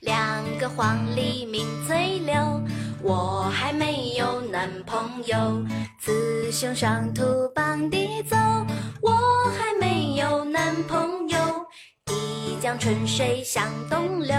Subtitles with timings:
[0.00, 2.60] 两个黄鹂鸣翠柳，
[3.02, 5.64] 我还没有男朋友。
[5.98, 7.22] 雌雄双兔
[7.54, 8.36] 傍地走，
[9.00, 9.12] 我
[9.58, 11.38] 还没有男朋友。
[12.10, 14.34] 一江春水向东流，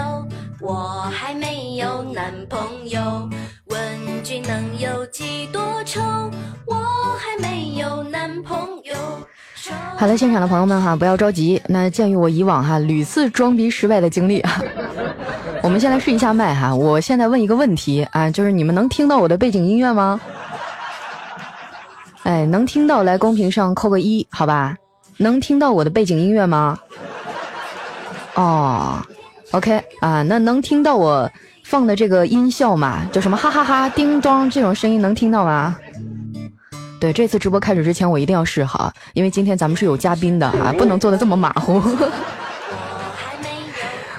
[0.60, 3.28] 我还没有男朋友。
[3.66, 6.00] 问君能有几多愁？
[6.66, 6.74] 我
[7.18, 8.94] 还没有男朋友。
[9.96, 11.60] 好了，现场的朋友们哈，不要着急。
[11.66, 14.44] 那鉴于我以往哈屡次装逼失败的经历，
[15.62, 16.74] 我们先来试一下麦哈。
[16.74, 20.20] 我现在问一个问题啊，就是你们能听到我的背景音乐吗？
[22.22, 24.76] 哎，能听到来公屏上扣个一，好吧？
[25.16, 26.78] 能听到我的背景音乐吗？
[28.34, 29.02] 哦
[29.50, 31.28] ，OK 啊，那能听到我
[31.64, 33.04] 放的这个音效吗？
[33.10, 35.76] 就什么哈哈哈、叮咚这种声音能听到吗？
[37.00, 41.80] 对，这次直播开始之前我一定要试好，因为今天咱们是有嘉宾的啊，不能做的这么马虎。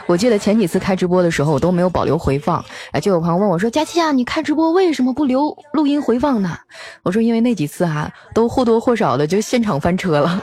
[0.08, 2.66] 我记得前几次开直播的时候，我都没有保留回放。
[2.92, 6.58] 哎，就有朋友问我说：“佳期啊，你开直播为什么不留录音回放呢？”
[7.04, 10.42] 我说：“因为那几次哈，都或多或少的就现场翻车了。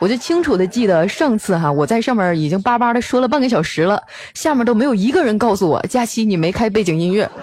[0.00, 4.02] 我就清楚的记得上次哈，我在上面已经叭叭的说了半个小时了，
[4.34, 7.30] 下面都没有一个人告诉我佳期你没开背景音乐。”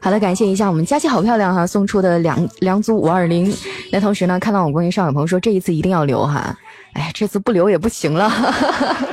[0.00, 3.52] 好的，感谢一下我们佳琪好漂亮哈送出的两两组五二零。
[3.92, 6.56] 那同时呢，看到我公屏上有朋友说这一次一定要留哈。
[6.94, 8.30] 哎，这次不留也不行了。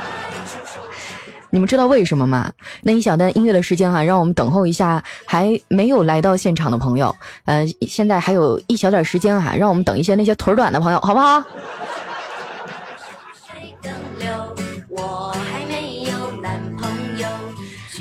[1.50, 2.50] 你们知道为什么吗？
[2.82, 7.14] 那一小段音乐的时间哈，让我们等候一下还没有来到现场的朋友。
[7.44, 11.42] 呃，现在还有一小点时间哈，让我们等一些那些腿短的朋友，好不好？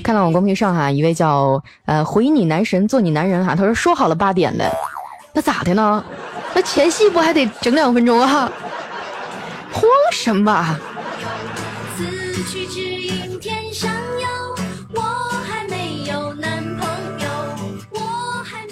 [0.05, 4.71] 看到我公屏上哈，一位叫呃回你男神做你男人哈，他说说好了八点的，
[5.33, 6.05] 那咋的呢？
[6.53, 8.47] 那前戏不还得整两分钟啊？
[9.71, 10.77] 慌什么？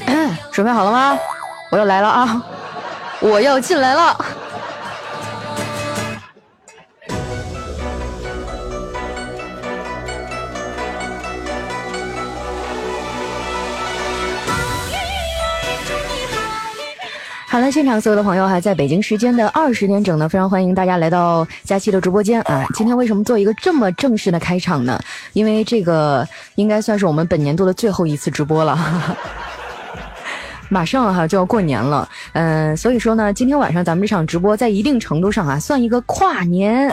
[0.06, 1.18] 嗯，准备好了吗？
[1.72, 2.44] 我要来了啊！
[3.20, 4.16] 我要进来了。
[17.54, 22.66] 好了，现场所有的朋友哈，在北京时间的二十点整呢，非常欢迎大家来到佳期的直播间啊！
[22.74, 25.00] 今天为什么做一个这么正式的开场呢？
[25.34, 28.76] 因为这个应该算是我们本年度的最后一次直播了，
[30.68, 36.90] 马上哈就要过年了，嗯，所以说呢，今天晚上咱们这场直播在一定程度上啊，算一个跨年。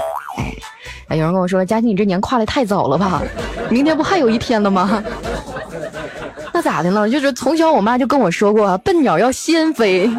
[1.09, 3.23] 哎，有人跟我说，佳期你这年跨的太早了吧？
[3.71, 5.03] 明天不还有一天了吗？
[6.53, 7.09] 那咋的呢？
[7.09, 10.11] 就是从小我妈就跟我说过，笨鸟要先飞。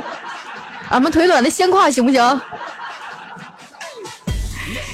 [0.92, 2.42] 俺们腿短的先跨行不行？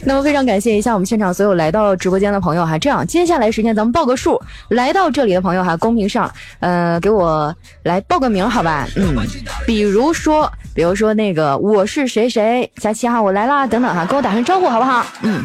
[0.06, 2.78] 那么非常感谢一下我们现场所有来到直播间的朋友哈。
[2.78, 7.54] 这样，接下来时间咱们报个数，来到这里的朋友哈，公屏上呃给我
[7.84, 8.88] 来报个名好吧？
[8.96, 9.18] 嗯，
[9.66, 15.06] 比如说，比如说那个我是谁谁，佳期哈，我来啦，等等哈，跟我打声招呼好不好？
[15.24, 15.44] 嗯。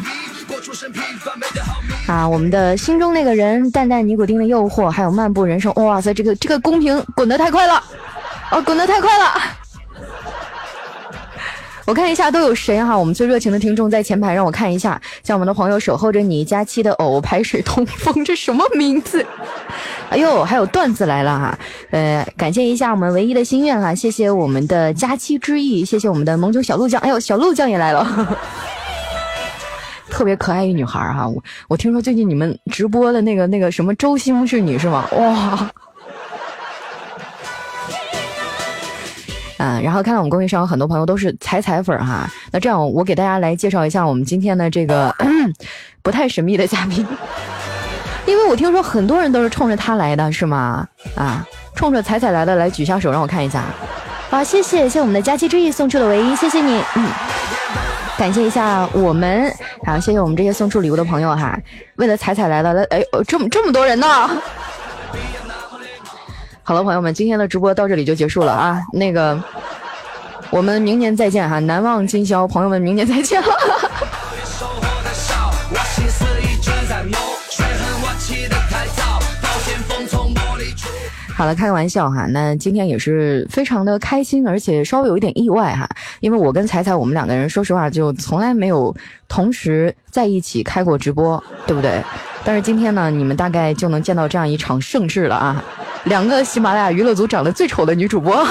[2.07, 7.83] 啊，我们的心中那个人，淡淡尼古丁的诱惑，还有漫步人生，哇塞，这个这个公屏滚得太快了，
[8.51, 9.33] 哦，滚得太快了。
[11.85, 12.97] 我看一下都有谁哈？
[12.97, 19.25] 我们最热情的听众在前排，让我看一下，像我们的朋友守候着你，佳期的偶排水通风，这什么名字？
[20.09, 21.59] 哎呦，还有段子来了哈！
[21.91, 28.37] 呃，感谢一下我们唯一的心愿哈，谢谢我们的佳期之意，谢谢我们的萌囧小鹿酱，哎呦，小鹿酱也来了，
[30.09, 31.27] 特别可爱一女孩哈！
[31.27, 35.07] 我我听说最近你们直播的那个那个什么周星是你是吗？
[35.17, 35.69] 哇！
[39.63, 45.15] 嗯，然后看到我们公屏上有很多朋友都是彩彩粉哈，那这样我给大家来介绍一下我们今天的这个
[46.03, 47.07] 不太神秘的嘉宾，
[48.27, 50.85] 因为我听说很多人都是冲着他来的，是吗？
[51.15, 53.63] 啊，冲着彩彩来的，来举下手让我看一下。
[54.29, 57.07] 好，谢谢，谢谢我们的佳期之意送出的唯一，谢谢你，嗯，
[58.17, 59.49] 感谢一下我们，
[59.85, 61.57] 好，谢谢我们这些送出礼物的朋友哈，
[61.95, 64.07] 为了彩彩来的，来，哎，这么这么多人呢。
[66.65, 68.81] 好了，朋友们，今天的直播到这里就结束了啊！
[68.93, 69.37] 那个，
[70.49, 73.43] 我们明年再见哈，难忘今宵，朋友们，明年再见。
[81.35, 85.89] 好了，开个玩笑哈，那今天也是非常的开心，而且稍微有一点意外哈，
[86.21, 88.95] 因为我跟彩彩我们两个人，说实话就从来没有
[89.27, 92.01] 同时在一起开过直播，对不对？
[92.45, 95.63] 但是今天呢，你们大概就能见到这样一场盛世了啊！
[96.03, 98.45] 两个喜马拉雅娱乐组长得最丑的女主播，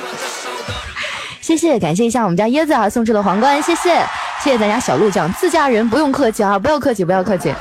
[1.40, 4.04] 谢谢，感谢一下我们家椰子啊送出的皇冠，谢谢，
[4.42, 7.54] 谢谢咱家小鹿酱，自家人不用客气啊，不要客气，不要客气。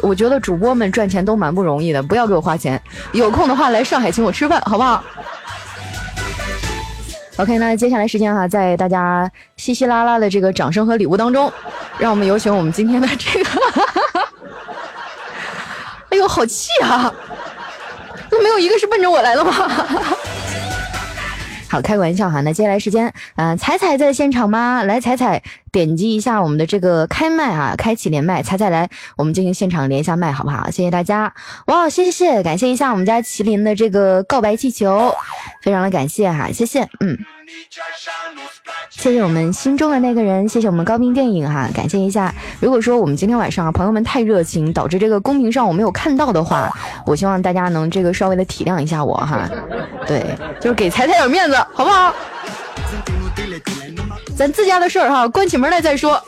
[0.00, 2.80] 我觉得主播们赚钱都蛮不容易的，不要给我花钱。
[3.12, 5.04] 有空的话来上海请我吃饭，好不好
[7.36, 11.52] ？OK，那接下来时间哈，在大家稀稀拉拉的这个掌声和礼物当中，
[11.98, 13.50] 让我们有请我们今天的这个，
[16.10, 17.12] 哎呦，好气啊！
[18.30, 19.52] 都没有一个是奔着我来的吗？
[21.70, 22.40] 好，开个玩笑哈。
[22.40, 24.82] 那接下来时间，嗯，彩彩在现场吗？
[24.84, 28.42] 来，彩彩点击一下我们的这个开麦啊，开启连麦。
[28.42, 30.70] 彩彩来，我们进行现场连一下麦，好不好？
[30.70, 31.34] 谢谢大家。
[31.66, 35.14] 哇，谢谢，感谢一下我们家麒麟的这个告白气球，
[35.62, 37.18] 非常的感谢哈，谢谢，嗯。
[38.90, 42.34] 谢谢我们心中的那个人，谢谢我们高明电影哈，感谢一下。
[42.60, 46.70] 如果说我们今天晚上啊朋友们太热情，导致这个公屏上我没有看到的话，
[47.06, 49.48] 我希望大家能这个稍微的体谅一下我哈。
[50.06, 50.24] 对，
[50.60, 52.12] 就是给彩彩点面子，好不好？
[54.36, 56.22] 咱自家的事儿哈，关起门来再说。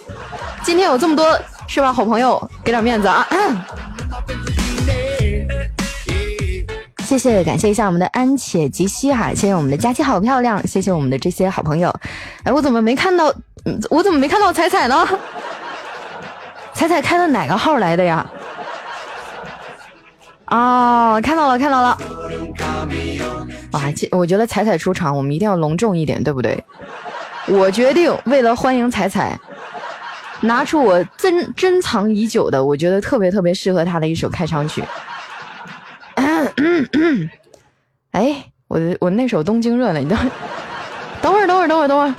[0.63, 3.27] 今天有这么多是吧，好朋友，给点面子啊。
[7.11, 11.93] 谢谢，感谢一下我们的安且吉西哈，谢谢我们的佳期好漂亮，谢谢我们的这些好朋友。
[12.45, 13.35] 哎，我怎么没看到？
[13.91, 15.05] 我怎么没看到彩彩呢？
[16.73, 18.25] 彩彩开的哪个号来的呀？
[20.47, 21.99] 哦，看到了，看到了。
[23.73, 26.63] 哇，我觉得彩彩出场，我们一定要隆重一点，对不对？
[27.49, 29.37] 我决定为了欢迎彩彩，
[30.43, 34.85] 拿出我珍珍藏已久的，我觉得特别特别适合她的一首开场曲。
[38.13, 40.01] 哎，我我那首《东京热》呢？
[40.01, 40.19] 你等，
[41.23, 42.15] 等会儿，等会儿，等会儿，等会儿。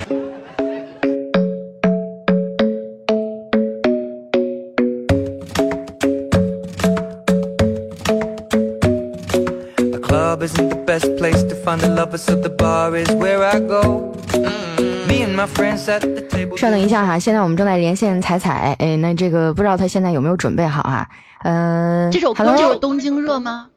[16.56, 18.76] 稍等一下哈，现在我们正在连线彩彩。
[18.78, 21.08] 哎，那这个不知道他现在有没有准备好啊？
[21.44, 23.68] 嗯，这首歌就是《东京热》吗？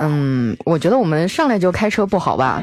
[0.00, 2.62] 嗯，我觉得我们上来就开车不好吧？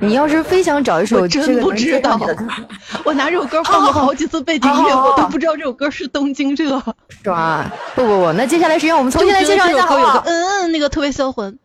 [0.00, 2.18] 你要是非想找一首，真不知道。
[3.04, 6.76] 我拿这首歌放过好几次背景音乐，我都不知道这首歌是《东京热》，
[7.22, 7.70] 是吧？
[7.94, 10.22] 不不不，那接下来时间我们重新来介绍一下，好不好？
[10.26, 11.56] 嗯嗯，那个特别销魂。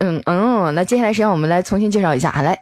[0.00, 2.58] 嗯嗯，那接下来时间我们来重新介绍一下，来，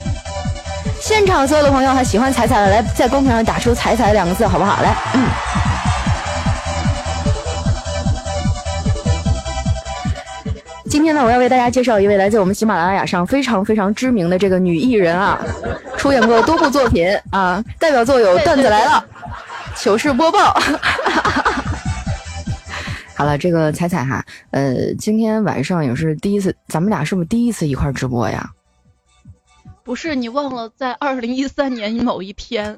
[1.00, 4.80] 现场所有的朋友还喜欢彩彩的，来在公屏上打出“彩彩”两个字，好不好？
[4.82, 5.22] 来，嗯。
[10.92, 15.42] 今天呢，我要为大家介绍一位来自我们喜马拉雅上非常非常知名的这个女艺人啊，
[15.96, 19.02] 出演过多部作品啊，代表作有《段子来了》
[19.82, 20.52] 《糗事播报》。
[23.16, 28.50] 好了，这个彩彩哈，呃，今天晚上也是第一次，咱们俩是不是第一次一块直播呀？
[29.82, 32.76] 不是，你忘了在二零一三年某一天。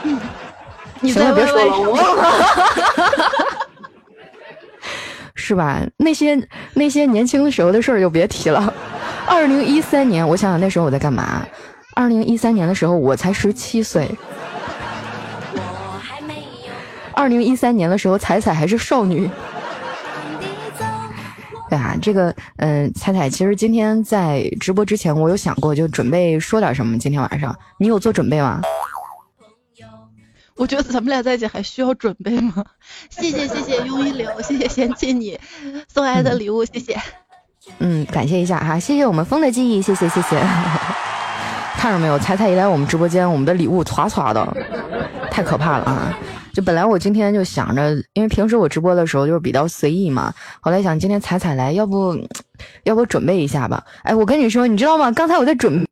[1.00, 3.41] 你再别说了，我忘了。
[5.44, 5.80] 是吧？
[5.96, 6.40] 那些
[6.74, 8.72] 那些年轻的时候的事儿就别提了。
[9.26, 11.44] 二零一三年，我想想那时候我在干嘛？
[11.96, 14.08] 二零一三年的时候我才十七岁。
[17.14, 19.28] 二零一三年的时候，彩彩还是少女。
[21.68, 26.96] 对啊，这个嗯，彩彩，其实今天在直播之前，我有想过就准备说点什么。
[26.98, 28.60] 今天晚上你有做准备吗？
[30.56, 32.64] 我觉得咱们俩在一起还需要准备吗？
[33.10, 35.38] 谢谢谢谢庸一流，谢谢 嫌弃你
[35.92, 37.00] 送来的礼物，谢谢。
[37.78, 40.38] 嗯，感谢一下哈，谢谢我们风的记忆，谢谢谢谢。
[41.78, 44.56] 看着没有，彩彩一来我们直播间，我们的礼物唰唰的，
[45.30, 46.16] 太可怕了啊！
[46.54, 52.16] 就本来我今天就想着，因为平时我直播的时候就是比较随意嘛，后来想今天彩彩来，要不
[52.84, 53.82] 要不准备一下吧？
[54.04, 55.10] 哎，我跟你说，你知道吗？
[55.10, 55.84] 刚才我在准。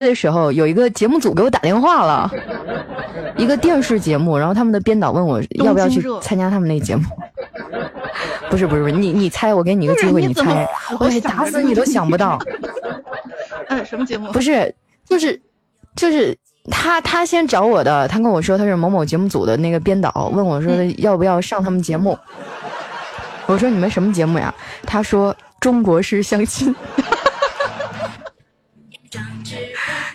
[0.00, 2.30] 的时候有一个节目组给我打电话了，
[3.36, 7.04] 一个电视节目，然后他们的编导问我要不要去参加他们那节目。
[8.50, 10.68] 不是不是不是，你你猜，我给你一个机会，你猜，
[11.00, 12.38] 我打死你都想不到。
[13.68, 14.30] 嗯，什么节目？
[14.30, 14.72] 不是，
[15.08, 15.40] 就是
[15.96, 16.36] 就是
[16.70, 22.16] 他他先找我的，他跟我说他是某某节目组的那个编导，问我说要不要上他们节目。
[23.46, 24.54] 我说你们什么节目呀？
[24.86, 26.74] 他说中国式相亲。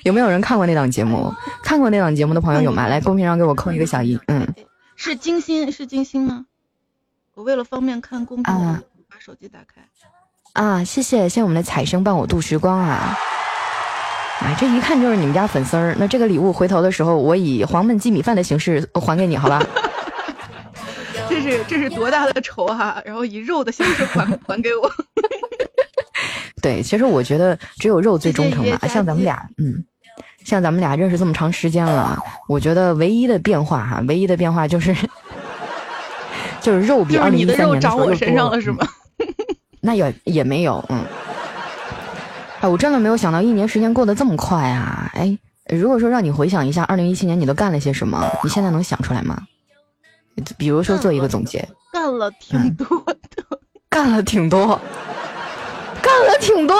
[0.10, 1.32] 有没有人看过那档节目？
[1.62, 2.88] 看过那档节目的朋友有吗？
[2.88, 4.20] 来公屏上给我扣一个小一。
[4.26, 4.48] 嗯，
[4.96, 6.48] 是金星，是金星吗？
[7.36, 8.52] 我为了方便看公屏，
[9.08, 9.88] 把手机打开。
[10.54, 13.16] 啊，谢谢，谢谢我们的彩生伴我度时光啊！
[14.42, 15.96] 哎，这一看就是你们家粉丝儿。
[16.00, 19.64] 那这个礼物回头的时候，我以黄焖鸡米饭的形式还给你，好吧？
[21.30, 23.00] 这是这是多大的仇哈！
[23.06, 24.92] 然后以肉的形式还 还给我。
[26.64, 29.86] 对，其实我觉得只有肉最忠诚吧，像咱们俩，嗯。
[30.50, 34.96] 像咱们俩认识这么长时间了，我觉得唯一的变化哈，唯一的变化就是
[36.60, 38.80] 就是肉比二零一三年的长我身上了是吗？
[39.80, 41.06] 那也也没有，嗯。
[42.62, 45.10] 哎，我真的没有想到一年时间过得这么快啊！
[45.14, 45.38] 哎，
[45.70, 49.38] 如果说让你回想一下二零一七年你都干了些什么，你现在能想出来吗？
[50.58, 53.58] 比如说做一个总结，干了挺多的，
[53.90, 54.80] 干了挺多，
[56.02, 56.76] 干了挺多。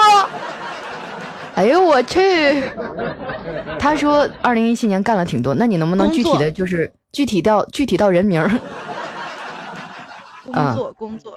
[1.60, 2.62] 哎呦我去！
[3.78, 8.42] 他说二零一七年干了挺多，那你能不能具体的，就是具体到具体到人名？
[10.46, 11.36] 工作工作，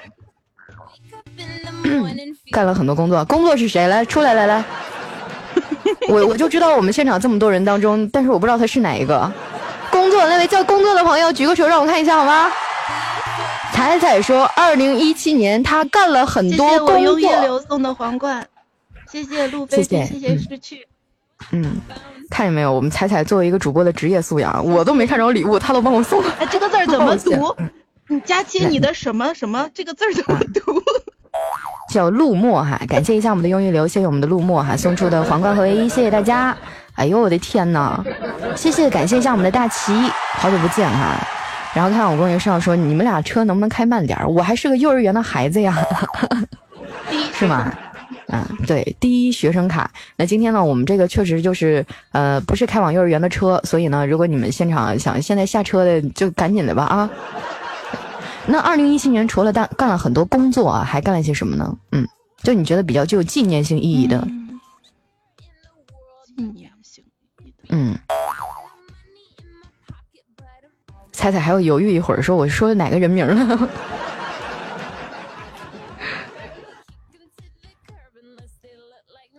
[2.53, 3.85] 干了很多工作，工作是谁？
[3.89, 4.63] 来出来来来，
[6.07, 9.29] 我我就知道我们现场这么多人当中，但是我不知道他是哪一个。
[9.91, 12.49] 工作那位叫工作的朋友举个手让我看一下好吗？
[13.73, 16.97] 彩彩说二零一七年他干了很多工作。
[16.97, 18.47] 谢谢我用流送的皇冠。
[19.13, 20.87] 谢谢路飞，谢谢失去。
[21.51, 21.79] 嗯，
[22.31, 22.73] 看见没有？
[22.73, 26.19] 我们彩彩作为一个主播的职业素养，我都没看着礼物，他都帮我送。
[26.39, 27.55] 哎，这个字怎么读？
[28.07, 29.69] 你佳期，你的什么什么？
[29.71, 30.81] 这个字怎么读？
[31.89, 36.57] 叫陆墨哈，感谢一下我们的用一流，谢谢我们的陆墨哈送出的皇冠和唯一，谢谢大家。
[36.95, 38.03] 哎呦我的天呐！
[38.55, 39.93] 谢谢，感谢一下我们的大齐，
[40.39, 41.15] 好久不见哈。
[41.75, 44.19] 然后看我公屏上说，你们俩车能不能开慢点？
[44.33, 45.77] 我还是个幼儿园的孩子呀，
[47.35, 47.71] 是吗？
[48.27, 49.91] 嗯，对，第一学生卡。
[50.15, 57.09] 那今天呢，我们这个确实就是，呃，不是开往幼儿园的车，所以呢，如果你们现场想现在下车的，就赶紧的吧啊。
[58.45, 61.77] 那二零一七年除了干干了很多工作啊，还干了些什么呢？
[61.91, 62.07] 嗯，
[62.41, 64.19] 就你觉得比较具有纪念性意义的。
[66.25, 67.03] 纪念性。
[67.69, 67.97] 嗯。
[71.11, 73.69] 彩彩还要犹豫一会儿，说我说哪个人名了？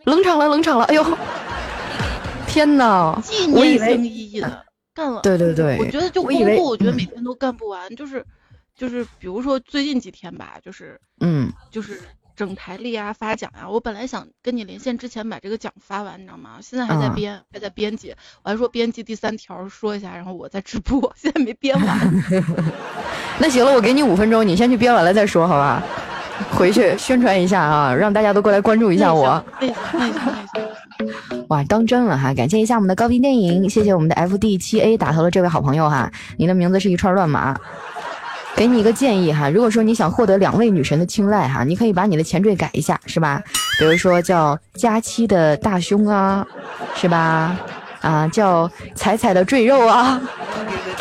[0.05, 0.85] 冷场了，冷场了！
[0.85, 1.05] 哎呦，
[2.47, 3.19] 天哪！
[3.23, 8.25] 纪念性意义的干了，对对对，我觉得就工作，我觉得每天都干不完，就是
[8.77, 12.01] 就是，比如说最近几天吧，就是嗯，就是
[12.37, 13.69] 整台历啊，发奖啊。
[13.69, 16.59] 我本来想跟你连线之前把这个奖发完，你知道吗？
[16.61, 18.15] 现在还在编，还在编辑。
[18.43, 22.25] 我还说编辑第三条说一下，然后我在直播， 现在没编完。
[23.41, 25.83] 那行了，我给你五分钟，你先去编完了再说，好吧？
[26.55, 29.43] 回去宣传一下啊，让大家都过来关注一下我。
[31.49, 32.33] 哇，当真了哈！
[32.35, 37.55] 感谢一下我们的高频电影，谢谢我们的 F D 七 A 打头的这位好朋友哈，你的名字是一串乱码。
[38.57, 43.43] 给你一个建议哈，如果说你想获得两位女神的青睐哈，你可以把你的前缀改一下，是吧？
[43.81, 46.47] 比如说叫佳期的大胸啊，
[46.95, 47.57] 是吧？
[48.01, 50.21] 啊，叫彩彩的赘肉啊，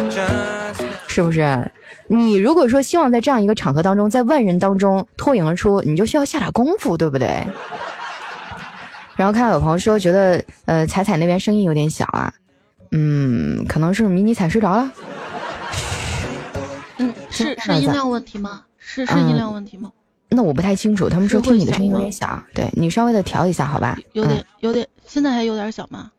[1.08, 1.72] 是不是？
[2.16, 7.28] 你如果说希望在这样一个场合当中，在万人当中脱颖而出，你就需要下点功夫，对不对？
[9.18, 12.32] 然后看到有朋友说，觉得呃彩彩那边声音有点小啊，
[12.92, 14.92] 嗯，可能是迷你彩睡着了。
[16.98, 18.64] 嗯，是是音量问题吗？
[18.78, 19.92] 是是音量问题吗？
[20.30, 23.98] 那我不太清楚，他们说听你的声音有点小，对你稍微的调一下，好吧？
[24.14, 26.12] 有点有点，现在还有点小吗？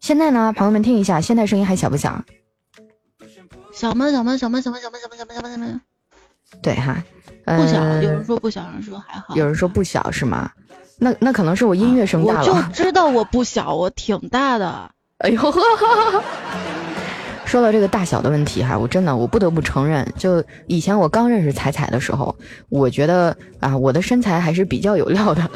[0.00, 2.22] 现在呢，朋友们听一下，现在声音还小不小？
[3.76, 4.10] 小吗？
[4.10, 4.36] 小吗？
[4.38, 4.58] 小吗？
[4.58, 4.78] 小吗？
[4.82, 4.96] 小吗？
[4.98, 5.16] 小吗？
[5.18, 5.50] 小吗？
[5.50, 5.80] 小吗？
[6.62, 6.96] 对哈，
[7.44, 7.84] 不小。
[8.00, 9.36] 有人说不小，有人说还好。
[9.36, 10.50] 有人说不小是吗？
[10.98, 12.40] 那那可能是我音乐声大了。
[12.40, 14.90] 我就 知道我不小，我挺大的。
[15.18, 15.38] 哎呦，
[17.44, 22.34] 说到这个大小的问题哈，我真的我不得不承认，就以前我刚认识彩彩的时候，
[22.70, 25.46] 我觉得啊我的身材还是比较有料的。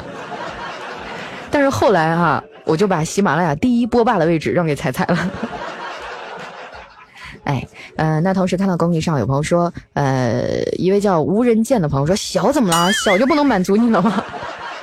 [1.49, 5.31] 但是后来哈，我就把喜马拉雅第一波霸的位置让给彩彩了。
[7.43, 12.91] 哎，呃，那同时看到公屏上有朋友说，呃，一位叫无人见的朋友说，小怎么了？
[12.93, 14.23] 小就不能满足你了吗？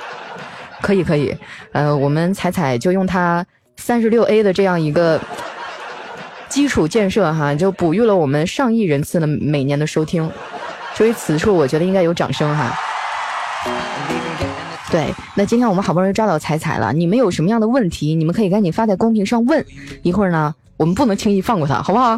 [0.81, 1.35] 可以可以，
[1.71, 3.45] 呃，我们彩彩就用它
[3.77, 5.19] 三十六 A 的这样一个
[6.49, 10.29] 基础建设哈，就哺育了我们上亿人次的每年的收听，
[10.95, 12.73] 所以此处我觉得应该有掌声哈。
[14.91, 19.65] 对，那今天我们好不容易抓到彩彩了，你们有什么样的问题，你们可以赶紧发在公屏上问，
[20.01, 20.55] 一会儿呢。
[20.79, 22.17] 我们不能轻易放过他，好不好？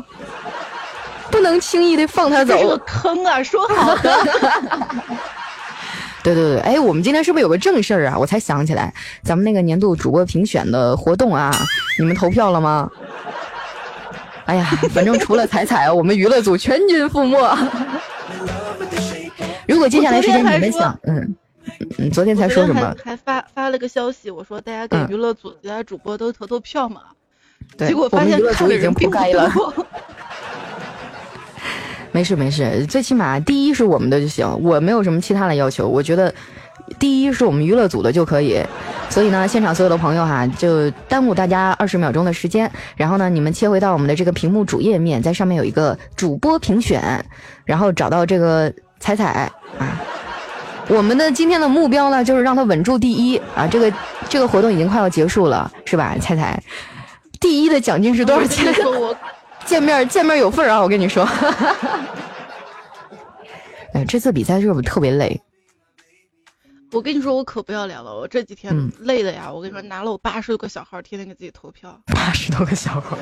[1.31, 2.55] 不能轻易的放他走。
[2.55, 4.27] 这个坑啊，说好的。
[6.21, 8.15] 对对对，哎，我们今天是不是有个正事儿啊？
[8.15, 11.51] 我才想起来，咱们那个年度主播评选的活动啊，
[11.97, 12.87] 你们投票了吗？
[14.45, 14.63] 哎呀，
[14.93, 17.39] 反正除了彩彩， 我们娱乐组全军覆没。
[19.67, 21.35] 如果接下来时间你们想，嗯
[21.97, 22.95] 嗯，昨天才说什么？
[23.03, 27.01] 还发发了个消息，我说大家给娱乐组其他主播都投投票嘛。
[27.77, 29.51] 结果发现组已经铺盖了。
[32.13, 35.87] 没事没事，最起码第一是我们的就行，我没有什么其他的要求。
[35.87, 36.33] 我觉得
[36.99, 38.61] 第一是我们娱乐组的就可以。
[39.09, 42.69] 所以呢，现场所有的朋友哈，就耽误大家二十秒钟的时间。
[42.97, 47.23] 然后呢，你们切回到我们的这个屏幕主页面，在上面有一个主播评选，
[47.63, 50.01] 然后找到这个彩彩啊。
[50.89, 53.65] 我们的今天的目标呢，就是让他稳住第一啊。
[53.65, 53.93] 这个
[54.27, 56.13] 这个活动已经快要结束了，是吧？
[56.19, 56.61] 彩彩，
[57.41, 58.73] 第一的奖金是多少钱？
[58.85, 59.13] 我
[59.65, 60.79] 见面见面有份啊！
[60.81, 61.27] 我跟你说。
[63.93, 65.41] 哎，这次比赛是不是特别累？
[66.93, 68.15] 我跟你说，我可不要脸了！
[68.15, 69.51] 我这几天累的呀！
[69.51, 71.99] 我跟你说，拿了我八十多个小号，天天给自己投票。
[72.13, 73.17] 八十多个小号，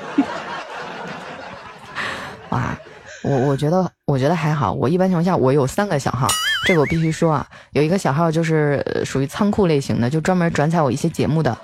[2.50, 2.78] 哇！
[3.24, 4.72] 我我觉得，我觉得还好。
[4.74, 6.28] 我一般情况下，我有三个小号，
[6.66, 7.48] 这个我必须说啊。
[7.72, 11.58] 有一个小号就是属于仓库类型的，就专门转载我一些节目的。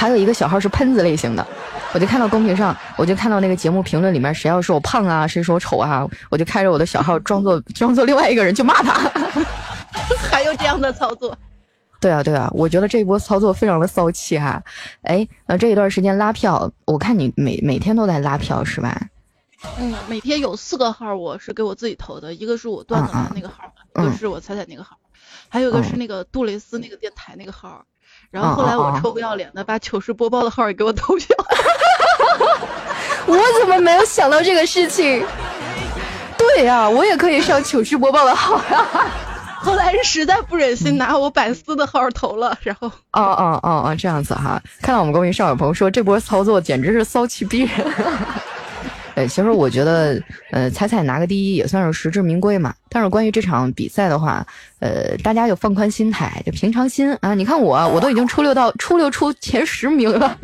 [0.00, 1.46] 还有一个小号是喷子类型的，
[1.92, 8.94] 我就看到公屏上，我就看到那个节目评论里面，谁要说我胖啊，谁说我丑啊，我就开着我的小号，装作 装作另外一个人去骂他。
[10.32, 11.36] 还有这样的操作，
[12.00, 14.62] 对啊对啊，我觉得这一波操作非常的骚气哈。
[15.02, 18.98] 哎，那这一段时间拉票，我看你每每天都在拉票是吧？
[19.78, 24.96] 嗯，每天有四个号，我是给我自己投的，一个是我段子的那个号，一个是我彩彩那个号，
[25.50, 27.84] 还有一个是那个杜蕾斯那个电台那个号。
[28.30, 31.26] 然后后来我臭不要脸的把糗事播报的号也给我投票。
[33.26, 35.24] 我怎么没有想到这个事情？
[36.38, 38.86] 对呀，我也可以上糗事播报的号呀。
[39.62, 47.86] 后来是实在不忍心拿我百思的号投了，然后哦哦哦哦这样子哈，看到我们公屏上有朋友说这波操作简直是骚气逼人。
[49.14, 52.74] 哎，其实我觉得，呃，彩彩拿个第一也算是实至名归嘛。
[52.88, 54.46] 但是关于这场比赛的话，
[54.78, 57.34] 呃，大家就放宽心态，就平常心啊。
[57.34, 60.38] 你看我，我都已经出溜到出溜出前十名了。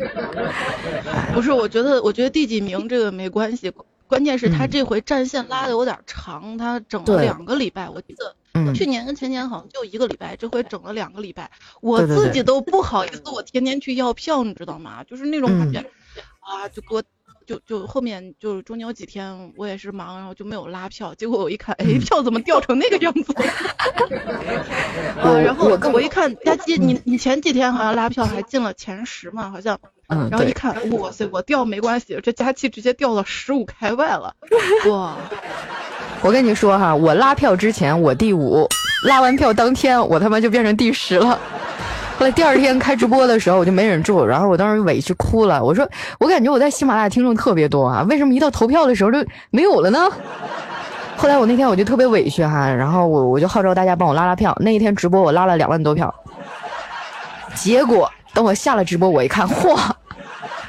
[1.33, 3.71] 不是，我觉得，我觉得第几名这个没关系。
[4.07, 7.89] 关键是他这回战线拉的有点长，他整了两个礼拜。
[7.89, 11.51] 我记得去年跟前年好像就一个礼拜，这回整了两个礼拜。
[11.81, 15.03] 我自己都不好意思，我天天去要票，你知道吗？
[15.03, 15.79] 就是那种感觉
[16.39, 17.03] 啊，就给我
[17.47, 21.15] 就就后面就中间有几天我也是忙，然后就没有拉票。
[21.15, 23.33] 结果我一看，哎， 票怎么掉成那个样子？
[25.19, 29.79] 啊，然后我我一看佳琪，你你前几天好像拉票还进了前十嘛，好像。
[30.09, 34.33] 嗯，然后一看，哇塞，我掉没关系，这佳琪直接掉到十五开外了，
[34.89, 35.17] 哇！
[36.21, 38.65] 我跟你说哈，我拉票之前我第五，
[39.03, 41.37] 拉完票当天我他妈就变成第十了。
[42.17, 45.87] 后来第二天开直播的时候我就没忍住，然后我当时委屈哭了，我说
[46.19, 50.09] 我感觉我在喜马拉雅听众特别多啊，为什么一到投票的时候就没有了呢？
[51.15, 56.13] 后来我那天我就特别委屈哈，然后我我就号召大家帮我拉拉票，那一天直播我拉了两万多票，
[57.55, 58.11] 结果。
[58.33, 59.75] 等我下了直播，我一看，嚯，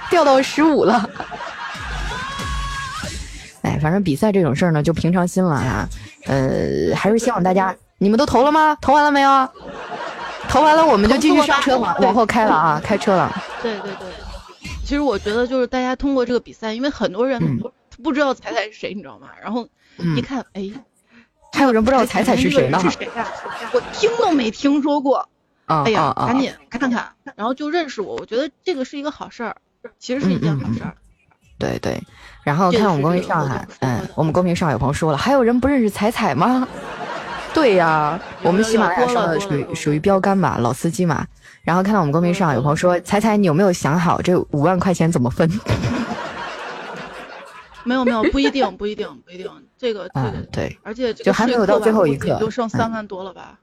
[0.09, 1.07] 掉到十五了。
[3.61, 5.87] 哎，反正比赛这种事儿呢，就平常心了啊。
[6.27, 8.75] 呃，还是希望大家，你们都投了吗？
[8.81, 9.31] 投完了没有？
[10.49, 13.31] 投完了，我们就继续上车往往后开了啊， 开车了。
[13.63, 14.09] 对对对，
[14.83, 17.41] 其实我觉得就是大家通过这个比赛，因为很多人
[18.03, 19.29] 不知道彩彩是谁，你知道吗？
[19.43, 19.69] 然后
[20.17, 20.71] 一看，哎，
[21.53, 22.79] 还有人不知道彩彩是谁呢？
[22.81, 23.27] 是谁呀？
[23.73, 25.29] 我听都没听说过。
[25.67, 28.17] 哎呀，赶紧看看，然后就认识我。
[28.17, 29.57] 我觉得这个是一个好事儿，
[29.99, 30.95] 其实是一件好事儿。
[31.59, 32.01] 对对，
[32.43, 36.67] 然后看我们公屏上海，嗯，我们公屏上有朋友说了，还有人不认识彩彩吗？
[37.59, 41.27] 对呀，我们喜马拉雅上的属于属于标杆吧，老司机嘛。
[41.63, 45.51] 然后看到我们公屏上有朋友说，彩彩，你有没有想好这五万块钱怎么分？
[47.85, 53.59] 没有没有，不一定不一定不一定，这个这个对，而且就还没有到最后一刻，就剩三万多了吧。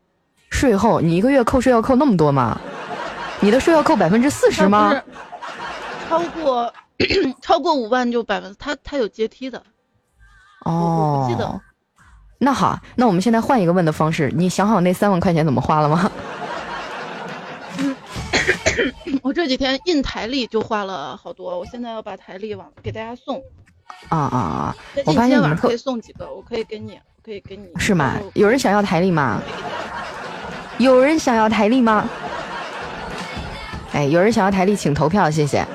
[0.49, 2.59] 税后，你一个月扣税要扣那么多吗？
[3.39, 4.93] 你的税要扣百分之四十吗？
[6.09, 6.71] 超过
[7.41, 9.61] 超过五万就百分，他他有阶梯的。
[10.65, 11.61] 哦，不记得。
[12.37, 16.11] 那好，那我们现在换一个问的方式，你想好那三万块钱怎么花了吗？
[19.23, 23.41] 我这几天印台历就花了好多，我现在要把台历往给大家送。
[24.09, 24.75] 啊啊啊！
[25.05, 27.69] 我今天晚上可以送几个，我可以给你，可以给你。
[27.77, 28.15] 是吗？
[28.33, 29.41] 有人想要台历吗？
[30.77, 32.07] 有人想要台历吗？
[33.93, 35.65] 哎，有人想要台历，请投票，谢谢。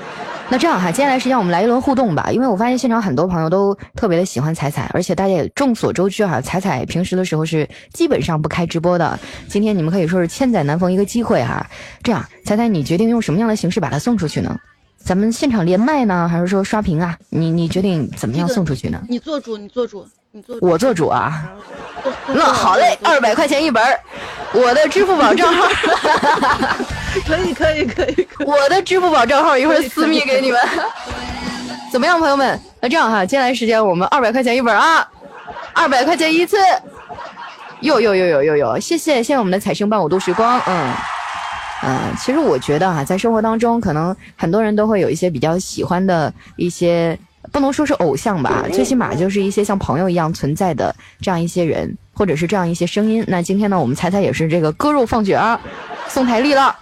[0.53, 9.17] 那这样哈，接下来时间我们来一轮互动吧，因为我发现现场很多朋友都特别的喜欢彩彩，而且大家也众所周知哈，彩彩平时的时候是基本上不开直播的。
[9.47, 11.65] 今天你们可以说是千载难逢一个机会哈。
[12.03, 14.59] 这样，彩彩你决定用什么样的形式把它送出去呢？
[14.99, 17.17] 咱们现场连麦呢，还是说刷屏啊？
[17.29, 19.01] 你你决定怎么样送出去呢？
[19.09, 20.05] 你做主，你做主。
[20.61, 21.43] 我做主啊，
[22.29, 23.83] 那好嘞，二百块钱一本
[24.53, 25.67] 我的支付宝账号，
[27.27, 30.61] 可以可以可以，我的支付宝账号一会儿私密给你们，
[31.91, 32.59] 怎么样，朋友们？
[32.81, 35.07] 那这样哈，接下来时间我们二百块钱一本啊，
[35.73, 36.57] 二百块钱一次，
[37.81, 40.93] 有有有有有有，谢谢谢谢我们的彩星伴我度时光，嗯。
[41.83, 47.19] 嗯，其实我觉得哈，在生活当中，可能很多人都会有一些比较喜欢的一些，
[47.53, 53.25] 不能说是偶像吧，最起码就是一些像朋友一样存在的这样一些人，或者是这样一些声音。
[53.27, 55.61] 那今天呢，我们猜猜也是这个割肉放血啊，
[56.09, 56.77] 送台历了。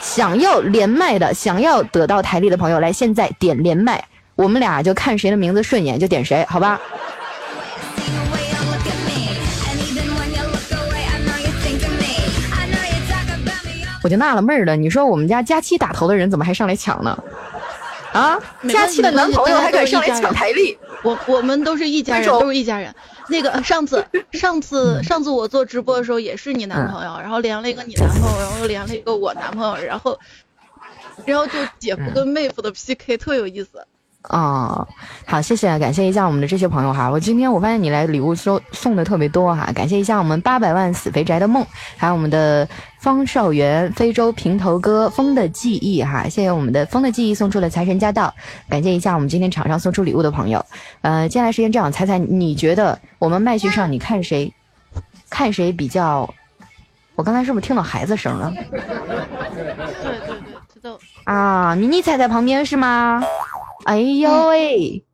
[0.00, 6.80] 想要连麦的，想要得到台历的朋友，来现在点连麦，我们俩就看谁的名字顺眼就点谁，好吧？
[14.02, 17.16] 我就纳了闷了，你说我们家佳期打头的人怎么还上来抢呢？
[18.12, 20.76] 啊，佳期的男朋友还敢上来抢台历？
[21.02, 22.94] 我我们都是一家人，都是一家人。
[23.28, 30.18] 那个上次 上次上次我做直播的时候也是你男朋友，然后连了一个你男朋友，然后又连了一个我男朋友，然后
[31.24, 33.86] 然后就姐夫跟妹夫的 PK 特有意思。
[34.28, 34.86] 哦，
[35.26, 37.10] 好，谢谢，感谢一下我们的这些朋友哈。
[37.10, 42.66] 我今天我发现你来礼物收送的特别多哈，感谢一下我们八百万死肥宅的梦，还有我们的
[43.00, 48.32] 方少元、非洲平头哥、风的记忆哈，谢谢我们的风的记忆送出了财神驾到，
[48.68, 50.64] 感谢一下我们今天场上送出礼物的朋友。
[51.00, 54.52] 呃，接下来时间这样，猜猜你觉得我们麦序上你看谁，
[55.28, 56.32] 看谁比较？
[57.16, 58.52] 我刚才是不是听到孩子声了？
[58.70, 58.80] 对对
[59.56, 60.96] 对，知道。
[61.24, 63.22] 啊，迷你彩在旁边是吗？
[63.84, 65.04] 哎呦喂！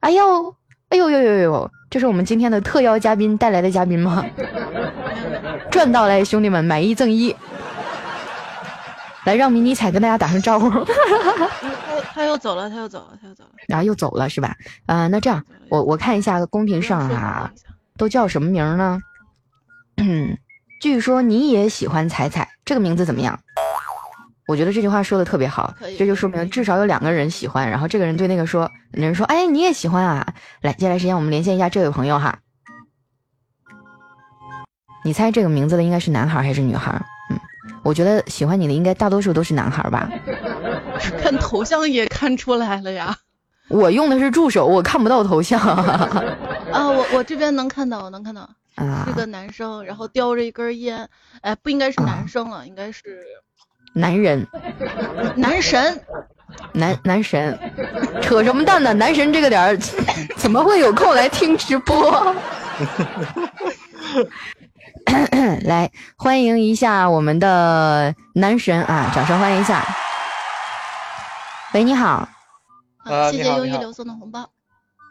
[0.00, 0.54] 哎呦，
[0.88, 1.70] 哎呦呦呦呦！
[1.90, 4.24] 这是我们今天的特邀嘉宾带来的嘉宾吗？
[5.70, 7.34] 赚到了，兄弟们，买一赠一！
[9.24, 10.70] 来，让迷你彩跟大家打声招呼。
[10.70, 10.84] 他
[12.14, 13.50] 他又走了，他又走了，他又走了。
[13.68, 14.54] 然后又走了是吧？
[14.86, 17.52] 啊，那这样，我我看一下公屏上啊，
[17.98, 19.00] 都叫什么名呢？
[19.98, 20.38] 嗯
[20.80, 23.38] 据说你也喜欢彩彩，这个名字怎么样？
[24.50, 27.70] 我觉得这句话说的特别好，这就说明至少有两个人喜欢。
[27.70, 30.26] 然后这个人对那个说，那人说：“哎，你也喜欢啊？”
[30.60, 32.36] 来，接下来时间我们连线一下这位朋友哈。
[35.04, 37.00] 你猜这个名字的应该是男孩还是女孩？
[37.30, 37.38] 嗯，
[37.84, 40.10] 我觉得喜欢你的应该大多数都是男孩吧。
[41.22, 43.16] 看头像也看出来了呀。
[43.68, 45.60] 我用的是助手，我看不到头像。
[46.74, 51.08] 啊，我我这边能看到，我能看到啊，是个男生，然后叼着一根烟。
[51.42, 53.24] 哎，不应该是男生了，应该是。
[53.92, 54.46] 男人，
[55.36, 56.00] 男神，
[56.72, 57.58] 男男神，
[58.22, 58.92] 扯什么蛋呢？
[58.94, 59.76] 男神这个点儿，
[60.36, 62.34] 怎么会有空来听直播？
[65.64, 69.10] 来欢迎一下我们的男神啊！
[69.14, 69.84] 掌声欢迎一下。
[71.72, 72.28] 喂，你好。
[73.04, 74.48] 啊，谢谢庸一流送的红包。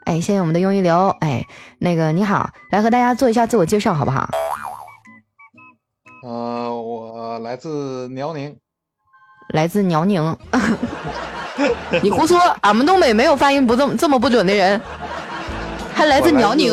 [0.05, 1.09] 哎，谢谢我们的庸一流。
[1.19, 1.45] 哎，
[1.79, 4.29] 那个你好，来和大家做一下自我介绍，好不好？
[6.23, 8.57] 呃，我来自辽宁。
[9.49, 10.37] 来自辽宁，
[12.01, 12.39] 你胡说！
[12.61, 14.79] 俺们东北没有发音不这么这么不准的人，
[15.93, 16.71] 还来自辽宁。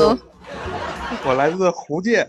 [1.25, 2.27] 我来自福建。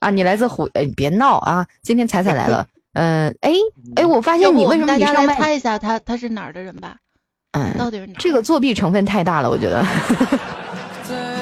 [0.00, 0.68] 啊，你来自湖？
[0.74, 1.66] 哎，别闹啊！
[1.82, 2.66] 今天彩彩来了。
[2.94, 3.52] 嗯，哎
[3.96, 6.96] 哎，我发现你为什么大家来猜一下他他是哪儿的人吧？
[7.52, 8.12] 嗯，到底是哪？
[8.18, 9.84] 这个作弊成分太大了，我觉得。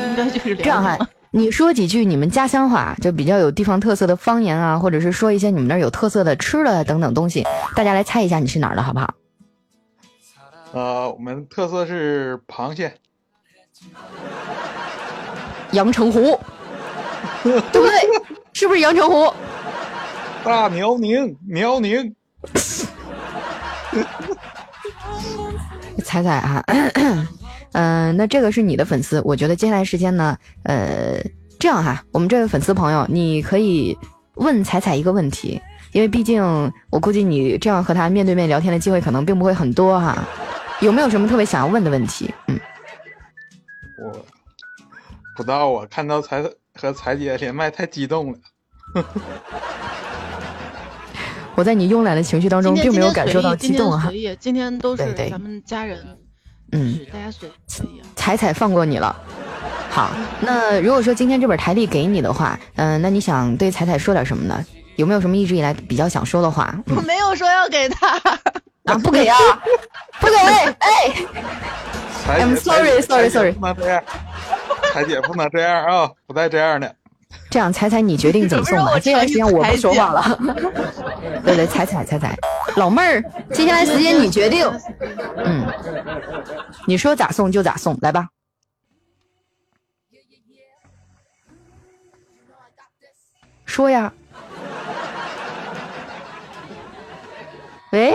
[0.09, 0.97] 应该就是这样哈。
[1.33, 9.15] 你说几句你们家乡话，就比较有地方特色的方言啊，或者是说一些你们那儿有特色的吃的等等东西，大家来猜一下你是哪儿的好不好？
[10.73, 12.95] 呃，我们特色是螃蟹，
[15.73, 16.39] 阳澄湖，
[17.43, 17.93] 对不对？
[18.53, 19.33] 是不是阳澄湖？
[20.45, 22.15] 大辽宁，辽宁。
[26.05, 26.63] 猜猜啊。
[27.73, 31.21] 嗯，那这个是你的粉丝，我觉得接下来时间呢，呃，
[31.59, 33.97] 这样哈，我们这位粉丝朋友，你可以
[34.35, 35.61] 问彩彩一个问题，
[35.93, 36.43] 因为毕竟
[36.91, 40.17] 我估计你这样和他面对面聊天的机会可能并不会很多哈，
[40.81, 42.33] 有没有什么特别想要问的问题？
[42.49, 42.59] 嗯，
[44.03, 44.13] 我
[45.37, 46.43] 不知道啊，看到彩
[46.75, 48.39] 和彩姐连麦太激动了，
[51.55, 56.19] 我在你慵懒的情绪当中并没有感受到激动哈，今天都是咱们家人。
[56.73, 57.51] 嗯，大家随
[58.15, 59.15] 彩彩放过你了。
[59.91, 64.65] 好，那如果说今天这本台历给你的话，嗯，那你想对彩彩说点什么呢？
[64.97, 66.75] 有没有什么一直以来比较想说的话？
[66.89, 68.19] 我没有说要给他
[68.85, 69.37] 啊，不给啊，
[70.21, 71.15] 不给，哎
[72.41, 74.03] ，I'm sorry sorry sorry，不能这样，
[74.93, 76.95] 彩姐不能这样啊，不带这样的。
[77.51, 78.99] 这样，彩彩你决定怎么送吧。
[78.99, 80.39] 接下来时间我不说话了。
[81.45, 82.37] 对 对，彩彩彩彩，
[82.77, 84.67] 老妹儿，接下来时间你决定。
[85.37, 85.67] 嗯，
[86.87, 88.29] 你说咋送就咋送，来吧。
[93.65, 94.13] 说呀。
[97.93, 98.15] 喂？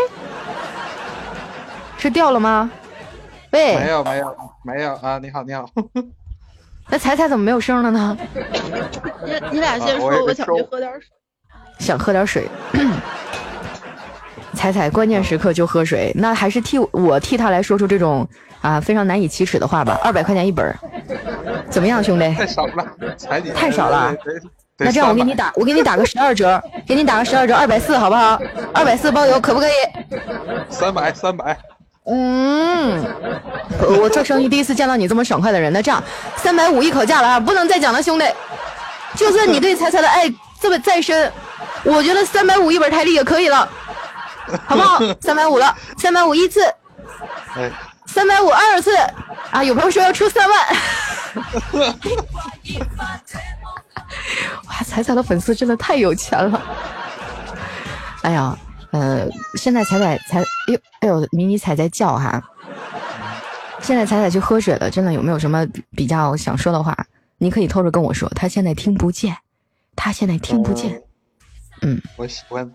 [1.97, 2.71] 是掉了吗？
[3.51, 3.75] 喂？
[3.77, 5.19] 没有没有没有啊！
[5.19, 5.65] 你好你好。
[6.91, 8.17] 那彩彩怎么没有声了呢？
[9.25, 11.01] 你你俩先说，我想去喝点水。
[11.79, 12.47] 想喝点水。
[14.53, 18.27] 彩彩关键时刻就喝水，那还是替我替他来说出这种
[18.61, 19.97] 啊非常难以启齿的话吧。
[20.03, 20.75] 二百块钱一本，
[21.69, 22.31] 怎么样，兄弟？
[22.35, 22.85] 太少了，
[23.55, 24.13] 太少了。
[24.77, 28.37] 那这样我给你打，我给你打个十二折，给你打个十二折，二百四，好不好？
[28.73, 29.71] 二百四包邮，可不可以？
[30.69, 31.57] 三百，三百。
[32.05, 33.05] 嗯，
[33.99, 35.71] 我做生意第一次见到你这么爽快的人。
[35.71, 36.03] 那这样，
[36.35, 38.25] 三百五一口价了啊，不能再讲了，兄弟。
[39.15, 41.31] 就算你对彩彩的爱这么再深，
[41.83, 43.69] 我觉得三百五一本台历也可以了，
[44.65, 44.99] 好不好？
[45.21, 46.61] 三百五了，三百五一次，
[48.05, 48.95] 三百五二次
[49.51, 49.63] 啊！
[49.63, 50.59] 有朋友说要出三万。
[54.67, 56.61] 哇，彩彩的粉丝真的太有钱了！
[58.23, 58.57] 哎呀，
[58.91, 62.41] 呃，现在彩彩彩，哎呦哎呦，迷你彩在叫哈。
[63.81, 66.95] 现在彩彩去喝水了，真的有没有什么比较想说的话？
[67.37, 69.35] 你可以偷着跟我说，他现在听不见，
[69.95, 71.01] 他现在听不见。
[71.81, 72.71] 嗯，我喜欢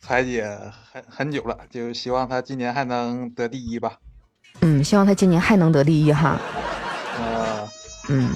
[0.00, 0.44] 彩姐
[0.90, 3.92] 很很久了，就希望她今年还能得第一吧。
[4.62, 6.36] 嗯，希望她今年还能得第一哈。
[7.18, 7.68] 呃，
[8.08, 8.30] 嗯。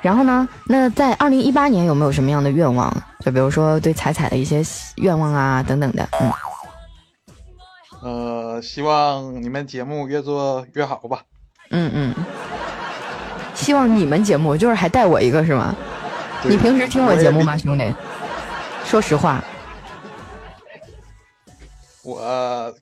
[0.00, 0.48] 然后呢？
[0.66, 2.92] 那在二零一八年有没有什么样的愿望？
[3.20, 4.60] 就比如说对彩彩的一些
[4.96, 6.08] 愿望啊，等等的。
[6.20, 6.28] 嗯。
[8.02, 11.22] 呃，希望你们节目越做越好吧。
[11.70, 12.14] 嗯嗯。
[13.54, 15.74] 希望你们节目就是还带我一个是吗？
[16.42, 17.94] 你平时听我节目吗，兄弟？
[18.84, 19.42] 说实话。
[22.02, 22.74] 我。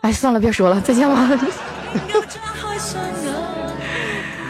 [0.00, 1.28] 哎，算了，别说了，再见吧。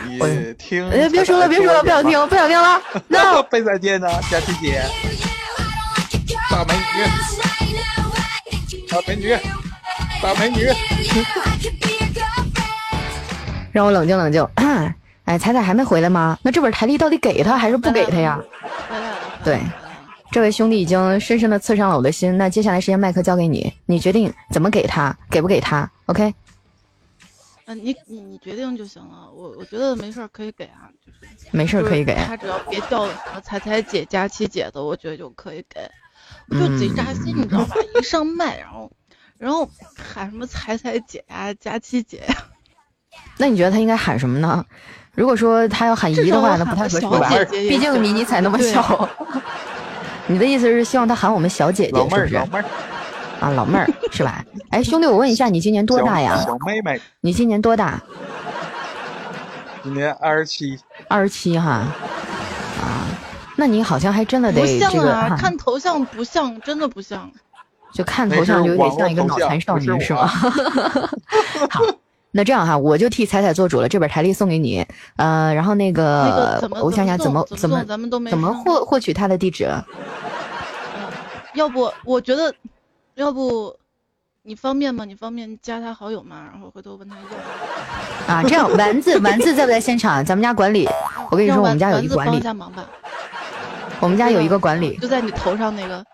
[0.07, 0.19] 你
[0.55, 2.81] 听，哎，别说了，别说了，不想听，不想听了。
[3.09, 4.83] No， 被再见呢，佳琪姐，
[6.51, 7.48] 大美女，
[8.91, 9.37] 大美女，
[10.23, 10.67] 大美女。
[13.73, 14.47] 让我冷静冷静。
[15.25, 16.39] 哎，彩彩还没回来吗？
[16.43, 18.41] 那这本台历到底给他还是不给他呀？
[19.45, 19.61] 对，
[20.33, 22.39] 这位兄弟已经深深的刺伤了我的心。
[22.39, 26.35] 那接下来时间麦克交给你，你决定怎么给他，给不给他？OK。
[27.67, 31.19] 啊，你你你决定就行了，我我觉得没事儿可以给啊，就是
[31.51, 36.08] 没事儿可以给他，只要别叫什么彩彩姐、佳琪姐的，我觉得就可以给，我
[36.51, 37.77] 就贼扎心，你知道吧？
[37.99, 38.91] 一上麦，然后
[39.39, 42.35] 然后喊什么彩彩姐呀、佳琪姐呀，
[43.37, 44.65] 那你觉得他应该喊什么呢？
[45.15, 49.09] 如果说他要喊姨的话，那不太合适，毕竟迷你才那么小。
[50.29, 52.37] 你的意思是希望他喊我们小姐姐，是不是？
[53.41, 54.45] 啊，老妹儿是吧？
[54.71, 56.37] 哎，兄弟，我问一下，你今年多大呀？
[56.45, 58.01] 小妹妹，你今年多大？
[59.83, 60.79] 今年二十七。
[61.09, 61.87] 二十七哈。
[63.59, 67.31] 啊，那你好像还真的得这个看头像不像，真的不像。
[67.93, 70.27] 就看头像就有点像一个脑残少女是吗？
[71.71, 71.81] 好，
[72.31, 74.87] 那这样哈，我就替彩彩做主了，这本台历送给你。
[75.17, 79.69] 呃，然后那个，我想想怎么怎么咱们都没怎么获获取他的地址。
[81.55, 82.55] 要不我觉得。
[83.15, 83.75] 要不，
[84.45, 85.05] 你方便吗？
[85.05, 86.45] 你方便加他好友吗？
[86.53, 88.33] 然后回头问他要。
[88.33, 90.25] 啊，这样丸子 丸子在不在现场？
[90.25, 90.89] 咱们家管理，
[91.29, 92.31] 我跟你说，我们家有一管理。
[92.31, 92.87] 帮一下忙吧。
[94.01, 96.05] 我们家有一个管理，就在你头上那个。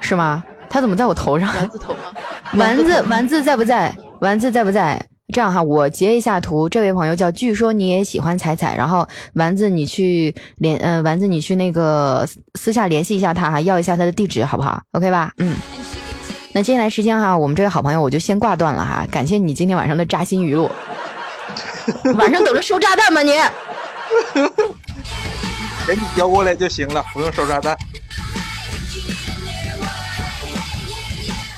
[0.00, 0.42] 是吗？
[0.68, 1.54] 他怎么在我头上？
[1.54, 2.00] 丸子头吗？
[2.56, 3.94] 丸子丸子在不在？
[4.20, 5.00] 丸子在不在？
[5.32, 6.68] 这样哈，我截一下图。
[6.68, 15.32] 这位朋友叫，据说你也喜欢彩彩，然后丸子你去联，呃，丸子你去那个私下联系一下他哈，要一下他的地址好不好？OK 吧？
[15.38, 15.56] 嗯。
[16.52, 19.06] 那接下来时间哈，我们这位好朋友我就先挂断了哈。
[19.10, 20.70] 感谢你今天晚上的扎心语录，
[22.16, 23.32] 晚上等着收炸弹吧你。
[25.86, 27.76] 给你交过来就行了，不用收炸弹。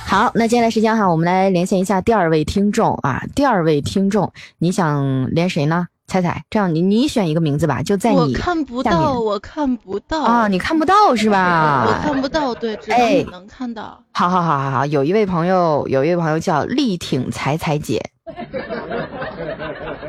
[0.05, 3.23] 好，那接下来时间哈，我们来连线一下第二位听众啊。
[3.35, 5.89] 第二位听众，你想连谁呢？
[6.09, 11.85] 彩彩，这样你你选一个名字吧，就在你我看不到，我看不到啊，你看不到是吧？
[11.89, 14.01] 我看不到，对，只有你能看到。
[14.13, 18.01] 好好好好好，有一位朋友，有一位朋友叫力挺彩彩姐，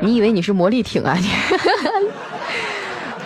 [0.00, 1.28] 你以为你是魔力挺啊你？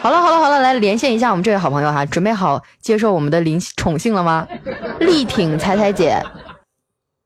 [0.02, 4.48] 好了好了好了，来连线一下我们这位好朋友哈，准备好接受我们的临宠幸了吗？
[4.98, 6.20] 力挺彩彩姐，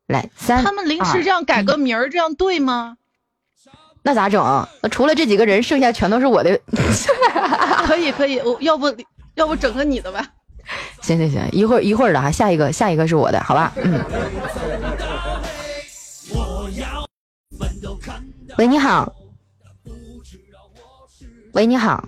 [0.08, 2.98] 来三，他们临时这样改个名儿，这样对吗？
[4.02, 4.68] 那咋整？
[4.82, 6.60] 那除了这几个人，剩下全都是我的。
[7.86, 8.94] 可以可以，我要不
[9.36, 10.26] 要不整个你的吧？
[11.00, 13.72] 行行行，一会儿一会儿的哈，下一个下一个是我的，好吧？
[13.76, 14.04] 嗯。
[18.58, 19.10] 喂，你好。
[21.54, 22.06] 喂，你好。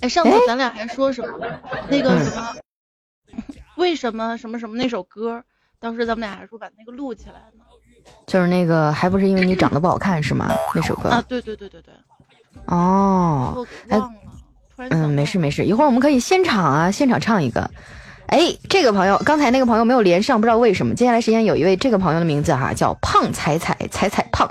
[0.00, 1.38] 哎，上次咱俩还说什么？
[1.88, 2.56] 那个什么？
[3.76, 5.42] 为什么什么什么那首歌？
[5.78, 7.64] 当时咱们俩还说把那个录起来呢。
[8.26, 10.48] 就是那个，还不是因为你长得不好看是吗？
[10.74, 11.94] 那首歌啊，对对对对对。
[12.66, 14.10] 哦，忘了，
[14.74, 17.70] 突然嗯，没事没事，一会儿我们可以现场啊，现场唱一个。
[18.26, 20.94] 哎，这个朋友，刚才那个朋友没有连上，不知道为什么。
[20.94, 24.48] 接下来时间有一位这个朋友的名字哈，叫胖彩彩彩彩胖。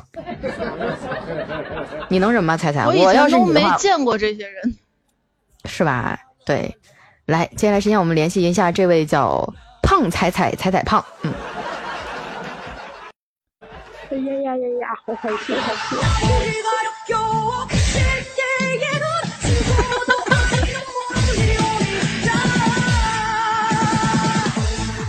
[2.09, 2.85] 你能忍吗，彩彩？
[2.87, 4.75] 我要是你没见过这些人，
[5.69, 6.19] 是吧？
[6.45, 6.75] 对，
[7.27, 9.47] 来，接下来时间我们联系一下这位叫
[9.83, 11.31] 胖彩彩彩彩胖，嗯。
[14.09, 15.55] 哎呀呀呀呀，好好听，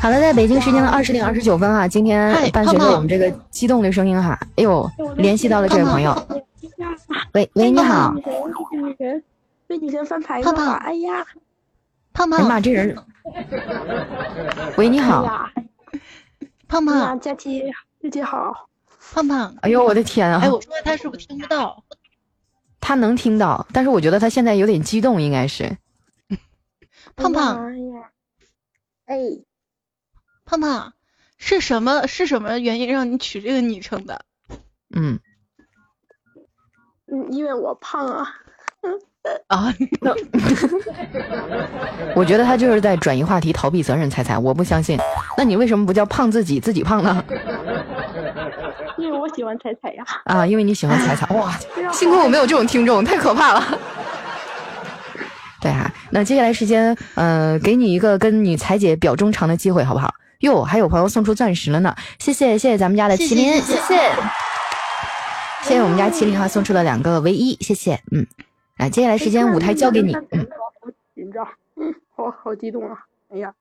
[0.02, 6.14] 好了，在北京时间的二十点二十九分哈，今天伴随着我们这个激动的声音哈，哎呦，联系到了这位朋友。
[7.32, 8.14] 喂喂，你好。
[9.70, 10.50] 被女翻牌了。
[10.78, 11.24] 哎呀，
[12.12, 12.40] 胖胖。
[12.40, 12.92] 哎妈，这人。
[14.76, 15.48] 喂，你好。
[16.66, 17.20] 胖胖。
[17.20, 17.62] 佳琪，
[18.02, 18.68] 佳琪好。
[19.12, 19.54] 胖胖。
[19.62, 20.40] 哎呦，我的天啊！
[20.42, 21.84] 哎，我说他是不是听不到？
[22.80, 25.78] 他能听到，但是我觉得他现在有点激动，应该是。
[27.14, 27.72] 胖胖。
[29.04, 29.16] 哎。
[30.44, 30.94] 胖胖，
[31.38, 34.24] 是什么是什么原因让你取这个昵称的？
[34.92, 35.20] 嗯，
[37.06, 38.34] 嗯，因为我胖啊。
[39.48, 39.72] 啊，
[42.16, 44.08] 我觉得他就是在转移话题，逃避责任。
[44.08, 44.98] 彩彩，我不相信。
[45.36, 47.22] 那你为什么不叫胖自己，自己胖呢？
[48.96, 50.04] 因为我喜欢彩彩呀。
[50.24, 51.26] 啊，因为你喜欢彩彩。
[51.36, 51.52] 哇，
[51.92, 53.78] 幸亏我没有这种听众，太可怕了。
[55.60, 60.14] 对啊，那接下来时间，呃，给你一个跟女彩姐表忠诚的机会，好不好？
[60.38, 63.94] 哟，还有朋友送出钻石了呢，谢谢谢谢咱们家的麒麟，谢谢
[65.62, 68.26] 谢谢我们家麒麟哈送出了两个唯一，谢谢，嗯，
[68.80, 70.48] 来接下来时间舞台交给你，嗯，
[71.14, 73.54] 紧张，嗯，好好激动啊，哎呀，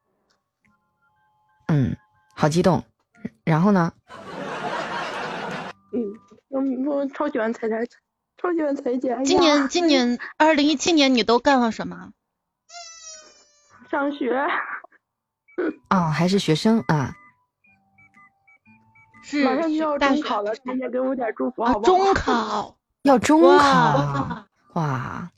[1.68, 1.98] 嗯，
[2.34, 2.82] 好激动，
[3.44, 3.92] 然后呢？
[5.92, 6.14] 嗯，
[6.48, 7.86] 我我超喜欢彩彩，
[8.38, 12.14] 超喜欢彩姐，今年今年二零一七年你都干了什么？
[13.92, 14.48] 上学。
[15.90, 17.14] 哦，还是学生啊，
[19.22, 21.84] 是马上就要中考了，彩姐给我点祝福好不好？
[21.84, 25.30] 中考要中考，哇！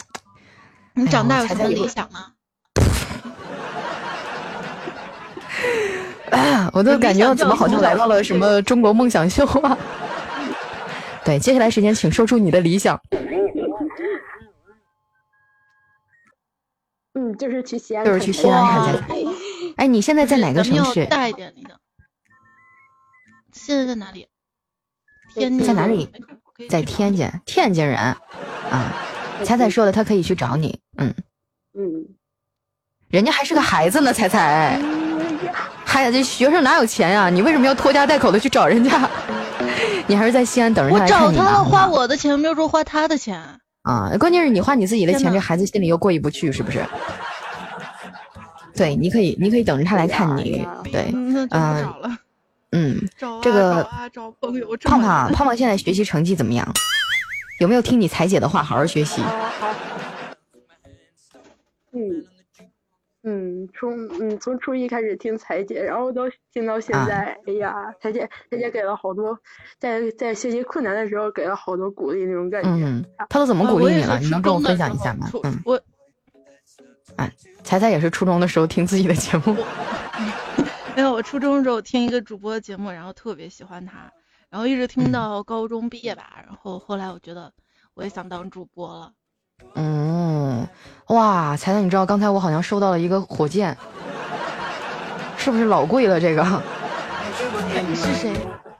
[0.94, 2.34] 你长大有什么理想吗？
[6.74, 9.78] 我都感觉怎么好像来到了什么中国梦想秀啊！
[11.26, 13.00] 对，接下来时间请说出你的理想。
[17.14, 19.04] 嗯，就是去西安，就是去西安看看。
[19.78, 21.06] 哎，你现在在哪个城市？
[21.06, 21.78] 大一点那个。
[23.52, 24.30] 现在在哪里？
[25.34, 26.10] 天津在哪里？
[26.70, 28.18] 在天津，天津人啊。
[29.44, 30.80] 彩彩说了，他可以去找你。
[30.98, 31.14] 嗯
[31.78, 32.06] 嗯，
[33.10, 34.80] 人家还是个孩子呢，彩彩。
[35.86, 37.30] 孩子，这学生哪有钱呀？
[37.30, 39.10] 你为什么要拖家带口的去找人家？
[40.08, 43.42] 你还是在西安等着他来看你我找他花我的钱，没有说花他的钱。
[43.84, 46.86] 啊，关键是你花你自己的钱，这孩子心里又过意不去，是不是？
[48.76, 50.66] 对，你可以，你可以等着他来看你。
[50.92, 51.50] 对，嗯，
[52.72, 53.10] 嗯，
[53.42, 53.84] 这个
[54.84, 56.66] 胖胖胖胖现在学习成绩怎么样？
[57.62, 59.22] 有没有听你彩姐的话，好好学习？
[61.92, 62.26] 嗯
[63.22, 69.38] 嗯，从嗯从初一开始听彩姐，然后到听到现在，哎呀，彩姐彩姐给了好多，
[69.78, 72.70] 在在学习困难的时候给了好多鼓励那种感觉。
[72.70, 74.18] 嗯，他都怎么鼓励你了？
[74.18, 75.30] 你能跟我分享一下吗？
[75.44, 75.80] 嗯，我。
[77.18, 77.32] 哎，
[77.64, 79.56] 彩彩也是初中的时候听自己的节目。
[80.98, 84.12] 没有，我初中的时候听一个主播的节目，然后特别喜欢他，
[84.52, 86.24] 然后一直听到高中毕业吧。
[86.46, 87.52] 然后后来我觉得
[87.96, 89.12] 我也想当主播了。
[89.76, 90.68] 嗯，
[91.08, 93.78] 哇，彩彩，你知道刚才我好像收到了一个火箭，
[95.38, 96.20] 是不是老贵了？
[96.20, 96.44] 这个
[97.88, 98.34] 你是谁？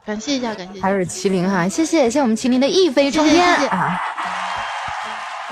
[0.04, 0.80] 感谢一下，感谢。
[0.80, 3.98] 还是麒麟哈，谢谢，谢谢我们麒麟的一飞冲天啊。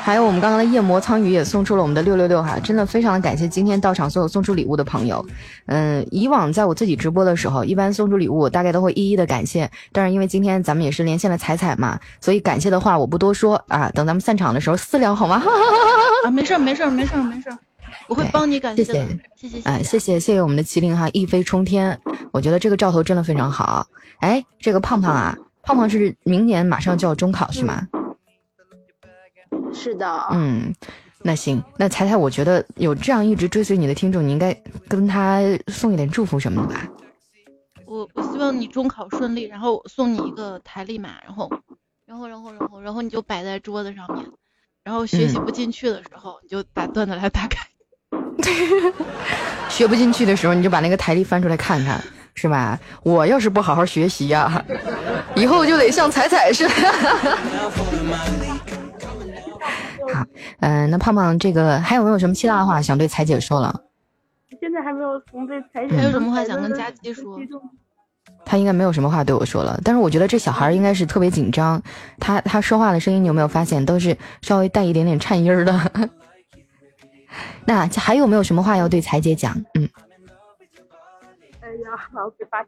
[0.03, 5.25] 还有我们刚刚的夜魔苍鱼也送出了我们的六六六哈，真的非常的感谢今天到场所有送出礼物的朋友。
[5.67, 15.43] 嗯，以往在我自己直播的时候，一般送出礼物大概都会一一的感谢，但是因为今天咱们也是连线了彩彩嘛，所以感谢的话我不多说啊，等咱们散场的时候私聊好吗？
[16.25, 17.59] 啊，没事儿没事儿没事儿没事儿，
[18.09, 21.97] 我会帮你感谢，谢谢谢谢啊，谢谢谢谢我们的麒麟哈，一飞冲天，
[22.33, 23.87] 我觉得这个兆头真的非常好。
[24.21, 27.87] 哎，这个胖胖啊，胖胖是明年马上就要中考是吗？
[29.73, 30.75] 是的，嗯，
[31.23, 34.55] 那行，那彩彩，我觉得有这样一直追随你的听众，你应该
[34.89, 36.87] 跟他送一点祝福什么的吧。
[37.87, 41.51] 我我希望你中考顺利，然后送你一个台历嘛，然后，
[42.07, 44.25] 然后，然后，然后，然后你就摆在桌子上面，
[44.85, 47.67] 然后学习不进去的时候，你就把段子来打开。
[49.69, 52.03] 学不进去的时候，你就把那个台历翻出来看看，
[52.35, 52.79] 是吧？
[53.03, 54.65] 我要是不好好学习呀，
[55.35, 56.75] 以后就得像彩彩似的。
[60.13, 60.25] 好，
[60.61, 63.83] 嗯，那胖胖这个还有没有什么其他的话想对彩姐说了？
[64.61, 65.97] 现在还没有从对彩姐。
[65.97, 67.39] 还有什么话想跟佳琪说？
[68.45, 71.83] 他应该没有什么话对我说了，但是我觉得这小孩应该是特别紧张，
[72.19, 76.11] 他他说话的声音你有没有发现都是稍微带一点点颤音的？
[77.65, 79.55] 那还有没有什么话要对彩姐讲？
[79.75, 79.89] 嗯。
[81.61, 82.63] 哎呀，老给发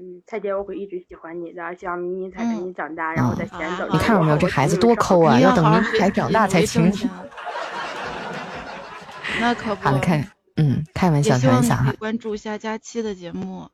[0.00, 3.98] 嗯，蔡姐，我会一直喜欢你的，希望明年才陪你长大，然后在西安等你。
[3.98, 6.92] 看到没有，这孩子多抠啊，要等明才长大才行。
[9.40, 9.82] 那可不。
[9.82, 10.24] 好了，开，
[10.56, 11.92] 嗯，开玩笑，开玩笑哈。
[11.98, 13.68] 关注一下佳期的节目，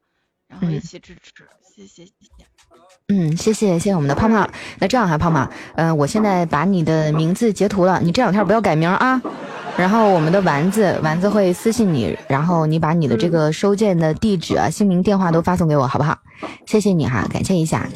[0.49, 2.05] 然后一起支持，谢谢。
[3.09, 4.49] 嗯，谢谢，谢谢我们的胖胖。
[4.79, 9.21] 那这样哈，胖胖，嗯，我现在把你的名字截图了，你这两天不要改名啊。
[9.77, 16.17] 然后我们的丸子，丸子会私信你，然后你把你的这个收件的地址啊、姓名、电话都发送给我，好不好？
[16.65, 17.87] 谢谢你哈，感谢一下。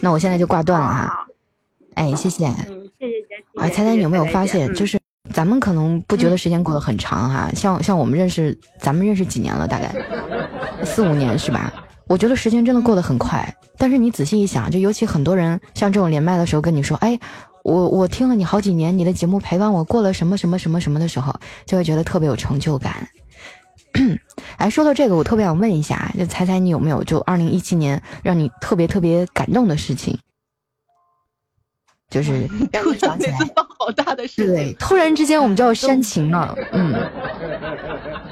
[0.00, 1.26] 那我现在就挂断了哈。
[1.92, 2.46] 哎，谢谢。
[2.46, 4.98] 嗯，谢谢哎，猜猜你有没有发现，就是
[5.34, 9.68] 咱们可能不觉得时间过得很长哈，像像我们认识，咱们认识几年了？
[9.68, 9.92] 大概
[10.84, 11.70] 四五年是吧？
[12.10, 13.56] 我觉得时间真的过得很快。
[13.78, 17.18] 但是你仔细一想，就尤其很多人像这种连麦的时候跟你说，哎。
[17.62, 23.06] 我我听了你好几年，你的节目陪伴我过了什么什么什么什么的时候，就会觉得特别有成就感。
[24.56, 30.18] 哎，说到这个，我特别想问一下，就猜猜你有没有就二零一七年让你特别特别感动的事情？
[32.08, 33.36] 就是让你想起来
[33.78, 36.56] 好大的事，对，突然之间我们就要煽情了。
[36.72, 36.94] 嗯，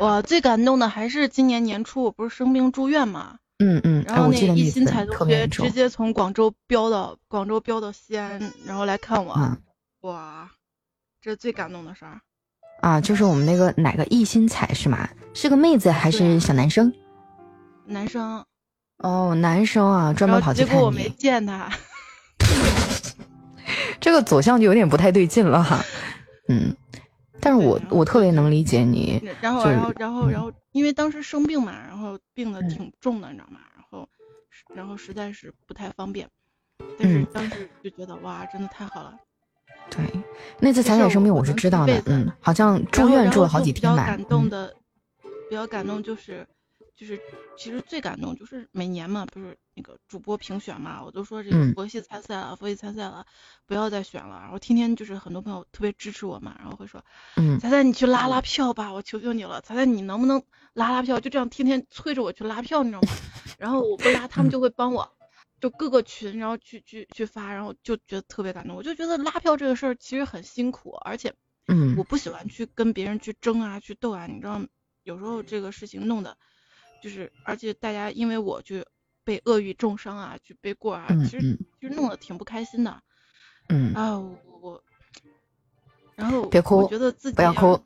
[0.01, 3.35] 我，最感动的还是今年年初我不是生病住院嘛？
[3.59, 9.37] 嗯嗯，然后那一心彩同学直接从广州飙到广州飙到西安，然后来看我，
[10.03, 10.49] 哇，
[11.21, 12.21] 这是最感动的事儿
[12.81, 13.01] 啊！
[13.01, 15.09] 就是我们那个哪个一心彩是吗？
[15.35, 16.93] 是个妹子还是小男生？
[17.85, 18.45] 男生。
[18.99, 20.71] 哦，男生啊，专门跑去看你。
[20.71, 21.69] 结果我没见他。
[24.01, 25.85] 这个走向就有点不太对劲了哈。
[26.49, 26.77] 嗯。
[27.41, 33.61] 但是我我特别能理解你，然后然后然后然后因为当时生病嘛，然后病的挺重的，你知道吗？
[33.75, 34.09] 然后
[34.75, 36.29] 然后实在是不太方便，
[36.99, 39.17] 但是当时就觉得哇，真的太好了。
[39.91, 40.05] 对，
[40.59, 44.05] 那次彩彩生病我是知道的，嗯，好像住院住了好几天吧。
[44.05, 44.75] 比较感动的，
[45.49, 46.47] 比较感动就是。
[46.97, 47.17] 就是，
[47.57, 53.25] 其实最感动就是每年嘛，不是那个主播评选嘛，我都说这个佛系参赛了，佛系参赛了，
[53.65, 54.41] 不要再选了。
[54.41, 57.05] 然后天天就是很多朋友特别支持我嘛，然后会说，
[57.37, 61.21] 嗯，彩彩你去拉拉票吧，我求求你了，彩彩你能不能拉拉票？
[61.21, 63.09] 就这样天天催着我去拉票，你知道吗？
[63.57, 65.09] 然后我不拉，他们就会帮我，
[65.61, 68.75] 就各个群，然后去去去发，然后就觉得特别感动。
[68.75, 71.33] 我就觉得拉票这个事儿其实很辛苦，而且，
[71.69, 74.61] 嗯，我不喜欢去跟别人去争啊，去斗啊，你知道，
[75.05, 76.37] 有时候这个事情弄的。
[77.01, 78.85] 就是，而且大家因为我去
[79.29, 82.99] 被恶语重伤啊，去背锅啊，其实其实弄得挺不开心的。
[83.69, 84.83] 嗯啊，我，
[86.17, 87.79] 然后别哭，我觉得自己不要哭，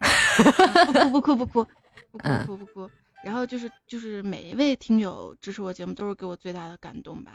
[1.11, 1.67] 不哭不哭不哭
[2.13, 2.91] 不哭不哭不哭。
[3.25, 7.33] 然后就是就是每一位听友支持我节目，都是给我最大的感动吧。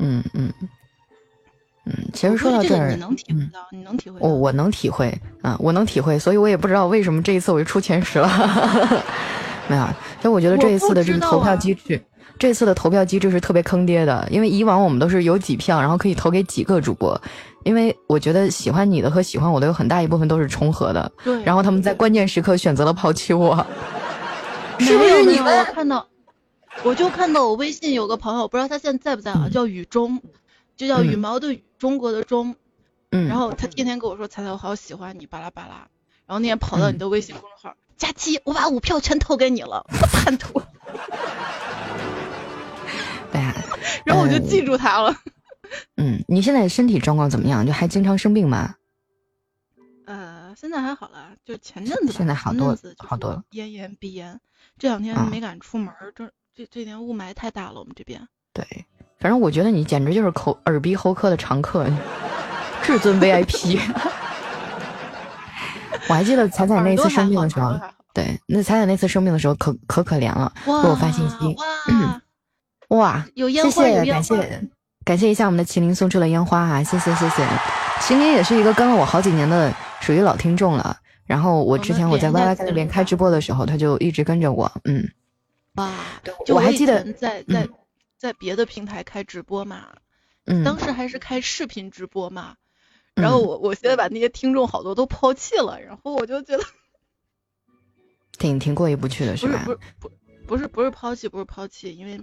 [0.00, 0.52] 嗯嗯
[1.84, 8.28] 嗯，其实说到这儿，你能体会到，你能体会，我我能体会啊，我能体会，所以我也不知道为什么这一次我就出前十了。
[9.70, 9.86] 没有，
[10.16, 12.04] 其实我觉得这一次的这个投票机制，
[12.38, 14.26] 这次的投票机制是特别坑爹的。
[14.30, 17.20] 因为以往我们都是有几票，然后可以投给几个主播。
[17.64, 21.10] 因为我觉得喜欢你的和喜欢我的有很大一部分都是重合的。
[21.24, 21.42] 对。
[21.42, 23.66] 然后他们在关键时刻选择了抛弃我。
[24.78, 26.06] 是不是你们看到？
[26.82, 29.48] 我就看到我微信有个朋友，不知道他现在在不在啊？
[29.50, 30.20] 叫雨中，
[30.76, 32.54] 就叫羽毛的羽，中国的中。
[33.10, 33.26] 嗯。
[33.26, 35.88] 然后他天天跟我说：“彩彩，我好喜欢你，巴拉巴拉。”
[36.28, 37.76] 然后那天跑到你的微信公众号。
[37.96, 40.60] 佳期，我把五票全投给你了，叛徒。
[43.36, 43.54] 对呀，
[44.04, 45.14] 然后我就记住他了。
[45.96, 47.66] 嗯，你现在身体状况怎么样？
[47.66, 48.74] 就还经常生病吗？
[50.06, 54.40] 呃，现在还好了，就前阵子，现在好多好多了咽炎鼻炎，
[54.78, 58.26] 这两天没敢出门，这这这天雾霾太大了，我们这边。
[58.52, 58.64] 对，
[59.18, 61.86] 反正我觉得你简直就是口耳鼻喉科的常客，
[62.82, 63.80] 至尊 VIP。
[66.08, 67.76] 我还记得彩彩那次生病的时候，
[68.14, 71.56] 对，那彩彩那次生病的时候可可可怜了，给我发信息，
[72.88, 74.68] 哇，有烟花，谢谢，感谢，
[75.04, 77.46] 感谢一下我们的麒麟送出了烟花啊，谢谢谢谢，
[78.00, 85.08] 麒麟也是一个跟了我好几年的属于老听众了，然后我之前我在 Y Y 那边开直播的时候，他就一直跟着我，嗯，
[85.74, 85.92] 哇，
[86.48, 87.68] 我还记得在在
[88.16, 89.88] 在别的平台开直播嘛，
[90.46, 92.54] 嗯，当时还是开视频直播嘛。
[93.14, 96.62] 然后我我现在把那些听众好多都抛弃了，然后我就觉得
[98.36, 99.62] 挺挺过意不去的，是吧？
[99.64, 100.10] 不是不不
[100.46, 102.20] 不是不是抛弃不是抛弃，因为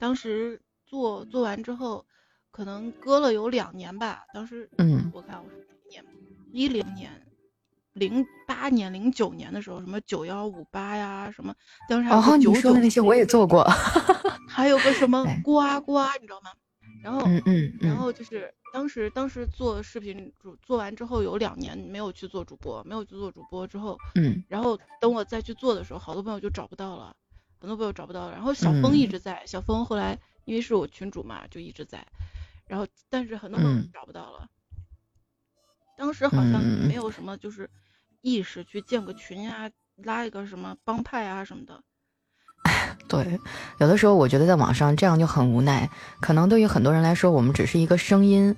[0.00, 2.04] 当时做做完之后，
[2.50, 4.24] 可能搁了有两年吧。
[4.32, 6.04] 当时，嗯，我看我是一年，
[6.52, 7.10] 一零年、
[7.92, 11.54] 零八年、零九年的时候，什么九幺五八呀，什么
[11.86, 13.62] 当时还有九九的那些我也做过，
[14.48, 16.50] 还有个什么呱呱，你知道吗？
[17.02, 27.14] 然后，嗯嗯，然后就是当时当时做视频主做完之后有两年没有去做主播，没有去做主播之后，嗯，然后等我再去做的时候，好多朋友就找不到了，
[27.60, 28.32] 很多朋友找不到了。
[28.32, 32.04] 然后小峰一直在，小峰后来因为是我群主嘛，就一直在。
[32.66, 34.48] 然后但是很多朋友找不到了，
[35.98, 37.68] 当时好像没有什么就是
[38.22, 41.82] 意识去建个群呀，拉一个什么帮派啊什么的。
[43.08, 43.38] 对，
[43.78, 45.90] 有的时候我觉得在网上这样就很无奈。
[46.20, 48.54] 可能对于很多人来说，我们只是一个声音，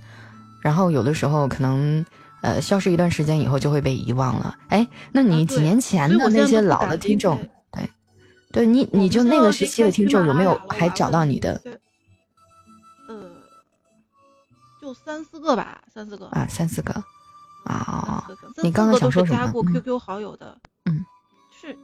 [0.61, 2.05] 然后有的时候可能
[2.42, 4.55] 呃消失一段时间以后就会被遗忘了。
[4.68, 7.50] 哎，那你几年前的那些老的听众，对，
[8.53, 11.61] 对你你就那个时期的听众有没有还找到你的？
[13.09, 13.30] 呃，
[14.80, 16.92] 就三四个吧，三四个啊，三四个
[17.64, 18.28] 啊。
[18.62, 19.38] 你刚刚想说什么？
[19.38, 21.05] 加过 QQ 好友的，嗯，
[21.50, 21.76] 是，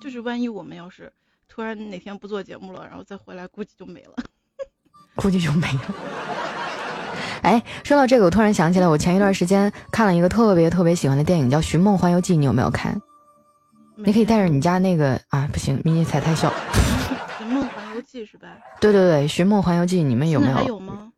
[0.00, 1.12] 就是万一我们要是。
[1.48, 4.14] 突然哪天不做节目了，然后再回来，估计就没了，
[5.16, 5.94] 估计就没了。
[7.42, 13.00] 哎，说到这个，我突然想起来，我前一段时间看了一个特别特别喜欢的电影，叫《寻梦环游记》，你有没有看？
[14.04, 16.52] 你可以带着你家那个啊，不行，迷你彩太小。
[17.38, 18.48] 寻 梦环游记是吧？
[18.80, 20.54] 对对对，寻梦环游记，你们有没有？
[20.54, 21.10] 还有吗？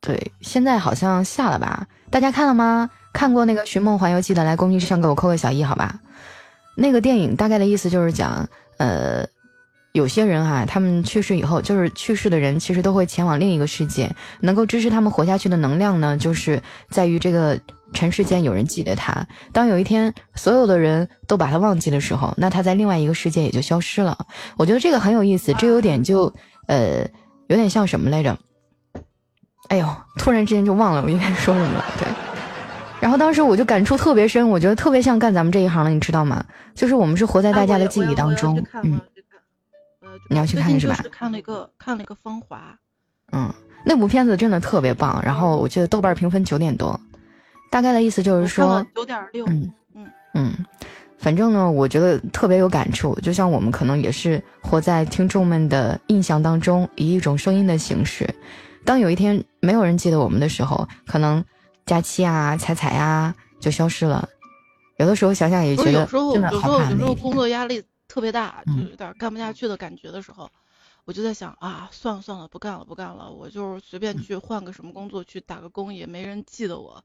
[0.00, 1.86] 对，现在好像下了吧？
[2.10, 2.90] 大家看了吗？
[3.12, 6.00] 看过那个寻梦环游记的，来公屏上给我扣个小一，好吧？
[6.74, 9.26] 那个电影大概的意思就是讲，呃。
[9.92, 14.10] 有些人哈，他们去世以后，就是去世的人，其实都会前往另一个世界。
[14.40, 17.60] 能够支持他们活下去的能量呢，就是在于这个
[17.92, 19.26] 尘世间有人记得他。
[19.52, 24.16] 当有一天所有的人都把他忘记的时候，那他在另外一个世界也就消失了。
[24.56, 26.32] 我觉得这个很有意思，这有点就
[26.68, 27.06] 呃，
[27.48, 28.38] 有点像什么来着？
[29.68, 29.86] 哎呦，
[30.16, 31.84] 突然之间就忘了我应该说什么了。
[31.98, 32.08] 对，
[32.98, 36.42] 然后当时我就感触特别深，我觉得特别像干咱们这一行的，你知道吗？
[36.74, 38.98] 就是我们是活在大家的记忆当中，嗯。
[40.28, 40.96] 你要去看是吧？
[41.10, 42.58] 看了一个看了一个《风华》，
[43.32, 43.52] 嗯，
[43.84, 45.20] 那部片子真的特别棒。
[45.24, 46.98] 然后我记得豆瓣评分九点多，
[47.70, 49.46] 大概的意思就是说九点六。
[49.46, 50.66] 嗯嗯嗯，
[51.18, 53.14] 反正呢，我觉得特别有感触。
[53.20, 58.28] 就像我们可能也是活在听众们的印象当中，以一种声音的形式。
[58.84, 61.44] 当有一天没有人记得我们的时候，可能
[61.86, 64.28] 佳期啊、彩彩啊就消失了。
[64.98, 66.90] 有的时候想想也觉得真的好怕。
[66.90, 67.82] 有时候工作压力。
[68.12, 70.50] 特别大，就有点干不下去的感觉的时候，
[71.06, 77.02] 我就在想啊，算了算了，不干了不干了，我就随便去换个什么工作，去打个工，也没人记得我，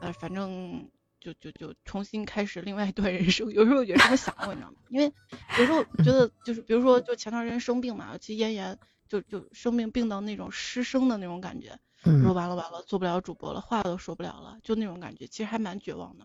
[0.00, 0.88] 呃，反正
[1.18, 3.50] 就就就重新开始另外一段人生。
[3.50, 4.76] 有时候也这么想过，你知道吗？
[4.88, 5.12] 因为
[5.58, 8.78] 有时候 觉得就是，比如说就前段时间生病嘛，其实咽炎，
[9.08, 11.76] 就就生病病到那种失声的那种感觉，
[12.22, 16.24] 说完了完了，做不了主播了，话都说不了了，就那种感觉，其实还蛮绝望的。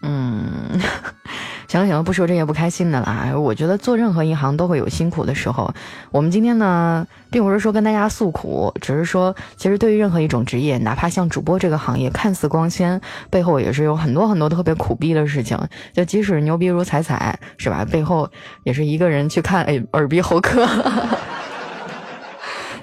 [0.00, 0.80] 嗯。
[1.68, 3.40] 行了行了，不说这些不开心的了。
[3.40, 5.72] 我觉得做任何一行都会有辛苦的时候。
[6.12, 13.00] 我们今天呢，并不是说跟大家诉苦，只是说，其实对于任何一种职业，哪怕像主播这个行业看似光鲜，
[13.30, 15.58] 背后也是有很多很多特别苦逼的事情。
[15.92, 17.84] 就即使牛逼如彩彩，是吧？
[17.84, 18.30] 背后
[18.62, 20.66] 也是一个人去看耳耳鼻喉科。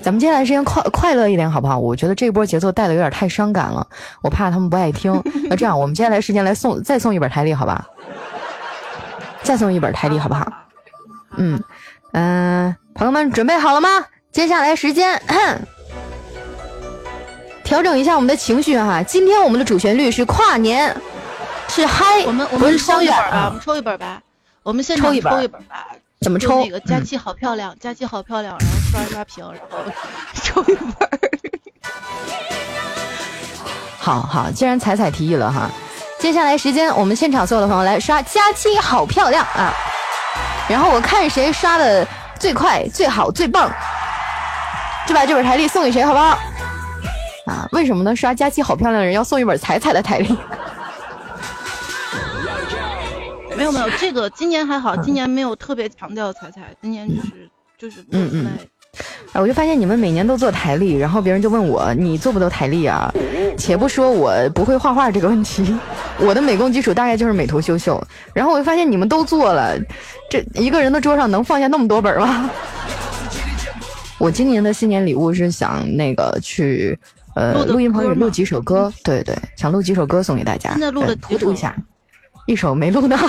[0.01, 1.79] 咱们接下来时间快快乐一点好不好？
[1.79, 3.87] 我觉得这波节奏带的有点太伤感了，
[4.21, 5.13] 我怕他们不爱听。
[5.49, 7.87] 那这样，我们接下来时间来送再送一本台历，好吧？
[9.43, 10.51] 再送一本台历，好不好？
[11.37, 11.61] 嗯
[12.13, 14.05] 嗯，朋友们准备好了吗？
[14.31, 15.21] 接下来时间，
[17.63, 19.03] 调整一下我们的情绪哈。
[19.03, 20.95] 今天我们的主旋律是跨年，
[21.67, 24.21] 是嗨，我们我们抽一本吧，我们抽一本吧，
[24.63, 25.87] 我们现场抽一本吧。
[26.21, 26.63] 怎么抽？
[26.63, 29.79] 那个佳期好漂亮， 佳期好漂亮，然后刷一刷屏，然后
[30.41, 31.09] 抽一本。
[33.97, 35.69] 好好，既然彩彩提议了哈。
[36.23, 39.73] 接下来时间，我们现场所有的朋友来刷佳期，好漂亮啊！
[40.69, 42.07] 然后我看谁刷的
[42.39, 43.69] 最快、最好、最棒，
[45.05, 46.39] 就把这本台历送给谁，好不好？
[47.47, 48.15] 啊，为什么呢？
[48.15, 50.29] 刷佳期好漂亮的人要送一本彩彩的台历？
[53.57, 58.57] 没有没有，这个今年还好，今年没有特别强调彩彩，今年就是就是嗯嗯。
[59.31, 63.11] 哎，我就发现你们每年都做台历，然后别人就问我，你做不做台历啊？
[63.57, 65.75] 且不说我不会画画这个问题，
[66.19, 68.01] 我的美工基础大概就是美图秀秀。
[68.33, 69.75] 然后我就发现你们都做了，
[70.29, 72.49] 这一个人的桌上能放下那么多本吗？
[74.19, 76.97] 我今年的新年礼物是想那个去
[77.35, 80.69] 呃录音棚里录几首歌，对对，想录几首歌送给大家。
[80.71, 81.51] 现在录了几首？
[81.51, 81.75] 一下，
[82.45, 83.17] 一首没录呢。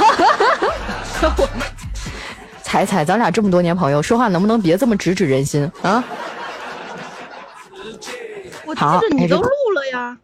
[2.75, 6.03] 彩彩，咱俩这么多年朋友，说话能不能别这么直指人心啊？
[8.66, 10.16] 我好，你都录了呀？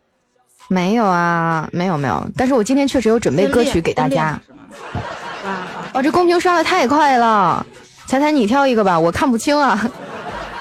[0.66, 2.26] 没有啊，没有没有。
[2.36, 4.36] 但是我今天确实有准备歌曲给大家。
[5.44, 5.58] 哇，
[5.94, 7.64] 哦，这公屏刷的太快了。
[8.06, 9.88] 彩彩，你挑一个吧，我看不清啊。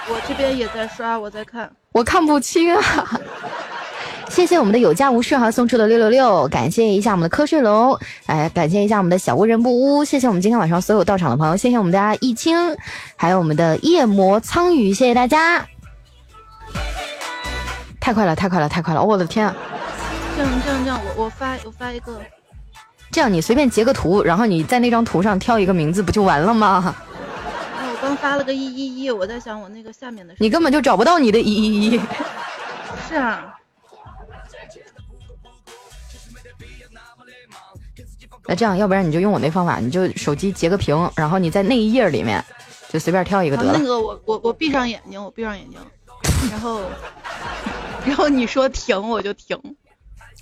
[0.08, 3.20] 我这边也在刷，我在看，我看不清啊。
[4.30, 12.56] 谢谢我们的有家无事哈送出的六六六，感谢一下我们的瞌睡龙，哎，感谢一下我们的小无人不污，谢谢我们今天晚上所有到场的朋友，谢谢我们家易清，
[13.18, 15.66] 还有我们的夜魔苍羽，谢谢大家。
[18.00, 19.04] 太快了，太快了，太快了！
[19.04, 19.56] 我的天啊！
[20.38, 22.20] 这样这样这样，我我发我发一个，
[23.12, 26.96] 这样你随便截个图，然后你在那张图上挑一个名字，不就完了吗？
[27.76, 32.02] 我刚发了个一一一，我在想我那个下面的，你根本就找不到你的一一一。
[33.10, 33.56] 是啊。
[38.50, 42.44] 那这样，要不然你就用我那方法，你就手机截个屏，然后你在那一页里面
[42.92, 43.76] 就随便挑一个得了。
[43.78, 45.80] 那个我我我闭上眼睛，我闭上眼睛，
[46.50, 46.82] 然后
[48.04, 49.56] 然后你说停我就停。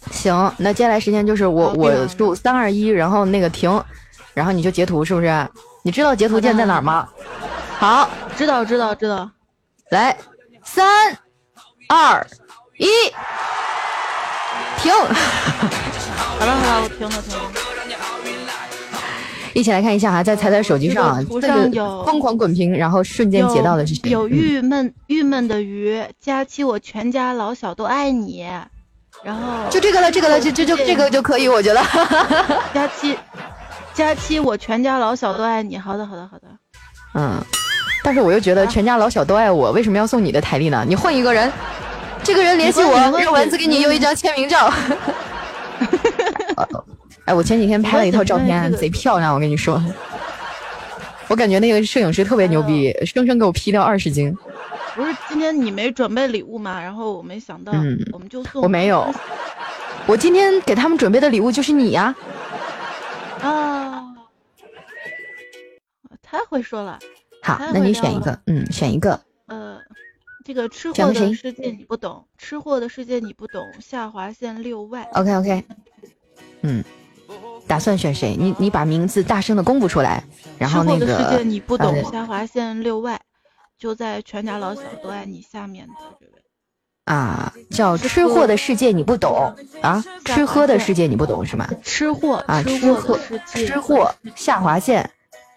[0.10, 3.84] 行，那接下来时间就是我我数三二一，然后那个停，
[4.34, 5.46] 然后你就截图，是不是？
[5.84, 7.10] 你知道截图键在哪儿吗？
[7.78, 9.30] 好，知道知道知道。
[9.90, 10.18] 来，
[10.64, 11.14] 三
[11.90, 12.26] 二
[12.78, 12.88] 一，
[14.78, 14.94] 停。
[16.40, 17.67] 好了好了，我停了停了。
[19.58, 24.12] 一起来看一下哈，在彩彩手机上，图上有疯狂滚屏，然后瞬间截到的是谁？
[24.12, 28.46] 有郁闷郁闷的鱼，佳期我全家老小都爱你，
[29.24, 31.82] 然后就这个了，这个了，这这就这个就可以，我觉得。
[32.72, 33.18] 佳期，
[33.96, 36.48] 佳期我全家老小都爱你，好的好的好的。
[37.16, 37.44] 嗯，
[38.04, 40.86] 但是我又觉得全家老小都爱我，为什么要送你的台历呢？
[40.88, 41.52] 你换一个人，
[42.22, 44.72] 这个人联系我，让丸子给你邮一张签名照。
[47.28, 49.36] 哎，我前几天拍了一套照片，贼漂亮。
[49.36, 49.84] 我跟你说，
[51.28, 54.34] 我感觉那个摄影师特别牛逼，生生给我 P 掉二十斤。
[54.96, 56.82] 不是今天你没准备礼物吗？
[56.82, 57.74] 然后我没想到，
[58.14, 58.64] 我们就送。
[58.64, 59.14] 我没有，
[60.08, 62.16] 我今天给他们准备的礼物就是你呀。
[63.42, 64.16] 啊，
[66.24, 66.98] 太会说了。
[67.44, 69.20] 好，那你选一个，嗯，选一个。
[69.48, 69.78] 呃，
[70.46, 75.04] 这个吃货的世界你不懂，吃货的世界你不懂，下划线六 Y。
[75.12, 75.64] OK OK，
[76.62, 76.82] 嗯。
[77.68, 78.36] 打算选谁？
[78.40, 80.24] 你你把名字大声的公布出来，
[80.58, 81.06] 然后那个。
[81.06, 83.20] 世界你不懂，下划线六 Y，
[83.78, 86.32] 就在全家老小都爱你下面的这位。
[87.06, 91.68] 啊，叫吃货的世界你不懂啊，吃喝的世界你不懂是吗？
[91.84, 95.10] 吃货啊，吃货吃货下划线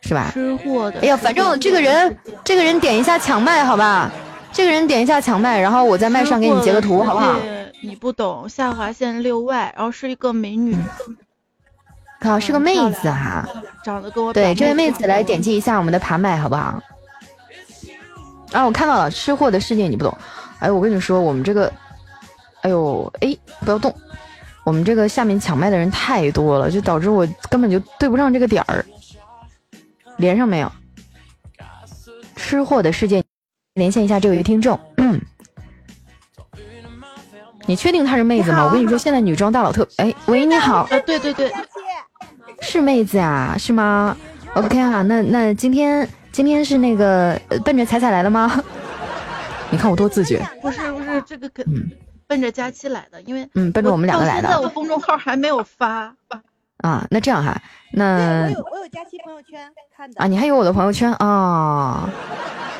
[0.02, 0.30] 是吧？
[0.32, 1.00] 吃货的。
[1.00, 4.10] 哎呀，反正这个人这个人点一下抢麦好吧？
[4.52, 7.36] 这个人点一下抢麦，然后我在麦上给你截个图好不好？
[7.82, 10.76] 你不懂下划线六 Y，然后是一个美女。
[12.20, 13.48] 啊，是个妹子哈，
[13.82, 16.80] 长得跟我对这位妹子来点击一下我们的爬麦好不好？
[18.52, 20.16] 啊，我看到了，吃货的世界你不懂。
[20.58, 21.72] 哎，我跟你说，我们这个，
[22.62, 23.94] 哎呦，哎，不要动，
[24.64, 28.84] 我们这个下面抢麦的人太多了，就导致我根本就对不上这个点儿。
[30.18, 30.70] 连上没有？
[32.36, 33.24] 吃货的世界，
[33.74, 34.78] 连线一下这位听众。
[34.98, 35.18] 嗯，
[37.66, 38.66] 你确定她是妹子吗？
[38.66, 39.88] 我跟你说，现在女装大佬特……
[39.96, 40.80] 哎，喂，你好。
[40.90, 41.50] 啊，对对对。
[42.60, 44.16] 是妹子啊，是吗
[44.54, 48.62] ？OK 啊，那那今天今天是那个奔着彩彩来的吗？
[49.70, 50.40] 你看我多自觉。
[50.60, 51.64] 不是不是，这个跟
[52.26, 54.48] 奔着佳期来的，因为嗯，奔着我们两个来的。
[54.48, 56.14] 现在我公众号还没有发。
[56.78, 57.60] 啊，那这样哈，
[57.92, 59.60] 那我有我有佳期朋友圈
[59.94, 62.08] 看的啊，你还有我的朋友圈啊？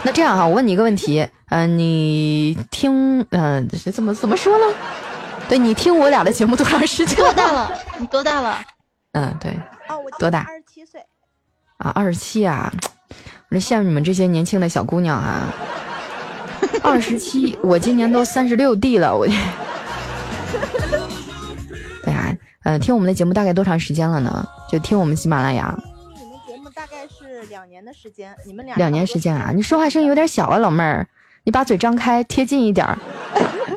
[0.03, 4.75] 那这样哈，我问你一个问题，嗯，你听，嗯，怎么怎么说呢？
[5.49, 7.17] 对你听我俩的节目多长时间？
[7.19, 7.71] 多大了？
[7.99, 8.59] 你多大了？
[9.13, 9.53] 嗯，对，
[9.89, 10.41] 哦，我多大？
[10.41, 11.05] 二十七岁。
[11.79, 12.73] 啊，二十七啊！
[13.49, 15.53] 我这羡慕你们这些年轻的小姑娘啊。
[16.83, 19.27] 二十七，我今年都三十六 D 了，我。
[22.05, 24.47] 对啊，呃，听我们的节目大概多长时间了呢？
[24.71, 25.75] 就听我们喜马拉雅。
[26.15, 28.77] 你们节目大概是两年的时间，你们俩。
[28.77, 29.51] 两年时间啊！
[29.53, 31.09] 你说话声音有点小啊，老妹儿，
[31.45, 32.97] 你把嘴张开，贴近一点儿。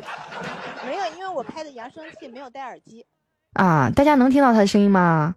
[0.86, 3.04] 没有，因为我拍的扬声器，没有戴耳机。
[3.54, 5.34] 啊，大家能听到他的声音吗？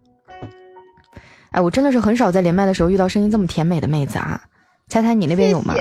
[1.52, 4.42] 哎，我真的是很少在连麦的时候遇到声音这么甜美的妹子啊！
[4.90, 5.74] 猜猜你那边有吗？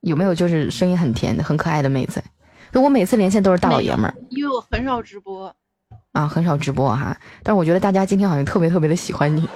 [0.00, 2.22] 有没有就是声音很甜、很可爱的妹子？
[2.72, 5.54] 我每次连线都是大老爷们儿，因为我很少直播
[6.12, 7.16] 啊，很少直播哈。
[7.42, 9.48] 但是我觉得大家今天好像特别特别的喜欢你，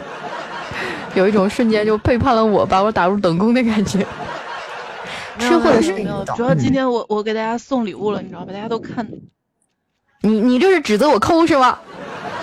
[1.15, 4.07] 有一种瞬间就背叛了我，把我打入冷宫的感觉。
[5.39, 8.53] 吃货的声音，主要今天我我给大家送礼物了，你知道吧？
[8.53, 9.07] 大家都看。
[10.21, 11.79] 你你这是指责我抠是吗？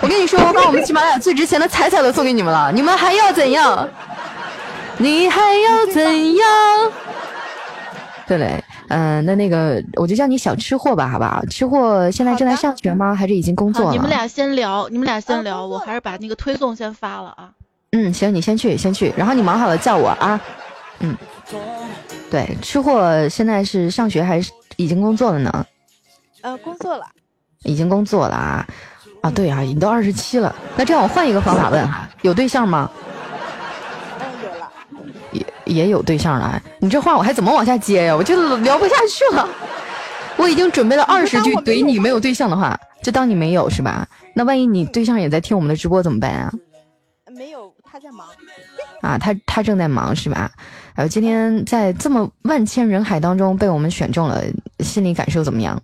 [0.00, 3.88] 我跟你说，我把我们喜马拉雅最值钱的彩彩都送给你们了，你们还要怎样？
[4.98, 6.46] 你还要怎样？
[8.26, 11.44] 对嘞，嗯，那那个我就叫你小吃货吧，好不好？
[11.46, 13.14] 吃货现在正在上学吗？
[13.14, 13.92] 还是已经工作了？
[13.92, 17.50] 你们俩先聊，你们俩先聊，我还是把那个推送先发了啊。
[17.92, 20.40] 嗯，行，你先去，先去，然后你忙好了叫我啊。
[21.00, 21.16] 嗯，
[22.30, 25.66] 对，吃货现在是上学还是已经工作了呢？
[26.42, 27.06] 呃，工作了。
[27.64, 28.66] 已经工作了啊。
[29.22, 32.88] 啊，对啊，你都二十七了，那这样我换一个方法问哈，有对象吗？
[34.20, 34.70] 嗯，有了，
[35.32, 36.62] 也也有对象了。
[36.78, 38.14] 你这话我还怎么往下接呀？
[38.14, 39.48] 我就聊不下去了。
[40.36, 44.06] 我已经准备了二十句怼你没有对象的话，就当你没有是吧？
[44.34, 46.52] 那万一你对象也在听我们的直播怎么办啊？
[47.34, 48.28] 没有，他在忙。
[49.00, 50.50] 啊，他他正在忙是吧？
[50.94, 54.44] 呃，今天在这么万千人海当中被我们选中了，
[54.80, 55.80] 心理感受怎么样？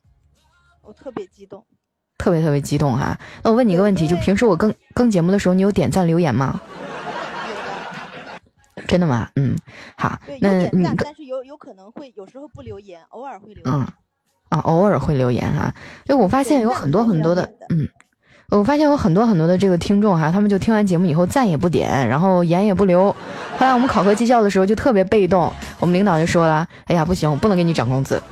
[0.82, 1.64] 我特别激动。
[2.18, 3.18] 特别特别激动哈！
[3.42, 6.60] 那我问你一个问题，就平时我更更节目的时候，你有点赞留言吗？
[8.86, 9.28] 真的吗？
[9.34, 9.56] 嗯，
[9.96, 10.16] 好。
[10.40, 13.62] 那你但是有有可能会有时候不留言，偶尔会留。
[13.64, 13.84] 嗯
[14.50, 15.74] 啊，偶尔会留言哈。
[16.04, 17.88] 就我发现有很多很多的，嗯，
[18.50, 23.10] 我发现有很多很多的这个听众哈，他们就听完节目以后赞也不点，然后言也不留。
[23.56, 28.22] 后来我们考核绩效的时候就特别被动，我们领导就说了：“哎呀，不行，我不能给你涨工资。”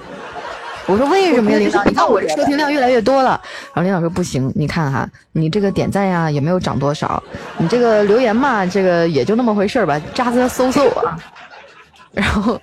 [0.90, 1.84] 我说为什么呀，领导？
[1.84, 3.40] 你看我这收听量越来越多了。
[3.72, 7.22] 然后领导说不行，你看哈，你这个点赞呀也没有涨多少，
[7.58, 11.16] 你这个留言嘛，这个也就那么回事吧，渣子嗖嗖啊。
[12.12, 12.60] 然后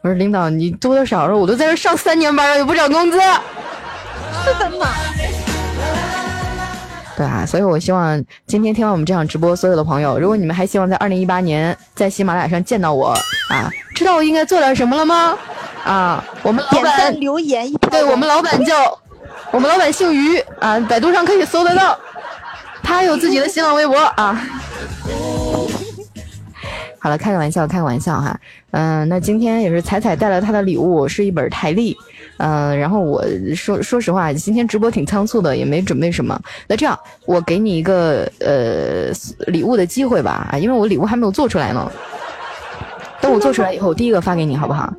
[0.00, 3.18] 我说领导，你多多少少我都在这上三年班了，也不涨工资。
[7.16, 13.08] 对啊，所以我希望今天听完我们这场直播，所有的朋友，如果你们还希望在二零一八年在喜马拉雅上见到我
[13.50, 15.36] 啊，知道我应该做点什么了吗？
[15.84, 18.98] 啊，我们老板留言，对我们老板叫，
[19.50, 21.98] 我们老板姓于啊，百度上可以搜得到，
[22.82, 24.42] 他有自己的新浪微博啊。
[26.98, 28.34] 好了，开个玩笑，开个玩笑哈。
[28.70, 31.94] 嗯，那今天也是彩彩带了他的礼物，是一本台历。
[32.38, 33.22] 嗯，然后我
[33.54, 36.40] 说说实话，今天直播挺仓促的，也没准备什么。
[36.66, 39.12] 那这样，我给你一个呃
[39.48, 41.92] 礼物的机会吧啊，因为我礼物还没有做出来呢。
[43.20, 44.92] 等我做出来以后，第一个发给你，好不好？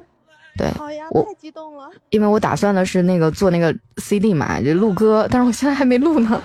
[0.57, 0.69] 对，
[1.11, 6.41] 我太激动了，因为我打算的是那个做那个 CD 嘛，就录歌，但是我现在还没录呢。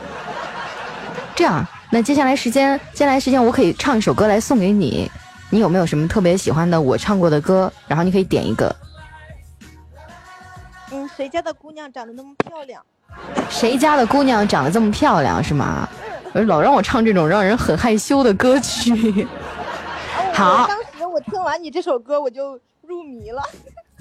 [1.35, 5.11] 这样，那接下来时间，接下来时间我可以唱一首歌来送给你，
[5.51, 7.71] 你有没有什么特别喜欢的我唱过的歌？
[7.87, 8.75] 然后你可以点一个。
[10.93, 12.83] 嗯，谁家的姑娘长得那么漂亮？
[13.51, 15.89] 谁家的姑娘长得这么漂亮是吗？
[16.33, 19.27] 老让我唱这种让人很害羞的歌曲。
[20.33, 20.69] 好，
[21.17, 23.43] 我听完你这首歌，我就 入迷了。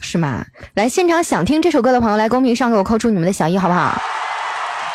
[0.01, 0.45] 是吗？
[0.73, 3.97] 来现场想听这首歌的朋友，来公屏上给我扣出你们的小一，好不好？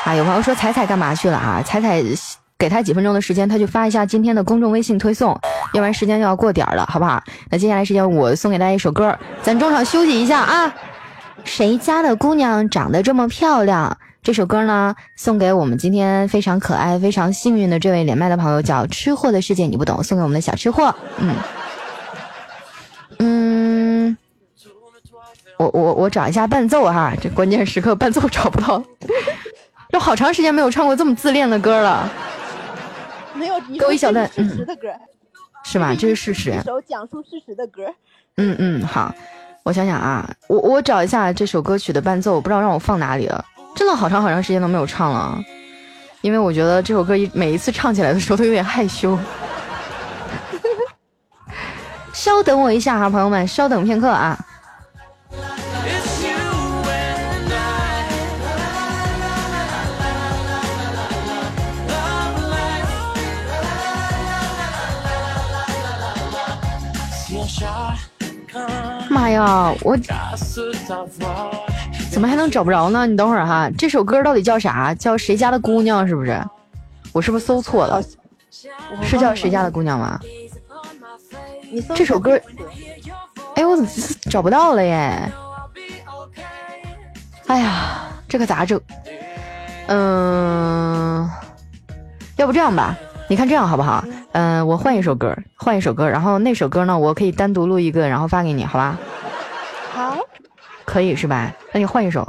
[0.04, 1.62] 啊，有朋友说彩彩干嘛去了啊？
[1.64, 2.02] 彩彩
[2.58, 5.30] 给他几分钟的时间，他就发一下今天的公众微信推送，
[5.72, 7.22] 要不然时间就要过点了，好不好？
[7.50, 10.74] 那接下来时间我送给大家一首歌，咱中场休息一下啊。
[11.44, 13.96] 谁家的姑娘长得这么漂亮？
[14.22, 20.94] 这首歌呢，送给我们今天非常可爱、非常幸运的这位连麦的朋友，叫《吃货的世界你不懂》，送给我们的小吃货。
[21.16, 21.34] 嗯。
[25.60, 28.82] 我我我找一下伴奏哈，这关键时刻伴奏找不到，
[29.90, 32.10] 都好长时间没有唱过这么自恋的歌了。
[33.36, 34.88] 没有，给我一小段事实的歌，
[35.62, 35.94] 是吧？
[35.94, 36.50] 这是事实。
[36.50, 37.82] 一首讲述事实的歌。
[38.38, 39.14] 嗯嗯，好，
[39.62, 43.44] 我想想啊，我我找一下这首歌曲的伴奏，不知道让我放哪里了。
[43.76, 45.38] 真的好长好长时间都没有唱了，
[46.22, 49.18] 因为我觉得这首歌一每一次唱起来的时候都有点害羞。
[52.14, 54.38] 稍等我一下哈，朋友们，稍等片刻啊。
[69.08, 69.96] 妈呀，我
[72.10, 73.06] 怎么还能找不着呢？
[73.06, 74.94] 你等会儿哈，这首歌到底叫啥？
[74.94, 76.06] 叫谁家的姑娘？
[76.06, 76.40] 是不是？
[77.12, 78.02] 我是不是搜错了？
[79.02, 80.18] 是叫谁家的姑娘吗？
[81.94, 82.42] 这首歌，哎，
[83.70, 83.76] 我
[84.30, 85.32] 找不到了耶？
[87.46, 88.80] 哎呀，这可咋整？
[89.86, 91.28] 嗯，
[92.36, 92.96] 要不这样吧。
[93.28, 94.04] 你看这样好不好？
[94.32, 98.98] 嗯，我换一首歌，换一首歌，然后那首歌呢，我可以单独录一个，然后发给你，好吧？
[99.92, 100.18] 好，
[100.84, 101.52] 可以是吧？
[101.72, 102.26] 那你换一首，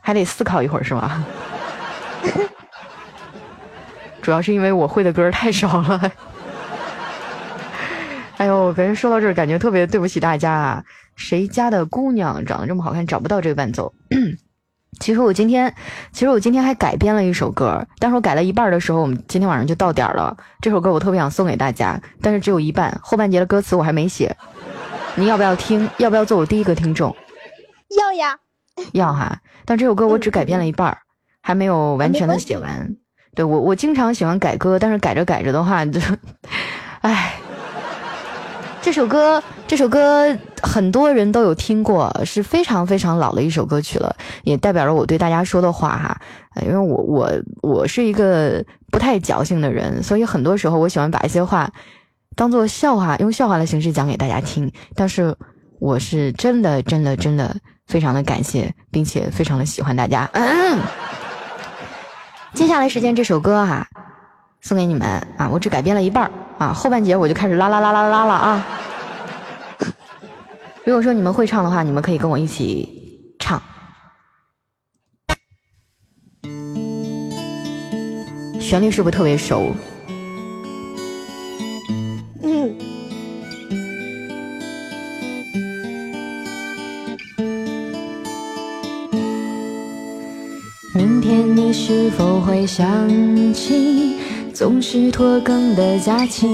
[0.00, 1.24] 还得思考一会儿是吗？
[4.24, 6.00] 主要是因为我会的歌太少了。
[8.38, 10.82] 哎呦，感觉说到这儿，感觉特别对不起大家啊。
[11.14, 13.06] 谁家的姑娘长得这么好看？
[13.06, 13.92] 找不到这个伴奏。
[14.98, 15.74] 其实我今天，
[16.10, 20.34] 其实我今天还改编了一首歌，但是我改了一半的时候，我们今天晚上就到点了。
[20.62, 24.34] 这首歌我特别想送给大家，但是只有一半，后半截的歌词我还没写。
[25.16, 25.90] 你要不要听？
[25.98, 27.14] 要不要做我第一个听众？
[27.98, 28.38] 要呀，
[28.92, 29.40] 要哈。
[29.66, 30.96] 但这首歌我只改编了一半，
[31.42, 32.96] 还没有完全的写完。
[33.34, 36.00] 对我，我经常喜欢改歌，但是改着改着的话，就，
[37.00, 37.34] 唉。
[38.80, 46.20] 这首歌，这首歌很多人都有听过，是非常非常老的一首歌曲了，也代表了我对大家说的话哈。
[46.60, 47.32] 因为我我
[47.62, 48.62] 我是一个
[48.92, 51.72] 不太矫情的人，所以很多时候我喜欢把一些话
[52.36, 54.70] 当做笑话，用笑话的形式讲给大家听。
[54.94, 55.34] 但是
[55.80, 57.56] 我是真的真的真的
[57.86, 60.28] 非常的感谢，并且非常的喜欢大家。
[60.34, 60.78] 嗯，
[62.54, 63.86] 接下来时间这首歌哈，
[64.60, 68.66] 送给你们啊，我只改编了一半啊，后半截我就开始啦啦啦啦啦了啊。
[70.86, 73.60] 如果说你们会唱的话，你们可以跟我一起唱。
[78.60, 79.74] 旋律是不是特别熟？
[91.76, 94.16] 是否会想起
[94.54, 96.46] 总是拖更的假期？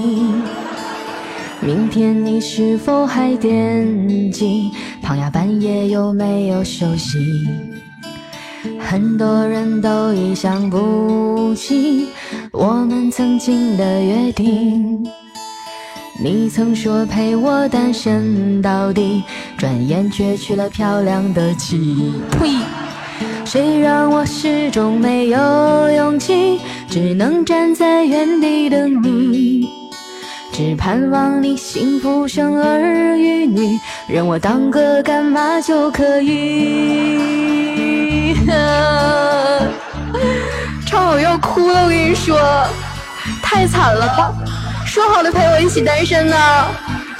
[1.61, 4.71] 明天你是否还惦记
[5.03, 7.19] 胖丫半夜有没有休息？
[8.79, 12.09] 很多人都已想不起
[12.51, 15.07] 我们曾经的约定。
[16.19, 19.23] 你曾说陪我单身到底，
[19.59, 22.11] 转眼却娶了漂亮的妻。
[22.31, 22.49] 呸！
[23.53, 29.69] 谁让我始终没有勇气，只能站在原地等你。
[30.53, 33.77] 只盼望你幸福生儿育女，
[34.07, 38.37] 让我当个干妈就可以。
[40.87, 42.39] 唱好要哭了，我跟你说，
[43.43, 44.33] 太惨了。
[44.87, 46.37] 说好的陪我一起单身呢？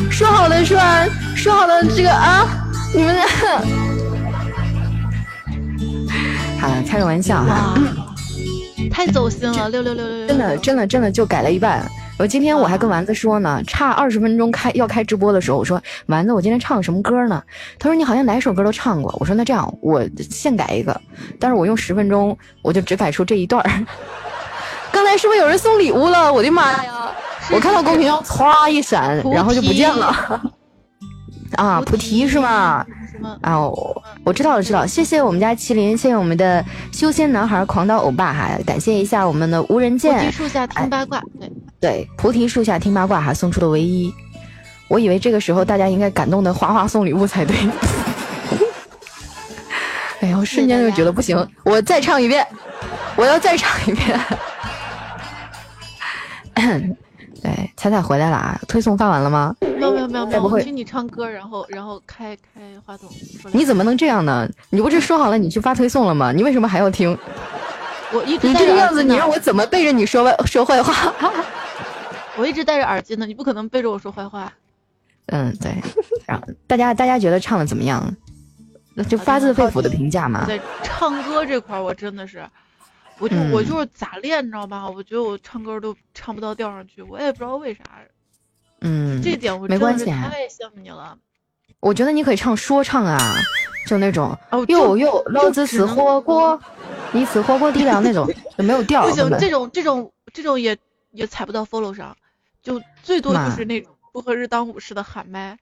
[0.09, 0.79] 说好的说，
[1.35, 2.47] 说好的这个啊，
[2.95, 3.17] 你们
[6.61, 7.75] 好了，开个玩笑哈。
[8.91, 11.91] 太走心了，六六六六六，真的真的真的就改了一半。
[12.19, 17.43] 我今天我还跟丸子说呢，差二十分钟开要开直播的时候，我说丸子，我今天唱什么歌呢？
[17.79, 19.15] 他说你好像哪首歌都唱过。
[19.19, 21.01] 我说那这样我现改一个，
[21.39, 23.87] 但是我用十分钟我就只改出这一段儿。
[24.93, 26.31] 刚才是不是有人送礼物了？
[26.31, 27.11] 我的妈呀！
[27.51, 30.43] 我看到公屏上唰一闪，然后就不见了。
[31.57, 32.85] 啊，菩提是吗？
[33.43, 33.59] 啊，
[34.25, 34.87] 我知道了，知道。
[34.87, 40.17] 谢谢我们家麒麟，谢谢我们的修仙男孩狂刀欧巴哈，感谢一下我们的无人见。
[40.17, 41.51] 菩提树下听八卦，对
[41.81, 44.13] 对，菩提树下听八卦哈，送出的唯一。
[44.89, 47.57] 我以为这个时候大家应该感动的哗哗送礼物才对。
[50.21, 52.47] 哎呀，我瞬间就觉得不行，我再唱一遍，
[53.17, 54.21] 我要再唱一遍。
[57.43, 58.61] 对，彩彩回来了啊！
[58.69, 59.55] 推送发完了吗？
[59.81, 63.09] 没有没有没有没有，我听你唱歌，然后然后开开话筒。
[63.53, 64.49] 你怎么能这样呢？
[64.71, 66.33] 你不是说好了你去发推送了吗？
[66.33, 67.17] 你为什么还要听？
[68.13, 71.15] 我一直你这个样子，你让我怎么背着你说外说坏话？
[72.37, 74.53] 我一直戴着耳机呢，你不可能背着我说坏话。
[75.27, 75.73] 嗯，对。
[76.27, 78.15] 然后大家大家觉得唱的怎么样？
[78.95, 80.45] 那就发自肺腑的评价嘛。
[80.47, 82.45] 在唱歌这块，我真的是。
[83.19, 84.89] 我就我就是咋练，你知道吧？
[84.89, 87.83] 我觉得我唱歌都唱不到调上去，我也不知道为啥。
[88.81, 91.17] 嗯，这点我没关系，太羡慕你了。
[91.81, 93.19] 我觉得你可以唱说唱啊，
[93.87, 94.37] 就那种
[94.69, 96.61] 哟哟，老子吃火锅，
[97.13, 98.29] 你吃火锅底料那种，
[98.59, 99.09] 就没有调。
[99.09, 100.77] 不行，这种这种这种也
[101.13, 102.17] 也踩不到 follow 上，
[102.63, 105.57] 就最多就是那种不合日当午似的喊麦，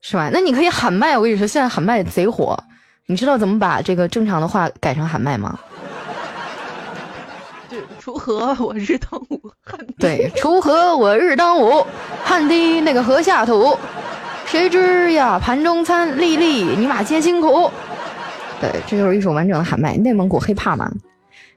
[0.00, 0.30] 是吧？
[0.32, 2.58] 那你可以喊麦，我跟你说，现在喊麦贼火。
[3.06, 5.58] 你知道怎么把这个正常的话改成喊麦吗？
[8.00, 11.86] 锄禾我日当午，汗对，锄禾我日当午，
[12.24, 13.76] 汗滴那个禾下土，
[14.46, 17.70] 谁知呀盘中餐，粒粒尼玛皆辛苦。
[18.60, 20.90] 对，这就是一首完整的喊麦，内蒙古 hiphop 嘛。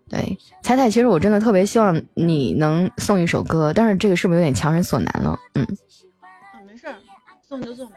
[0.10, 5.40] 对，彩彩，其实我真的特别希望你能送一首歌，但是这个是不是有点强人所难了？
[5.56, 5.64] 嗯。
[6.22, 6.96] 啊，没事儿，
[7.42, 7.96] 送就送吧。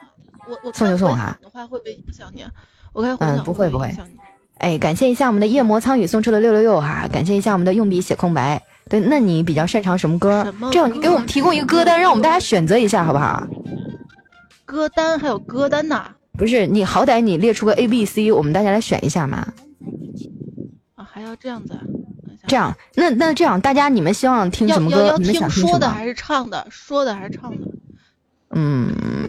[0.49, 1.37] 我我送就送哈。
[1.43, 2.45] 的话会不会影响你？
[2.93, 3.95] 我开嗯，不会不会。
[4.59, 8.63] 哎，感谢一下我们的夜魔苍宇送出的六六六哈，感谢一下我们的用笔写空白。
[8.89, 10.53] 对，那你比较擅长什么歌？
[10.73, 13.47] 这样你给我们提供一个歌单，让我们大家选择一下，好不好？
[14.65, 16.07] 歌单还有歌单呐？
[16.39, 19.47] 不是，你好歹你列出个 A、B、C，我们大家来选一下嘛。
[20.95, 21.79] 啊，还要这样子？
[22.47, 25.17] 这样，那那这样，大家你们希望听什么歌？
[25.19, 26.67] 你们想听说的还是唱的？
[26.71, 27.67] 说的还是唱的？
[28.53, 29.29] 嗯。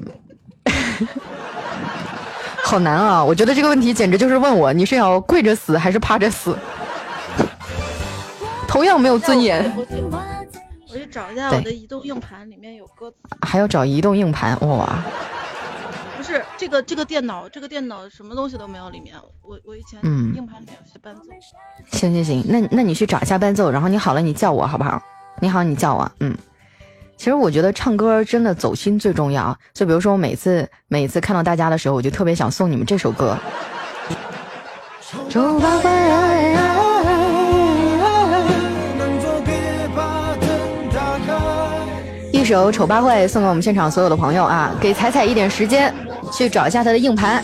[2.67, 3.23] 好难啊！
[3.23, 6.53] 我觉得这个问题简直就是问我，你是要跪着死还是趴着死？
[8.67, 9.73] 同样没有尊严。
[9.77, 9.85] 我
[10.97, 13.15] 去找一下我的移动硬盘，里面有歌词。
[13.41, 15.01] 还要找移动硬盘哇？
[16.17, 19.15] 不是这个这个电脑，这个电脑什么东西都没有里面。
[19.41, 21.21] 我我以前嗯硬盘里面有些伴奏。
[21.97, 25.01] 行行行，那那你去找一下伴奏，然后你好了你叫我好不好？
[25.39, 26.35] 你好你叫我，嗯。
[27.17, 29.57] 其实我觉得唱歌真的走心最重要。
[29.73, 33.35] 就比如说我每次每次看到大家的时候，我就特别想送你们这首歌。
[35.29, 35.91] 丑八怪，
[42.31, 44.71] 一首《丑八怪》送给我们现场所有的朋友啊！
[44.79, 45.93] 给彩彩一点时间
[46.31, 47.43] 去找一下他的硬盘。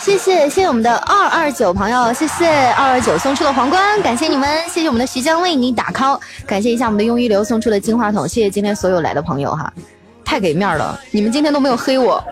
[0.00, 9.70] 谢谢谢谢我们的二二九朋友，谢谢二二九送出的皇冠，感谢你们，谢谢我们的徐江为你打 call，感谢一下我们的庸一流送出的金话筒，谢谢今天所有来的朋友哈，
[10.24, 12.24] 太给面了，你们今天都没有黑我，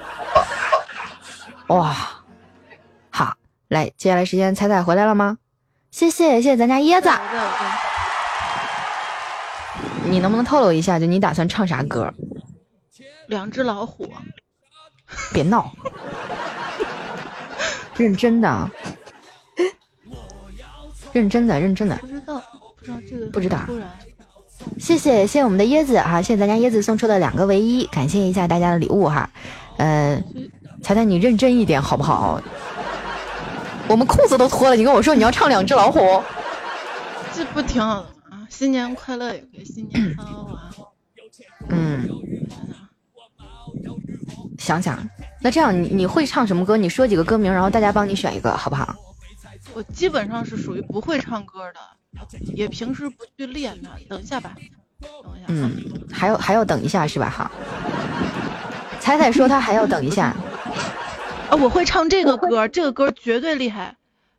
[1.67, 1.95] 哇，
[3.11, 3.35] 好，
[3.69, 5.37] 来，接下来时间彩彩回来了吗？
[5.91, 7.11] 谢谢谢谢咱家椰子，
[10.05, 12.13] 你能不能透露一下，就你打算唱啥歌？
[13.27, 14.11] 两只老虎，
[15.35, 15.71] 别闹。
[17.99, 18.71] 认真的，
[21.13, 21.97] 认真的，认真的。
[21.97, 22.43] 不知道，
[22.77, 23.67] 不知道这个不知道。
[24.79, 26.23] 谢谢谢谢我们的椰子啊！
[26.23, 29.29] 谢谢咱家椰子送出的两个唯一，感谢一下大家的礼物哈。
[29.79, 30.23] 嗯，
[30.83, 32.41] 彩彩你认真一点好不好？
[33.89, 36.23] 我们裤子都脱了，你跟我说你要唱两只老虎，
[37.33, 38.47] 这不挺好的吗？
[38.51, 40.71] 新年快乐也可以，新年快乐啊。
[41.71, 42.09] 嗯，
[44.59, 44.99] 想想。
[45.41, 46.77] 那这样，你你会唱什么歌？
[46.77, 48.95] 你说几个歌名，然后大家帮你选一个，好不好？
[49.73, 51.81] 我基本上是属于不会唱歌的，
[52.55, 53.89] 也平时不去练的。
[54.09, 54.53] 等一下吧，
[55.01, 55.45] 等一下。
[55.49, 55.75] 嗯，
[56.13, 57.29] 还要还要等一下是吧？
[57.29, 57.51] 哈。
[59.01, 60.35] 彩彩说她还要等一下。
[61.49, 63.97] 啊，我会唱这个歌，这个歌绝对厉害。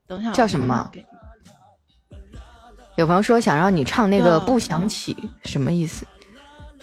[0.08, 0.32] 等一下。
[0.32, 0.92] 叫什么？
[2.96, 6.06] 有朋友说想让你唱那个不想起，什么意思？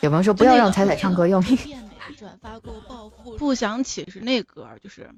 [0.00, 1.76] 有朋友说不要让彩彩唱歌用力。
[2.18, 5.10] 转发过报复，不想起是那歌，就是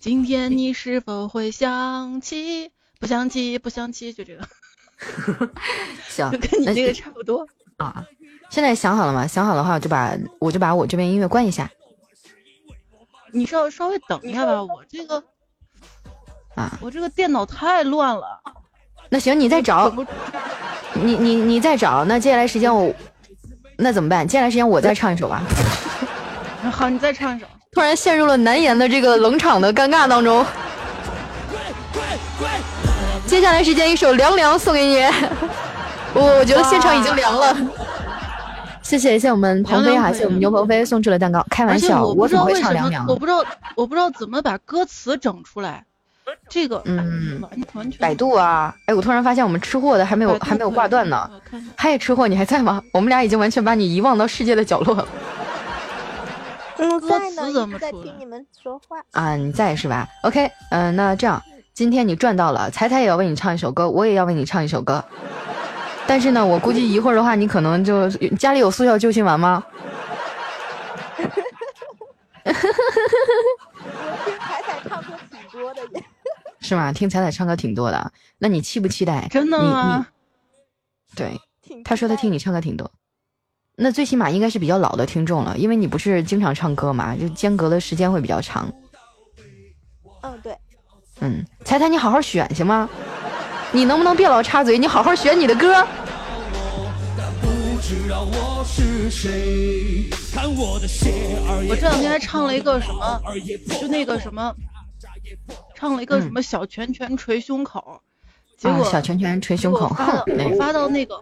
[0.00, 2.70] 今天你是否会想起？
[3.00, 4.48] 不想起，不想起，就这个。
[6.08, 8.06] 行，就跟你这个差不多啊。
[8.50, 9.26] 现在想好了吗？
[9.26, 11.70] 想好的话，我就把我就把我这边音乐关一下。
[13.32, 15.22] 你稍稍微等一下吧，我这个
[16.54, 18.40] 啊，我这个电脑太乱了。
[19.10, 19.92] 那行，你再找，
[20.94, 22.04] 你你你再找。
[22.04, 22.94] 那接下来时间我，
[23.76, 24.26] 那怎么办？
[24.26, 25.42] 接下来时间我再唱一首吧。
[26.72, 27.46] 好，你再唱一首。
[27.72, 30.44] 突然陷入了难言的这个冷场的尴尬当中。
[33.26, 34.96] 接下来时间一首凉凉送给你，
[36.14, 37.56] 我我觉得现场已经凉了。
[38.82, 41.44] 谢谢谢谢我们鹏飞哈，谢谢我们牛鹏飞送出了蛋糕。
[41.50, 43.06] 开玩笑，我怎么会唱凉凉？
[43.08, 43.42] 我不知道
[43.74, 45.84] 我不知道怎么把歌词整出来。
[46.48, 47.40] 这个嗯，
[47.74, 48.74] 完全百度啊！
[48.86, 51.30] 哎，我突然发现我们吃货的还没有还没有挂断呢。
[51.76, 52.82] 嗨，吃货，你还在吗？
[52.92, 55.06] 我们俩已经完全把你遗忘到世界的角落了。
[56.76, 65.04] 嗯，在呢，一直在听你们说话啊，你在是吧？OK，嗯，那这样，今天你赚到了，彩彩也要为你唱一首歌，我也要为你唱一首歌。
[66.06, 69.64] 但是呢，我估计一会儿的话，你可能就家里有速效救心丸吗？
[72.44, 72.52] 我
[74.24, 76.04] 听彩彩唱歌挺多的耶。
[76.60, 76.92] 是吗？
[76.92, 79.28] 听彩彩唱歌挺多的，那你期不期待？
[79.30, 80.06] 真的吗？
[81.14, 81.40] 对，
[81.84, 82.90] 他说他听你唱歌挺多，
[83.76, 88.72] 那最起码应该是比较老的听众了，因为你不是经常唱歌嘛，就间隔的时间会比较长。
[90.22, 90.56] 嗯，对。
[91.20, 92.88] 嗯，彩彩，你好好选行吗？
[93.72, 94.78] 你能不能别老插嘴？
[94.78, 95.84] 你好好选你的歌。
[101.68, 103.20] 我这两天还唱了一个什么，
[103.80, 104.54] 就那个什么。
[105.74, 108.00] 唱了一个什么小拳拳捶胸口，
[108.56, 111.20] 结果小拳拳捶胸口，发到我 发到那个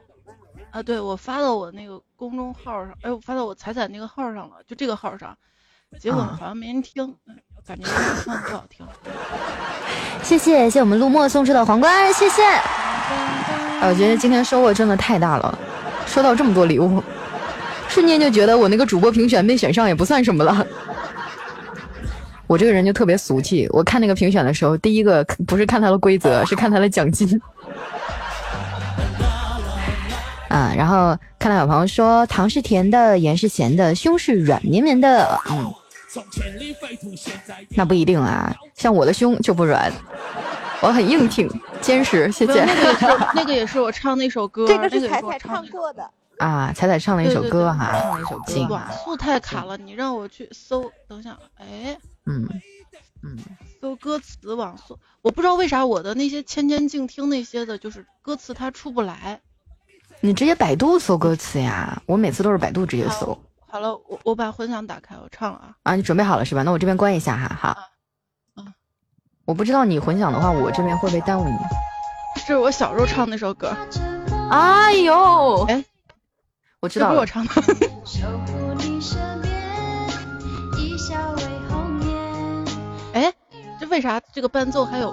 [0.73, 5.37] 啊，对我发到我那个公众号上，哎，我发到我彩彩那个号上了，就这个号上，
[6.01, 7.15] 结果好像没人听，
[7.67, 7.87] 感觉
[8.25, 8.87] 唱的不好听。
[10.25, 12.43] 谢谢谢谢我们陆墨送出的皇冠，谢谢。
[13.83, 15.59] 我觉得今天收获真的太大了，
[16.07, 17.03] 收到这么多礼物，
[17.87, 20.67] 瞬间就觉得我那个主播评选没选上也不算什么了。
[22.47, 27.29] 我这个人就特别俗气，我看那个评选的时候，第一个不是看他的规则，是看他的奖金。
[30.53, 35.73] 啊，然后看到有朋友说糖是甜的，盐是咸的，胸是软绵绵的，嗯，
[37.71, 39.91] 那不一定啊，像我的胸就不软，
[40.83, 41.49] 我很硬挺
[41.81, 42.65] 坚实，谢谢。
[42.67, 51.97] 那个也是， 那个也是我唱那首歌，这个是彩彩唱过的啊，彩彩唱了一首歌哈，唱了一首歌，网速太卡了，你让我去搜，等一下，哎。
[52.27, 52.47] 嗯，
[53.25, 53.39] 嗯，
[53.81, 59.41] 搜歌词网速，我不知道为啥我的那些千千静听那些的，就是歌词它出不来。
[60.25, 63.37] 你直接百度搜歌词呀，我每次都是百度直接搜。
[63.67, 65.75] 好了，我我把混响打开，我唱了啊。
[65.83, 66.63] 啊，你准备好了是吧？
[66.63, 67.77] 那我这边关一下哈，好。
[68.57, 68.73] 嗯，
[69.45, 71.57] 我不知道你混响的话，我这边会不会耽误你？
[72.37, 73.77] 这是我小时候唱那首歌。
[74.49, 75.85] 哎呦，哎，
[76.79, 77.15] 我知道了。
[77.15, 77.53] 是我唱的。
[83.15, 83.35] 哎，
[83.81, 85.13] 这为啥这个伴奏还有？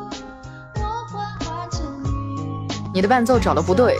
[2.94, 3.98] 你的伴奏找的不对。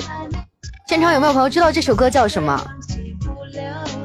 [0.90, 2.60] 现场有没有朋友知道这首歌叫什么？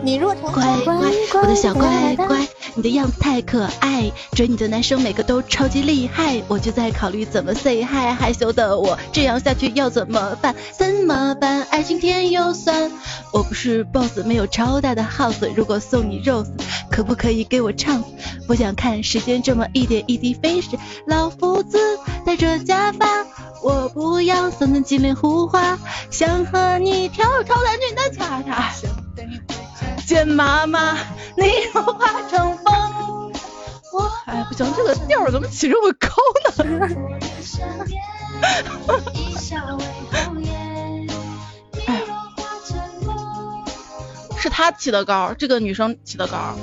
[0.02, 0.94] 你若乖乖，
[1.40, 10.54] 我的小乖乖，你的样子太可爱，追你的男生每个都超级厉害，我就在考虑怎么 say hi，害羞的我这样下去要怎么办？
[10.76, 11.62] 怎么办？
[11.70, 12.92] 爱情甜又酸，
[13.32, 16.50] 我不是 boss，没有超大的 house，如果送你 rose，
[16.90, 18.04] 可不可以给我唱？
[18.46, 20.76] 不想看时间这么一点一滴飞逝，
[21.06, 21.78] 老夫子
[22.26, 23.24] 戴着假发，
[23.64, 25.78] 我不要送的金莲胡花，
[26.10, 28.70] 想和你跳超短裙的恰恰。
[30.06, 30.98] 见妈妈，
[31.38, 33.32] 你若化成风，
[33.90, 36.08] 我哎不行，这个调怎么起这么高
[36.66, 36.88] 呢？
[41.86, 42.02] 哎，
[44.36, 46.54] 是他起的高，这个女生起的高。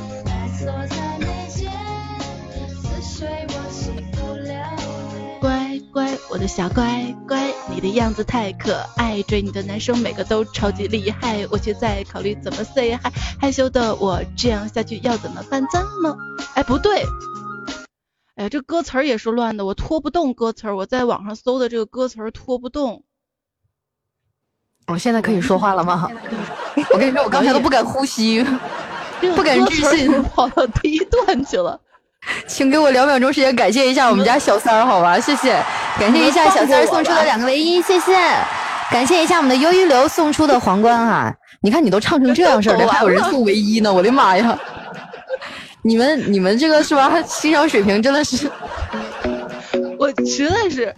[5.41, 15.65] 乖乖，我的小乖乖，你的样子太可爱，追你的男生每个都超级厉害，我却在考虑怎么 say hi，害羞的我这样下去要怎么办？
[15.71, 16.15] 怎么？
[16.53, 17.03] 哎，不对，
[18.35, 23.03] 哎，这歌词儿也是乱的，我拖不动歌词儿，我在网上搜的这个歌词儿拖不动。
[24.85, 26.07] 我现在可以说话了吗？
[26.93, 28.45] 我跟你说，我刚才都不敢呼吸，
[29.35, 31.81] 不敢置信，跑到第一段去了。
[32.47, 35.17] 请给我两秒钟时间，感谢一下我们家小三儿，好吧？
[35.21, 35.61] 谢谢，
[35.99, 38.13] 感谢一下小三儿送出的两个唯一，谢谢，
[38.91, 41.33] 感谢一下我们的优一流送出的皇冠哈。
[41.61, 44.57] 你看你都唱成这样式儿了，还有人送唯一呢，我的妈呀！
[45.83, 47.11] 你们你们这个是吧？
[47.23, 48.49] 欣赏水平真的是，
[49.97, 50.93] 我实在是。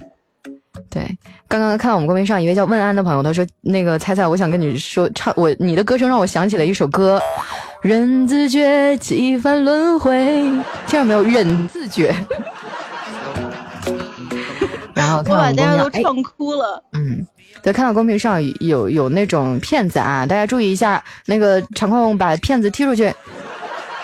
[0.90, 1.08] 对，
[1.48, 7.22] 刚刚看到我们公屏上一位叫问安的朋友，他说那个猜猜，我想跟你说唱我你的歌声让我想起了一首歌。
[7.84, 10.16] 人自觉几番轮回，
[10.88, 11.22] 听到没有？
[11.22, 12.16] 人自觉。
[14.96, 16.82] 然后看到公屏上，都唱哭了。
[16.94, 17.28] 嗯，
[17.62, 23.14] 对，看到公屏上有有那种骗子啊，大家注意一下，那个场控把骗子踢出去。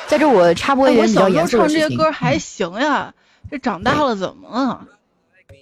[0.07, 1.81] 在这我插播一点比较严肃的事情。
[1.81, 3.13] 唱这些歌还行呀，
[3.49, 4.81] 这长大了怎么了？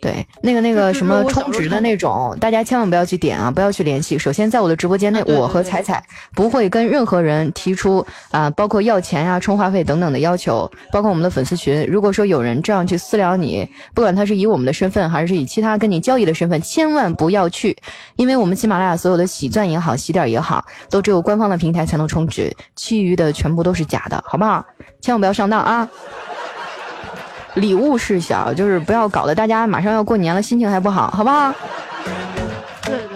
[0.01, 4.17] 对，那个那个什么充值的那种，大家千万不要去点啊，不要去联系。
[4.17, 10.69] 首先，在我的直播间内，我和彩彩不会跟任何人提出啊，包括要钱呀、充话费等等的要求。
[10.91, 17.75] 包括我们的粉丝群，如果说有人这样去私聊你，不管他是以我们的身份，还是以其他跟你交易的身份，千万不要去，
[18.15, 24.63] 因为我们喜马拉雅所有的喜钻也好、喜点也好，都只有官方的平台才能充值，其余的全部都是假的，好不好？
[25.01, 25.87] 千万不要上当啊！
[27.57, 31.53] 礼物事小，就是不要搞得大家马上要过年了，心情还不好，好不好？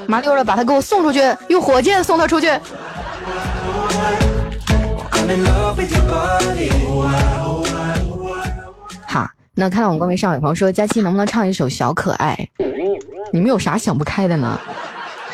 [0.08, 2.52] 麻溜的把他给我送出去，用火箭送他出去。
[9.06, 12.50] 好，那看到我们公屏上有朋友说佳期能不能唱一首小可爱？
[13.32, 14.60] 你们有啥想不开的呢？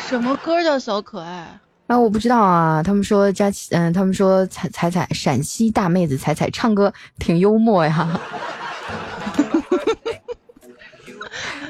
[0.06, 1.44] 什么歌叫小可爱？
[1.88, 2.82] 啊，我不知道啊。
[2.82, 8.20] 他们说佳期，嗯，他们说彩彩彩，陕西大妹子彩彩唱歌挺幽默呀。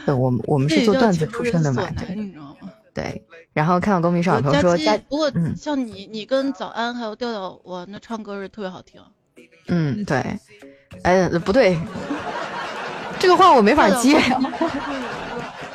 [0.08, 1.86] 对，我们我们是做段子出身的嘛，
[2.16, 2.72] 你知道吗？
[2.94, 3.22] 对，
[3.52, 8.98] 然后看到公屏上有朋友说，不过像你，你跟早安还有调调，我，那唱歌是特别好听。
[9.66, 10.16] 嗯，对，
[11.02, 11.78] 哎，不对，
[13.18, 14.18] 这个话我没法接。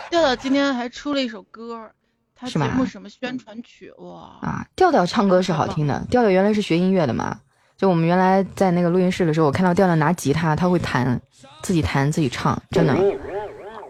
[0.10, 1.88] 调调今天还出了一首歌，
[2.36, 4.40] 他节目什么宣传曲哇？
[4.42, 7.40] 啊，调调唱歌是好听的，调调原来是学音乐的嘛。
[7.78, 11.22] 就我们原来在那个录音室的时候，我看到调调拿吉他，他会弹，
[11.62, 12.96] 自己弹自己唱，真的。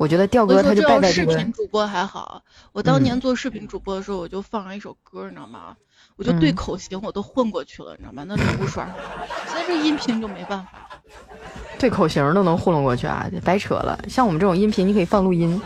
[0.04, 1.32] 我觉得调哥他就带在这个。
[1.32, 2.44] 视频主播还好，
[2.74, 5.78] 我当年做视频主播的时候，我就放了一首歌，你知道吗？
[6.18, 8.26] 我就对口型我都混过去了，你知道吗？
[8.28, 8.94] 那礼物刷上，
[9.48, 10.90] 现在这音频就没办法。
[11.80, 13.98] 对口型都能糊弄过去啊，白扯了。
[14.10, 15.62] 像我们这种音频，你可以放录音。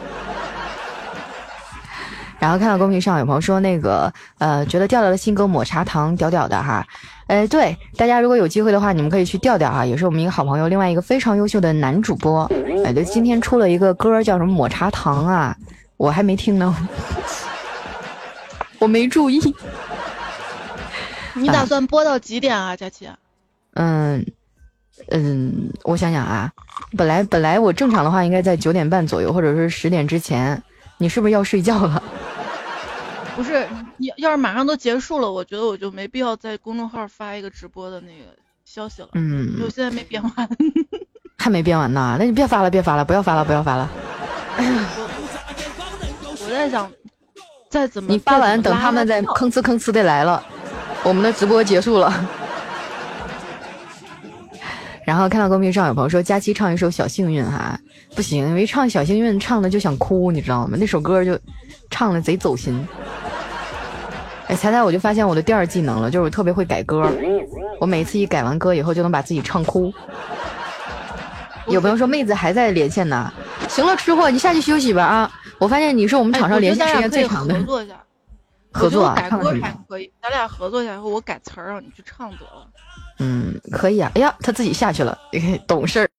[2.39, 6.85] 然后看到公屏上有朋友说那个呃，觉得调调的新歌抹茶糖屌屌的哈。
[7.27, 12.49] 哎，对，大家如果有机会的话，你们可以去调调啊，也是我们一个好朋友，另外一个非常优秀的男主播。
[12.85, 15.55] 哎，就，今天出了一个歌，叫什么抹茶糖啊？
[15.97, 16.73] 我还没听呢，
[18.79, 19.39] 我没注意。
[21.33, 23.09] 你打算播到几点啊，佳琪？
[23.73, 24.25] 嗯，
[25.09, 26.51] 嗯，我想想啊，
[26.97, 30.61] 本来本来我正常的话应该在九点半左右，或者是十点之前，
[30.97, 32.01] 你是不是要睡觉了？
[33.37, 38.35] 不是，你要是马上都结束了，我觉得我就没必要在公众号发一个直播的那个
[38.65, 39.09] 消息了。
[39.13, 40.31] 嗯，就现在没编完，
[41.37, 43.87] 还没编完呢，那你别发了，别发了，不要发了，不要发了。
[46.39, 46.91] 我在想，
[47.69, 50.43] 再怎么你发完，等他们再吭哧吭哧的来了，
[51.03, 52.11] 我们的直播结束了。
[55.05, 57.79] 然后看到公屏上有朋友说佳期唱一首《小幸运》哈，
[58.17, 60.75] 不行，因为唱《小幸运》唱的就想哭，你知道吗？
[60.79, 61.37] 那首歌就
[61.91, 62.75] 唱的贼走心。
[64.47, 67.07] 哎，猜猜我就发现我的第二技能了，就是我特别会改歌，
[67.79, 69.93] 我每次一改完歌以后就能把自己唱哭。
[71.67, 73.31] 有朋友说妹子还在连线呢，
[73.69, 75.31] 行了，吃货你下去休息吧啊！
[75.59, 77.53] 我发现你是我们场上连线时间最长的。
[77.53, 77.95] 合作一下，
[78.71, 82.67] 合作改歌还可以，咱俩合作一下然后我改词儿让你去唱得了。
[83.19, 84.11] 嗯，可以啊。
[84.15, 85.15] 哎呀，他自己下去了，
[85.67, 86.09] 懂事儿。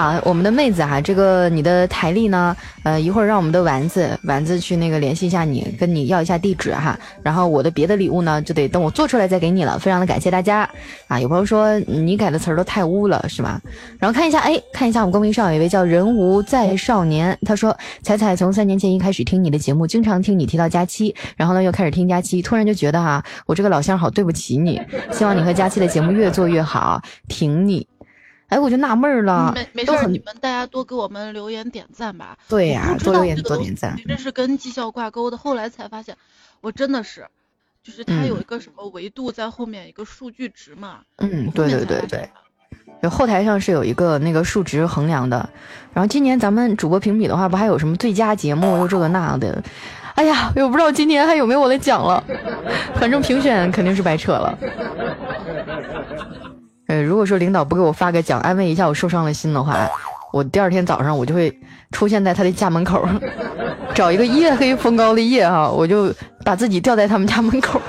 [0.00, 2.56] 好，我们的妹子哈，这个你的台历呢？
[2.84, 6.98] 呃，一会儿让我们的丸子丸子去那个联系一下你，跟你要一下地址哈。
[7.22, 9.78] 然后我的别的礼物呢，就得等我做出来再给你了。
[9.78, 10.66] 非常的感谢大家
[11.06, 11.20] 啊！
[11.20, 13.60] 有朋友说你改的词儿都太污了，是吗？
[13.98, 24.80] 然后看一下，哎，看一下我们公屏上有一位叫人无再少年，他说彩彩从三年前一开始听你的节目，经常听你提到佳期，然后呢又开始听佳期，突然就觉得哈，我这个老乡好对不起你，
[25.12, 27.86] 希望你和佳期的节目越做越好，挺你。
[28.50, 32.36] 哎，我就纳闷了，没没事，你们大家多给我们留言点赞吧。
[32.48, 33.96] 对呀，多留言多点赞。
[34.06, 36.16] 这是跟绩效挂钩的，后来才发现，
[36.60, 37.26] 我真的是，
[37.82, 40.98] 就是它有一个什么维度在后面一个数据值嘛。
[41.18, 42.28] 嗯，对对对对，
[43.00, 45.48] 就后台上是有一个那个数值衡量的。
[45.94, 49.62] 然后今年咱们主播评比的话，不还有什么最佳节目又这个那的？
[50.16, 52.22] 哎呀，我不知道今年还有没有我的奖了。
[52.96, 54.58] 反正评选肯定是白扯了。
[56.90, 59.88] 呃，如果说领导不给我发个奖，安慰一下我受伤的心的话，
[60.32, 61.56] 我第二天早上我就会
[61.92, 63.08] 出现在他的家门口，
[63.94, 66.12] 找一个夜黑风高的夜哈，我就
[66.44, 67.80] 把自己吊在他们家门口。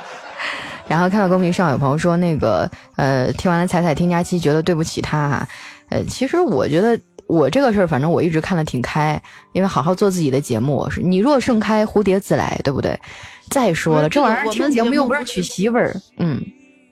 [0.86, 5.48] 然后看到公屏上有朋友说那个，呃，听完了彩彩听佳期，觉得对不起他哈。
[5.88, 9.18] 呃，其实我觉得我这个事儿，反正我一直看得挺开，
[9.52, 13.00] 因为好好做自己的节目，是你若盛开，蝴蝶自来，对不对？
[13.48, 16.38] 再说了，这玩意儿听节目又不是娶媳妇儿，嗯。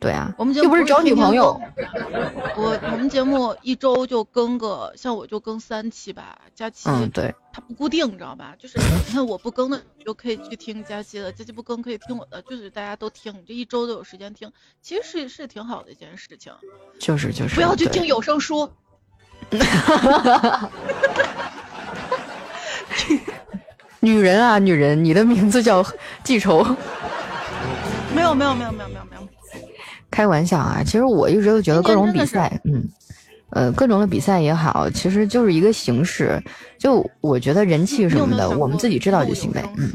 [0.00, 1.58] 对啊，我们又不是找女朋友。
[2.56, 6.38] 我我们节目一周就更个，像我就更三期吧。
[6.54, 8.54] 佳期，嗯，对，它不固定，你知道吧？
[8.58, 14.52] 就是你看我不更的，你就可以去听佳期的；佳期不更可以听我的，就是大家都听，你这一周都有时间听，
[14.82, 16.52] 其实是是挺好的一件事情。
[16.98, 18.70] 就是就是，不要去听有声书。
[24.00, 25.82] 女人啊，女人，你的名字叫
[26.22, 26.62] 记仇。
[28.14, 29.26] 没有没有没有没有没有没有。
[30.14, 30.80] 开玩笑啊！
[30.86, 32.88] 其实我一直都觉得各种比赛，嗯，
[33.50, 36.40] 呃，各种的比赛也好，其实就是一个形式。
[36.78, 39.68] 就我觉得人气什么的，我们自己知道就行呗。
[39.76, 39.90] 嗯，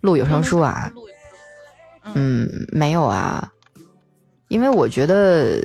[0.00, 0.90] 录有声书啊？
[2.14, 3.46] 嗯，没有啊，
[4.48, 5.60] 因为我觉得，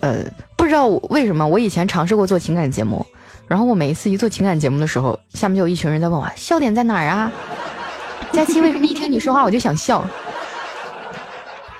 [0.00, 0.24] 呃，
[0.56, 3.04] 不知道为什么，我以前尝试过做情感节目，
[3.46, 7.30] 然后我每一次一做情感节目的时候，下面就有一群人在问我笑点在哪儿啊？
[8.32, 10.02] 佳期为什么一听你说话我就想笑？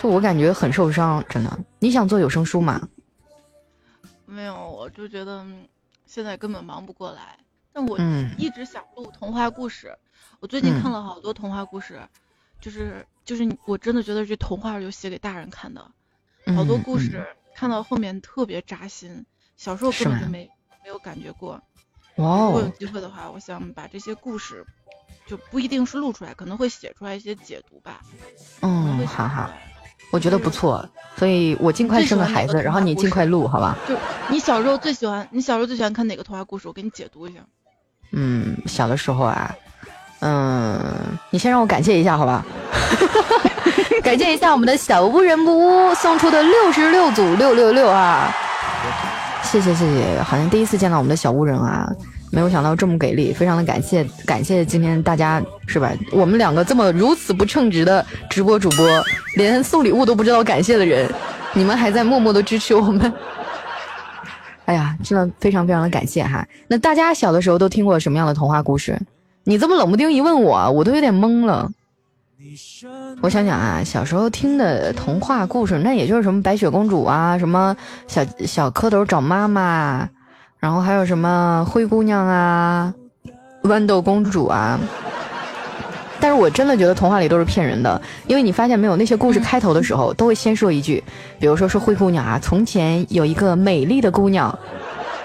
[0.02, 1.58] 就我感觉很受伤，真的。
[1.78, 2.88] 你想做有声书吗？
[4.26, 5.46] 没有，我就觉得
[6.06, 7.38] 现在根本忙不过来。
[7.72, 7.96] 但我
[8.36, 9.96] 一直想录童话故事。
[10.40, 12.00] 我最近看了好多童话故事，
[12.60, 15.88] 就是就是我真的觉得这童话就写给大人看的，
[16.56, 17.24] 好多故事
[17.54, 19.24] 看到后面特别扎心，
[19.56, 20.50] 小时候根本就没
[20.82, 21.62] 没有感觉过。
[22.16, 22.46] 哇哦！
[22.46, 24.66] 如果有机会的话，我想把这些故事
[25.28, 28.00] 就不一定是录出来，可能会写出来一些解读吧。
[28.62, 29.48] 嗯，好好。
[30.12, 30.86] 我觉得不错，
[31.16, 33.76] 所以我尽快生个孩子，然后你尽快录，好吧？
[33.88, 33.96] 就
[34.28, 36.68] 你小时候最喜欢，你小时候最喜欢看哪个童话故事？
[36.68, 37.40] 我给你解读一下。
[38.12, 39.50] 嗯，小的时候啊，
[40.20, 40.78] 嗯，
[41.30, 42.44] 你先让我感谢一下，好吧？
[44.04, 48.30] 感谢一下我们的小屋人不屋送出的六十六组六六六啊！
[49.42, 51.90] 谢谢谢谢，好像第一次见到我们的小屋人啊。
[52.34, 55.92] 没有想到这么给力，非常的感谢，感谢今天大家是吧？
[56.10, 58.86] 我们两个这么如此不称职的直播主播，
[59.36, 61.06] 连送礼物都不知道感谢的人，
[61.52, 63.12] 你们还在默默的支持我们。
[64.64, 66.42] 哎呀，真的非常非常的感谢哈。
[66.68, 68.98] 那大家小的时候都听过什么样的童话故事？
[69.44, 71.70] 你这么冷不丁一问我，我都有点懵了。
[73.20, 77.76] 我想想啊，小时候听的童话故事，那也就是什么白雪公主啊，什么
[78.06, 80.08] 小小蝌蚪找妈妈。
[80.62, 82.94] 然后还有什么灰姑娘啊，
[83.64, 84.78] 豌豆公主啊，
[86.20, 91.02] 但是我真的觉得童话里都是骗人的，因为你发现没有，那些故事开头的时候都会先说一句，
[91.40, 94.56] 比如说说灰姑娘啊，从前有一个美丽的姑娘，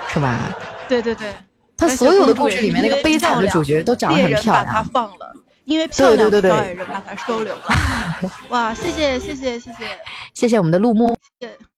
[0.07, 0.39] 是吧？
[0.89, 1.31] 对对对，
[1.77, 4.65] 他所有的故事里面那个悲惨的主角都长得很漂亮。
[4.65, 5.31] 把她放了，
[5.65, 7.61] 因为漂亮，对对对对，人把她收留了。
[8.49, 9.85] 哇，谢谢谢谢谢谢。
[10.33, 11.15] 谢谢我们的陆木，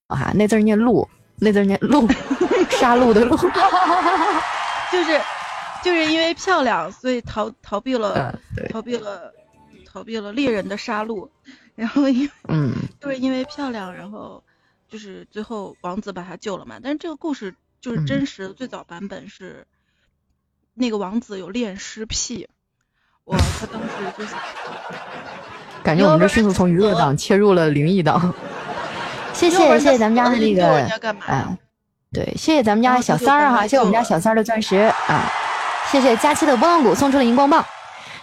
[0.06, 1.06] 啊，那字念陆，
[1.40, 2.08] 那字念陆，
[2.80, 3.36] 杀戮的戮，
[4.90, 5.20] 就是。
[5.82, 8.38] 就是因为漂亮，所以逃逃避了，
[8.70, 9.32] 逃避了，
[9.86, 11.26] 逃避了猎人的杀戮，
[11.74, 14.44] 然后因嗯，就是因为漂亮，然后
[14.90, 16.78] 就是最后王子把她救了嘛。
[16.82, 19.66] 但是这个故事就是真实的最早版本是
[20.74, 22.46] 那个王子有恋尸癖，
[23.24, 23.88] 我他当时
[24.18, 24.34] 就是
[25.82, 28.34] 感觉我们这迅速从娱乐档切入了灵异档。
[29.32, 30.86] 谢谢谢谢咱们家的那个
[31.26, 31.56] 嗯，
[32.12, 35.30] 对，谢谢咱们家小三儿哈，谢谢我们家小三儿的钻石啊。
[35.90, 37.64] 谢谢佳期的波浪鼓送出的荧光棒。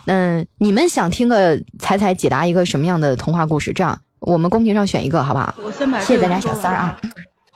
[0.05, 3.71] 嗯，你们想听个彩彩解答一个什么样的童话故事？
[3.73, 5.55] 这样，我们公屏上选一个，好不好？
[5.57, 6.99] 我先把谢谢大家小三儿啊。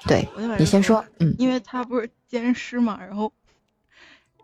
[0.05, 0.27] 对，
[0.57, 1.03] 你先说。
[1.19, 3.31] 嗯，因为他不是奸尸嘛，然后，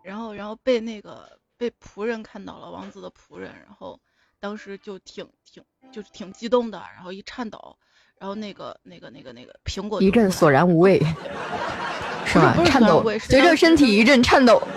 [0.02, 3.98] 然后，然后被那个被仆人看到了，王子的仆人，然后
[4.38, 7.76] 当时就挺挺就是挺激动的，然后一颤抖，
[8.20, 10.98] 然后那个那个那个那个苹果一阵 索然无味，
[12.26, 12.54] 是吧？
[12.66, 14.62] 颤抖，随着身体一阵颤抖。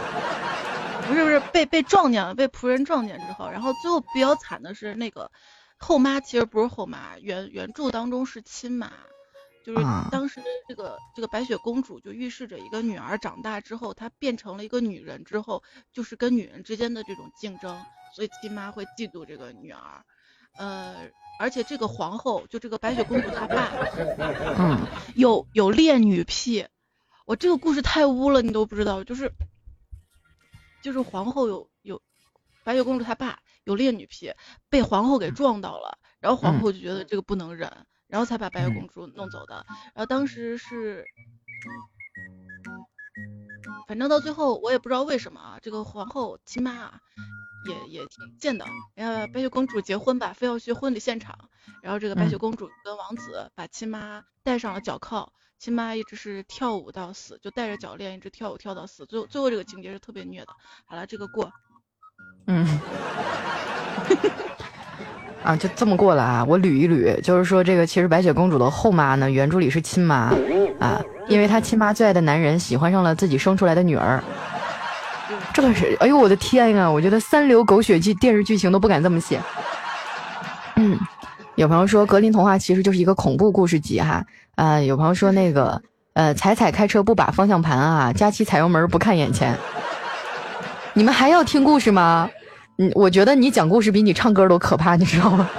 [1.08, 5.30] 不是不是被被撞见了，被仆人撞见之后，然后最后比较惨的是那个
[5.78, 8.90] 后妈，其实不是后妈，原原著当中是亲妈，
[9.66, 15.62] 就是当时这个这个白雪公主就预示着一个女儿长大之后，她变成了一个女人之后，
[15.92, 17.78] 就是跟女人之间的这种竞争，
[18.16, 20.06] 所以亲妈会嫉妒这个女儿，
[20.58, 20.96] 呃，
[21.42, 23.72] 而且这个皇后就这个白雪公主她爸，
[24.60, 24.86] 嗯，
[25.16, 26.68] 有有恋女癖，
[27.26, 29.32] 我这个故事太污了，你都不知道，就是。
[30.84, 32.02] 就是皇后有有，
[32.64, 34.34] 白雪公主她爸有恋女癖，
[34.68, 37.72] 被皇后给撞到了，然后皇后就觉得这个不能忍，
[38.08, 39.64] 然后才把白雪公主弄走的。
[39.68, 41.06] 然后当时是，
[43.92, 46.94] 反正到最后我也不知道为什么啊，这个皇后亲妈啊
[47.68, 48.66] 也也挺贱的，
[48.96, 51.38] 然后白雪公主结婚吧，非要去婚礼现场，
[51.84, 55.34] 然后这个白雪公主跟王子把亲妈带上了脚铐。
[55.60, 60.48] 亲妈一直是跳舞到死，就带着脚链一直跳舞跳到死，最后最后这个情节是特别虐的。
[60.86, 61.52] 好了，这个过，
[62.48, 62.66] 嗯，
[65.44, 66.46] 啊，就这么过了啊。
[66.46, 70.34] 我捋一捋，就是说这个其实白雪公主的后妈呢，原著里是亲妈
[70.80, 74.22] 啊，因为她亲妈最爱的男人喜欢上了自己生出来的女儿。
[75.54, 76.92] 这个是，哎呦我的天啊！
[76.92, 79.40] 我觉得三流狗血剧电视剧情都不敢这么写。
[80.76, 81.00] 嗯，
[81.56, 84.24] 有朋友说格林童话其实就是一个恐怖故事集哈。
[84.56, 85.82] 啊，有朋友说那个，
[86.14, 89.58] 呃，彩彩开车不把方向盘啊，佳琪踩油门不看眼前。
[90.94, 92.30] 你们还要听故事吗？
[92.78, 95.50] 嗯，我觉得你讲故事比你唱歌都可怕，你知道吗？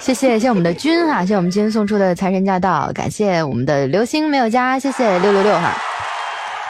[0.00, 5.74] 谢谢，谢谢我们的君哈，谢谢我们今天送出的财神驾到，感谢我们的流星没有加，谢谢六六六哈。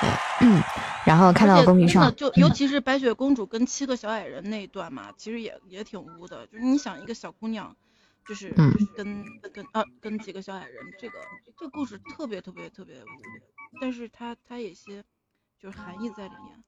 [0.01, 0.11] 对
[0.49, 0.61] 嗯，
[1.05, 7.75] 然后看到公屏上，就尤其是白雪公主跟七个小矮人那一段嘛，其实也也挺污的，就是你想一个小姑娘。
[8.29, 13.43] 就是就是跟跟啊跟几个小矮人，这个这个故事特别特别特别无聊，
[13.81, 15.03] 但是它它有些
[15.61, 16.63] 就是含义在里面。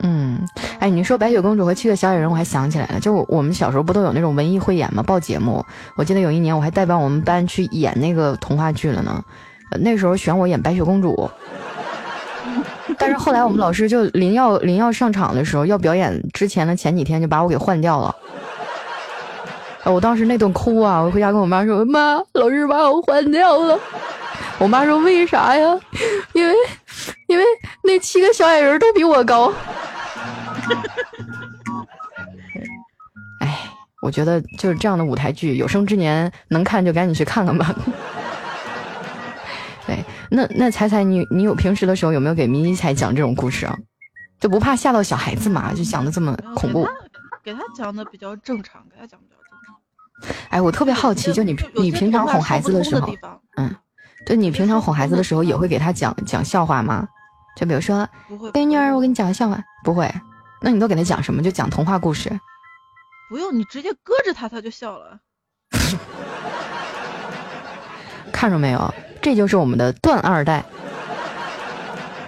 [0.00, 0.40] 嗯，
[0.80, 5.02] 哎，你说白雪公主和七个小矮人，我还想起来了，就我们小时候不都有那种文艺汇演吗？
[5.02, 5.64] 报节目，
[5.96, 9.24] 我记得有一年我还代表我们班去演那个童话剧了呢。
[9.80, 11.30] 那时候选我演白雪公主，
[12.98, 18.14] 但是后来我们老师就临要临要上场的时候，要表演之前的前几天就把我给换掉了。
[19.84, 20.98] 我当时那顿哭啊！
[21.00, 23.78] 我回家跟我妈说：“妈，老师把我换掉了。”
[24.58, 25.78] 我妈说：“为啥呀？”
[26.32, 26.54] 因为，
[27.26, 27.44] 因为
[27.82, 29.52] 那七个小矮人都比我高。
[33.40, 33.70] 哎，
[34.00, 37.74] 我觉得就是这样的舞台剧，有生之年能看就赶紧去看看吧。
[39.86, 43.76] 对，那那彩彩，你你有平时的时候有没有给迷你彩讲这种故事啊？
[44.40, 45.72] 就不怕吓到小孩子嘛？
[45.74, 46.86] 就讲的这么恐怖？
[47.42, 49.76] 给他讲的比较正常，给他讲比较正常。
[50.48, 53.14] 哎，我特别好奇，就你你平常哄孩子的时候，
[53.56, 53.74] 嗯，
[54.26, 57.06] 就你平常哄孩子的时候，也会给他讲讲笑话吗？
[57.56, 58.08] 就比如说，
[58.52, 60.12] 闺女儿，我给你讲个笑话，不会？
[60.60, 61.42] 那你都给他讲什么？
[61.42, 62.30] 就讲童话故事？
[63.28, 65.18] 不用，你直接搁着他，他就笑了。
[68.32, 68.94] 看着没有？
[69.22, 70.64] 这就是我们的段二代，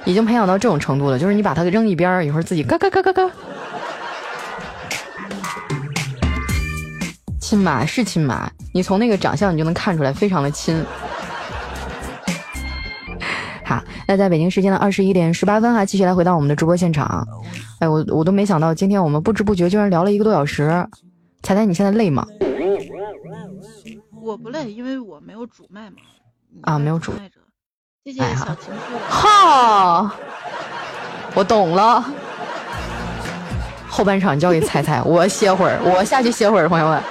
[0.04, 1.18] 已经培养到这种程度了。
[1.18, 3.30] 就是你把他扔一边儿，一会儿自己嘎嘎嘎嘎嘎。
[7.40, 10.84] 亲妈是亲妈，你从那个长相你就能看出来，非常的亲。
[13.66, 17.26] 好，那在北京时间的二十一点十八分哈，继续来回到我们的直播现场。
[17.80, 20.86] 哎，我我都没想到，今天我们不知不觉居然聊了一个多小时，
[21.42, 22.24] 彩彩，你现在累吗？
[24.22, 25.96] 我不累，因为我没有主麦嘛。
[26.62, 27.28] 啊，没有主麦。
[28.04, 28.96] 谢谢小情绪。
[29.08, 30.08] 好，
[31.34, 32.04] 我懂了。
[33.88, 37.02] 后半场交给彩彩，我歇会儿，我下去歇会儿，朋友们。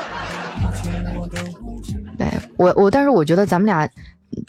[2.17, 3.89] 对我我，但是我觉得咱们俩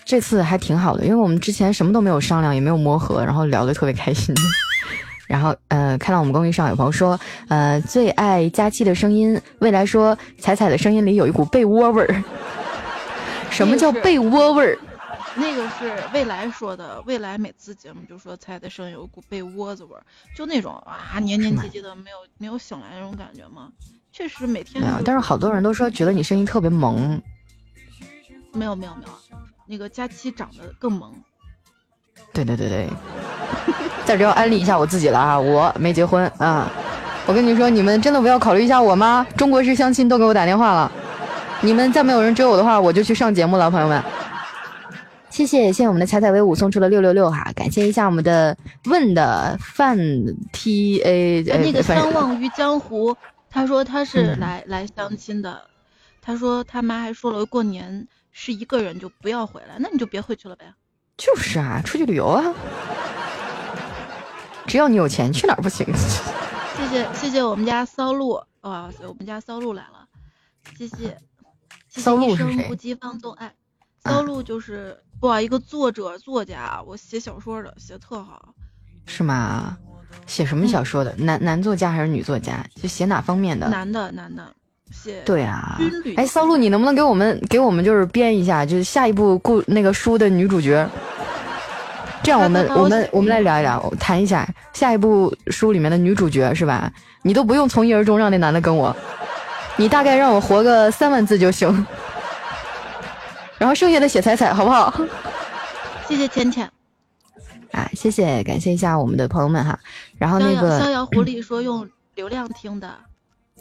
[0.05, 4.35] 这次还挺好的，因为我们之前什么都没有商量，也没有磨合，然后聊得特别开心。
[5.27, 7.19] 然后呃，看到我们公益上有朋友说，
[7.49, 9.41] 呃，最爱佳期的声音。
[9.59, 12.23] 未来说彩彩的声音里有一股被窝味儿。
[13.51, 14.79] 什么叫被窝味儿？
[15.35, 17.03] 那个是未来说的。
[17.07, 20.03] 未来每次节目就说彩彩的声音有一股被窝子味儿，
[20.37, 23.69] 就那种啊黏黏唧唧的，没有没有醒来那种感觉吗？
[24.13, 24.83] 确实每天。
[25.05, 27.21] 但是好多人都说觉得你声音特别萌。
[28.53, 31.13] 没有没有没有，那个佳期长得更萌。
[32.33, 32.89] 对对对对，
[34.05, 35.39] 在这要安利一下我自己了啊！
[35.39, 36.71] 我没结婚啊，
[37.27, 39.27] 我跟你说，你们真的不要考虑一下我吗？
[39.37, 40.93] 中国式相亲都给我打电话了，
[41.61, 44.03] 你们再没有人追我的话，我就去上节目了，朋友们。
[45.31, 48.57] 谢谢谢谢我们的彩彩威武送出了六六六哈，感谢一下我们的
[48.87, 49.99] 问的范
[50.53, 53.15] T A，那个相忘于江湖，
[53.51, 55.61] 他说他是来来相亲的，
[56.23, 58.09] 他说他妈还说了过年。
[58.39, 60.71] 是一个人就不要回来，那你就别回去了呗。
[61.17, 62.55] 就是啊，出去旅游啊，
[64.67, 65.87] 只要你有钱，去哪儿不行？
[66.77, 70.07] 谢谢谢谢我们家骚路，哇塞，我们家骚路来了，
[70.77, 71.19] 谢谢。
[71.89, 72.69] 骚路是谁？
[72.69, 73.51] 不羁放纵爱，
[74.05, 78.55] 骚路就是哇一个作者作家，我写小说的，写特好。
[79.07, 79.79] 是吗？
[80.27, 81.17] 写什么小说的？
[81.17, 82.63] 男男作家还是女作家？
[82.75, 83.71] 就写哪方面的？
[83.71, 84.55] 男的，男的。
[85.25, 85.79] 对啊，
[86.17, 90.89] 哎，骚路，你能不能给我们给我们就是编一下，就是下一部故那个书的女主角？
[92.23, 96.91] 这样我们我们我们来聊一聊，谈一下下一部书里面的女主角是吧？
[97.23, 98.95] 你都不用从一而终让那男的跟我，
[99.77, 101.87] 你大概让我活个三万字就行，
[103.59, 104.93] 然后剩下的写彩彩好不好？
[106.09, 106.69] 谢谢浅浅，
[107.71, 109.79] 啊，谢谢，感谢一下我们的朋友们哈。
[110.19, 112.93] 然后那个逍遥狐狸说用流量听的。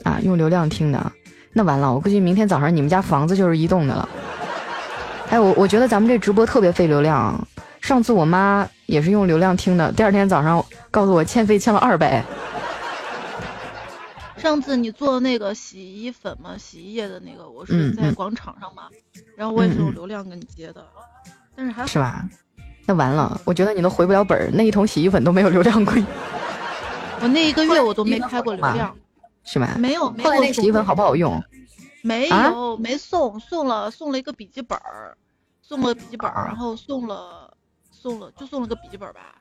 [0.03, 1.11] 啊，用流量听的，
[1.53, 4.09] 那完了，我估计明天早上你们家房子就是移动的了。
[5.29, 7.47] 哎，我我觉得咱们这直播特别费流量。
[7.81, 12.23] 上次我妈也是用流量听的，第二天早上告诉我欠费欠了二百。
[14.37, 18.83] 上次你做那个洗衣粉嘛，洗衣液的那个，我是在广场上嘛，
[19.35, 20.85] 然后我也是用流量跟你接的，
[21.55, 22.23] 但是还是吧？
[22.85, 26.03] 那完了，我觉得你都回不了本儿，那一桶洗衣粉都没有流量贵。
[27.21, 28.95] 我那一个月我都没开过流量。
[29.45, 29.75] 是吧？
[29.77, 31.41] 没有，后来那洗衣粉好不好用？
[32.01, 35.17] 没有，没送，送了，送了一个笔记本儿，
[35.61, 37.51] 送了笔记本儿，然后送了，
[37.89, 39.35] 送了，就送了个笔记本吧。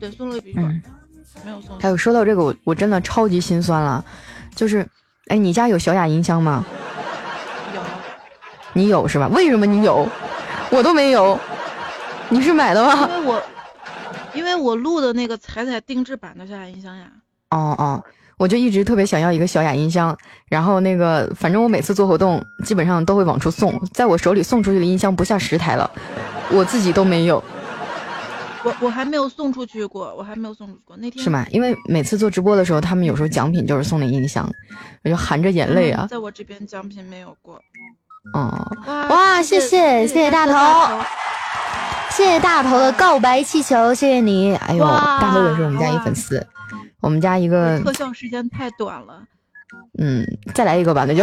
[0.00, 0.82] 对，送了个笔记本，
[1.44, 1.78] 没有送。
[1.78, 4.02] 还有说到这个，我我真的超级心酸了，
[4.54, 4.86] 就是，
[5.26, 6.64] 哎，你家有小雅音箱吗？
[7.74, 7.82] 有。
[8.72, 9.28] 你有是吧？
[9.28, 10.08] 为什么你有？
[10.70, 11.38] 我都没有。
[12.30, 13.08] 你是买的吗？
[13.08, 13.42] 因为我，
[14.34, 17.10] 因为我录的那个彩彩定制版的小雅音箱呀。
[17.50, 18.04] 哦哦。
[18.38, 20.16] 我就一直特别想要一个小雅音箱，
[20.48, 25.90] 然后那个，反正我每次做活动，基本上都会往出送，在我手里送出去的音箱不下十台了，
[26.50, 27.42] 我自己都没有。
[28.62, 30.96] 我我还没有送出去过，我还没有送出去过。
[30.98, 31.46] 那天是吗？
[31.50, 34.46] 因为每次做直播的时候，他们有时候奖品就是送那音箱，
[35.04, 36.06] 我就含着眼泪啊。
[36.10, 37.58] 在我这边奖品没有过。
[38.34, 38.70] 哦，
[39.08, 41.02] 哇，谢谢谢谢大头，
[42.10, 44.54] 谢谢大头的告白气球，谢谢你。
[44.56, 46.44] 哎呦，大头也是我们家一粉丝。
[47.00, 49.22] 我们家一个特效时间太短了，
[49.98, 51.22] 嗯，再来一个吧，那就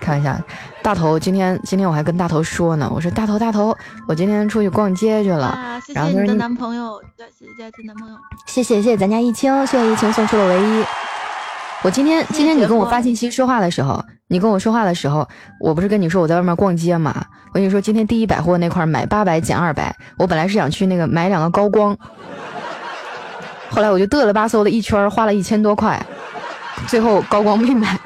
[0.00, 0.40] 看一下
[0.82, 1.18] 大头。
[1.18, 3.76] 今天今天我还跟大头说呢，我说大头大头，
[4.06, 5.80] 我今天出去逛街去了。
[5.86, 8.16] 谢谢你的男朋友，谢谢佳琪男朋友，
[8.46, 10.84] 谢谢谢谢咱家一清，谢谢一清送出了唯一。
[11.82, 15.28] 我今天今天你跟我发信息说话的时候，你跟我说话的时候，
[15.60, 17.24] 我不是跟你说我在外面逛街嘛？
[17.48, 21.96] 我跟你说今天第一百货那块买八百减二百，我本来是想去那个买两个高光。
[23.72, 26.04] 后来我就嘚了吧嗖的一圈，花了一千多块，
[26.88, 27.98] 最后高光没买。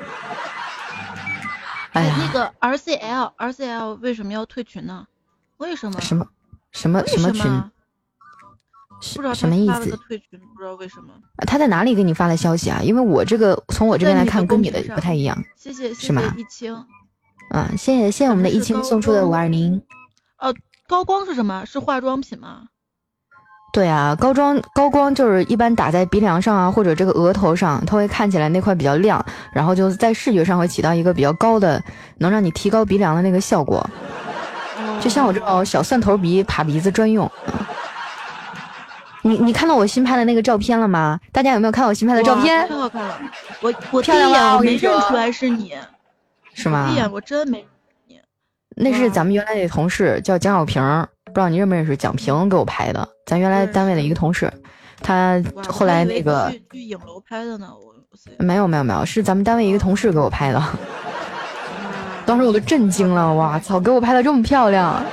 [1.92, 5.06] 哎呀，那个 R C L R C L 为什么要退群呢？
[5.56, 6.00] 为什么？
[6.00, 6.28] 什么
[6.70, 7.42] 什么什么群？
[9.14, 9.96] 不知道什么意思？
[10.06, 11.12] 退群不知道为什么？
[11.48, 12.80] 他在哪里给你发的消息啊？
[12.82, 15.36] 因为我这个从我这边来看跟你的不太一样。
[15.56, 16.22] 谢谢，是吗？
[16.36, 16.74] 一清。
[17.50, 19.82] 啊，谢谢谢谢我们的一清送出的五二零。
[20.36, 20.54] 呃，
[20.86, 21.64] 高光是什么？
[21.64, 22.68] 是化妆品吗？
[23.76, 29.22] 对啊，高光高光就是一般打在鼻梁上啊，或者这个额头上，它会看起来那块比较亮，
[29.52, 31.78] 然后就在视觉上会起到一个比较高的，
[32.16, 33.86] 能让你提高鼻梁的那个效果。
[34.98, 37.30] 就像我这种小蒜头鼻，爬鼻子专用。
[39.20, 41.20] 你你看到我新拍的那个照片了吗？
[41.30, 42.66] 大家有没有看到我新拍的照片？
[42.66, 43.20] 太好看了，
[43.60, 45.74] 我我第一眼我没认出来是你，
[46.54, 46.86] 是吗？
[46.88, 47.62] 第一眼我真没
[48.06, 48.18] 你。
[48.74, 50.82] 那是咱们原来的同事叫蒋小平，
[51.36, 51.94] 不知道你认不认识？
[51.94, 54.50] 蒋平给我拍的，咱原来单位的一个同事，
[55.02, 55.38] 他
[55.68, 60.62] 后来那个去影楼拍的呢，我没有没有没有，是咱们单位一个同事给我拍的。
[62.24, 65.04] 当时我都震惊了，哇操，给我拍的这么漂亮。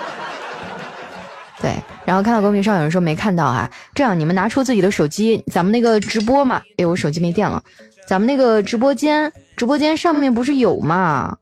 [1.59, 1.75] 对，
[2.05, 7.61] 然后看到公屏上有人说没看到啊，这样你们拿出自己的手机，咱们那个直播嘛，哎，我手机没电了，
[8.07, 11.37] 咱们那个直播间，直播间上面不是有吗？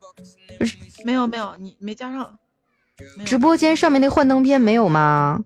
[1.04, 2.28] 没有没有，你没加上。
[3.24, 5.40] 直播间上面那幻灯片没有吗？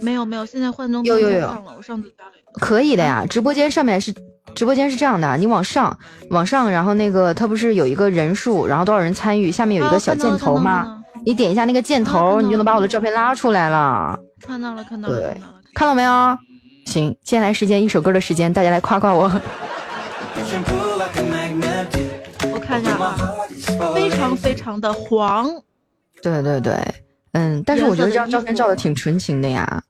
[0.00, 2.30] 没有没有，现在幻灯片有有有上了，我上次加了。
[2.54, 4.14] 可以的呀，直播间上面是，
[4.54, 5.98] 直播间是这样的，你往上
[6.30, 11.02] 往上，然后那个它不是有一个人数，然后多少人参与，下面有一个小箭头吗？
[11.24, 14.18] 你点一下那个箭头，你就能把我的照片拉出来了。
[14.44, 15.40] 看到了，看到了，对，
[15.74, 16.36] 看到没有？
[16.86, 19.30] 行，接下来时间一首歌的时间，大家来夸夸我。
[22.52, 23.16] 我看一下啊，
[23.94, 25.48] 非常非常的黄。
[26.22, 26.74] 对对对，
[27.32, 29.82] 嗯，但是我觉得这张照片照的挺纯情的呀。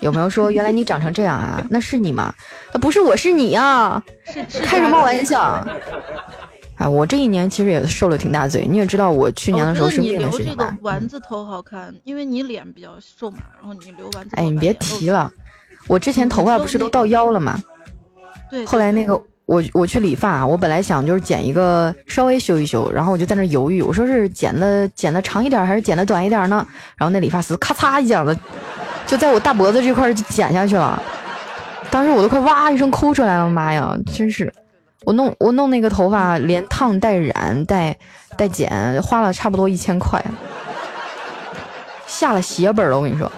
[0.00, 1.64] 有没有说， 原来你长成这样啊？
[1.70, 2.34] 那是你吗？
[2.72, 4.02] 那不是我，是你呀！
[4.62, 5.66] 开什么玩笑？
[6.76, 8.66] 啊，我这一年其实也受了挺大罪。
[8.68, 10.76] 你也知道，我去年的时候生病的事情吧？
[10.82, 14.36] 丸子头好看，因为你脸比较瘦嘛，然后你留丸子。
[14.36, 15.32] 哎，你别提了，
[15.88, 17.58] 我之前头发不是都到腰了吗？
[18.50, 18.66] 对。
[18.66, 26.66] 后来那个我我去理发，我本来想就是剪一个稍微修一修，然后我就在那犹豫，我说是剪的剪的长一点还是剪的短一点呢？
[26.96, 28.36] 然后那理发师咔嚓一剪子，
[29.06, 31.00] 就在我大脖子这块就剪下去了。
[31.90, 34.52] 当时我都快哇一声哭出来了，妈呀，真是。
[35.04, 37.96] 我弄我弄那个头发，连烫带染带
[38.36, 40.20] 带剪，花了差不多一千块，
[42.08, 42.96] 下了血本了。
[42.96, 43.30] 我跟你说，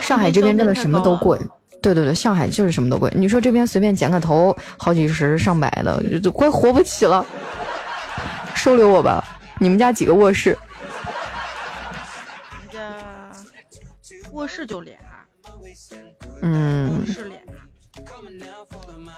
[0.00, 1.38] 上海这边真的什么都贵。
[1.86, 3.08] 对对对，上海就是什么都贵。
[3.14, 7.24] 你说这边随便剪个头，好几十上百的，就快活不起了。
[8.56, 9.24] 收留我吧，
[9.60, 10.58] 你们家几个卧室？
[12.50, 12.80] 我们家
[14.32, 14.98] 卧室就俩。
[16.42, 16.98] 嗯。
[16.98, 17.38] 卧室俩。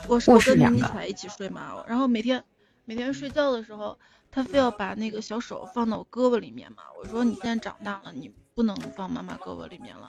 [0.07, 2.45] 我我跟尼采一起睡嘛，然后每天
[2.85, 3.99] 每天睡觉的时候，
[4.31, 6.83] 他非要把那个小手放到我胳膊里面嘛。
[7.01, 10.07] 我说你现在长大了，你不能放妈妈胳膊里面了，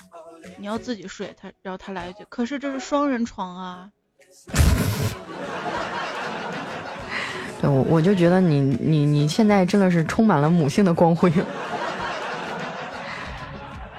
[0.57, 1.33] 你要自己睡。
[1.39, 3.89] 他然后他来一句，可是这是双人床啊。
[7.61, 11.31] 对，我我就觉得你你你现在真的是充满了母性的光辉。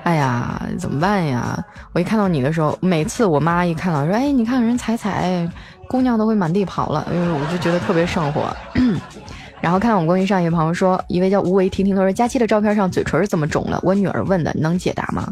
[0.03, 1.63] 哎呀，怎么办呀？
[1.93, 5.47] 我一看到你的时候，每次我妈一看到说：“哎，你看人彩彩，
[5.89, 8.57] 姑娘都会满地跑了。”哎呦，我就觉得特别上火。
[9.61, 15.29] 然后看我们公屏上一位朋友说，一位叫无为婷婷，他说：“佳期的照片上嘴唇怎么肿了？”我女儿问的，能解答吗？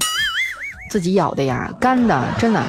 [0.89, 2.63] 自己咬的呀，干的，真的。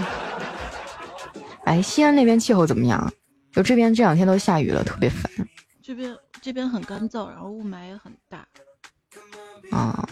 [1.65, 3.11] 哎，西安那边气候怎么样？
[3.51, 5.31] 就这边这两天都下雨了，特别烦。
[5.81, 8.45] 这边这边很干燥，然后雾霾也很大。
[9.71, 10.07] 啊，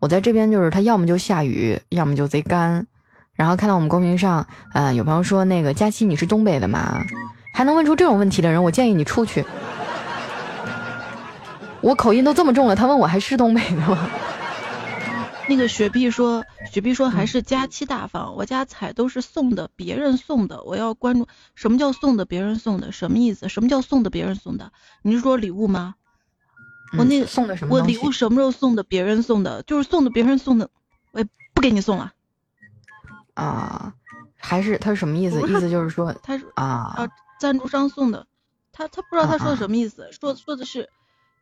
[0.00, 2.86] 我在这边就是它要么就下雨，要么就贼干。
[3.34, 4.44] 然后看到我们公屏上，
[4.74, 7.00] 呃，有朋友说那个佳期你是东北的吗？
[7.54, 9.44] 还能问出这种问题的人，我建议你出去。
[11.80, 14.10] 我口音都这么重了，他问我还是东北的吗？
[15.48, 20.62] 那个雪碧说，雪碧说还是佳期大方，我家彩都是送的，别人送的。
[20.62, 23.48] 我要关注什么叫送的，别人送的什么意思？
[23.48, 24.72] 什么叫送的，别人送的？
[25.02, 25.94] 你是说礼物吗？
[26.98, 27.74] 我那个送的什么？
[27.74, 28.82] 我礼物什么时候送的？
[28.82, 30.70] 别人送的，就是送的别人送的，
[31.12, 32.12] 我也不给你送了。
[33.34, 33.94] 啊，
[34.36, 35.40] 还是他是什么意思？
[35.48, 36.64] 意思就是说他是啊
[36.96, 37.08] 啊，
[37.40, 38.26] 赞助商送的，
[38.72, 40.90] 他他不知道他说的什么意思，说说的是，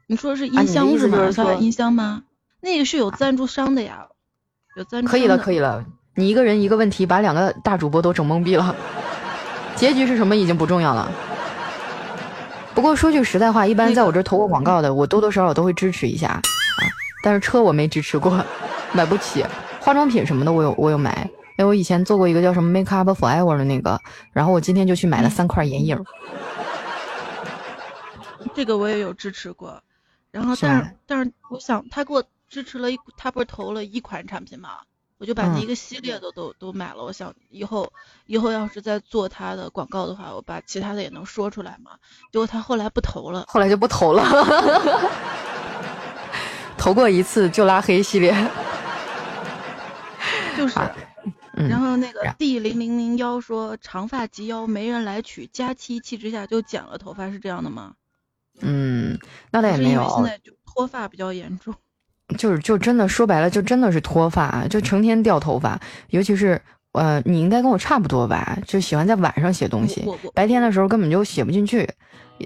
[0.07, 1.33] 你说的是音箱是吗？
[1.33, 2.23] 说音箱吗？
[2.67, 4.09] 那个是有赞助商的呀，
[4.77, 5.09] 有赞助。
[5.09, 5.85] 可以了，可以了，
[6.17, 8.75] 你一个人一个问题，把两个大主播都整懵逼了。
[9.77, 11.09] 结局是什么已经不重要了。
[12.75, 16.43] 不过说句实在话，一般在我这投过广告的，我多多少少都会支持一下啊。
[17.23, 18.45] 但是车我没支持过，
[18.93, 19.47] 买不起。
[19.81, 24.01] 化妆品什么的我有我有买，因为我以前做过一个叫什么 Make Up Forever 的那个，
[24.33, 26.05] 然后我今天就去买了三块眼影。
[28.55, 29.81] 这个我也有支持过，
[30.33, 34.79] 然后但是但是我想他给我支持了一，他不是投了一款产品嘛？
[35.19, 37.91] 我就把那一个系列的都都买了，我想以后
[38.27, 41.93] 以后要是再做他的广告的话，我把其他的也能说出来嘛。
[42.31, 44.23] 结果他后来不投了，后来就不投了，
[46.77, 48.35] 投过一次就拉黑系列，
[50.57, 50.79] 就是。
[51.55, 57.95] 然后那个 D 零零零幺说长发及腰没人来取，佳期气之下就剪了头发，是这样的吗？
[58.61, 59.19] 嗯，
[59.51, 60.07] 那倒也没有。
[60.17, 61.75] 现在就脱发比较严重。
[62.37, 65.81] 就是就真的说白了，就真的是脱发，就成天掉头发，
[66.11, 66.61] 尤其是
[66.93, 70.05] 呃，你应该跟我差不多吧，就喜欢在晚上写东西，
[70.35, 71.89] 白天的时候根本就写不进去，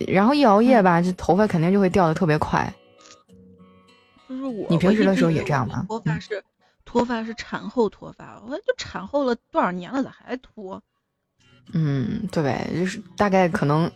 [0.06, 2.72] 然后一熬夜吧，这头发肯定就会掉的特别快。
[4.28, 5.84] 就是我，你平时的时候也这样吗？
[5.88, 6.44] 脱发是
[6.84, 10.82] 脱发是产后脱发，我就产后了多少年了，咋还脱？
[11.72, 13.90] 嗯，对，就是大概可能。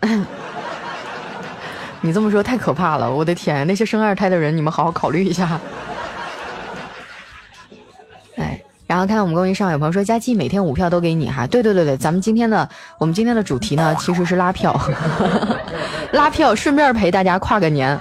[2.05, 5.59] 你这么说太可怕了，我的天，那些生二胎的人，你们好好考虑一下。
[8.37, 12.69] 哎，然后看到我们公屏上有朋友说佳期每天五票都给你哈，对对对对，咱们今天的
[12.99, 14.79] 我们今天的主题呢其实是拉票，
[16.13, 17.99] 拉票顺便陪大家跨个年。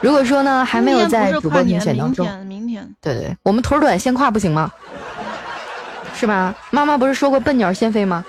[0.00, 4.68] 如果说呢还没有在主播评选当中，明天，对对，我们腿短先跨不行吗？
[6.12, 6.52] 是吧？
[6.70, 8.24] 妈妈不是说过笨鸟先飞吗？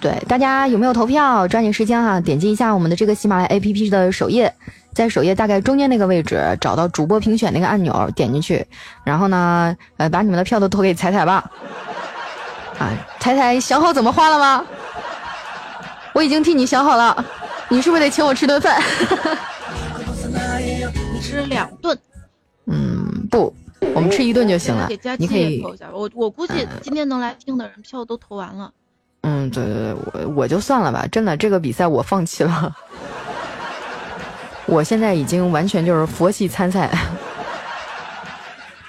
[0.00, 1.46] 对，大家有没有投票？
[1.46, 4.52] 抓紧时间哈，点击一下我们的这个喜马拉雅 APP 的首页，
[4.94, 8.66] 在首页大概中间那个位置找到主播评选那个按钮，点进去，
[9.04, 11.50] 然后呢，呃，把你们的票都投给彩彩吧。
[12.78, 14.64] 啊，彩彩想好怎么花了吗？
[16.14, 17.24] 我已经替你想好了，
[17.68, 18.82] 你是不是得请我吃顿饭？
[21.20, 21.96] 吃两顿？
[22.64, 23.54] 嗯，不，
[23.94, 24.88] 我们吃一顿就行了。
[25.18, 25.62] 你可以
[25.92, 28.72] 我我估计今天能来听的人票都投完了。
[29.22, 32.74] 嗯，对对对，我我就算了吧，真的这个比赛我放弃了，
[34.66, 36.90] 我现在已经完全就是佛系参赛。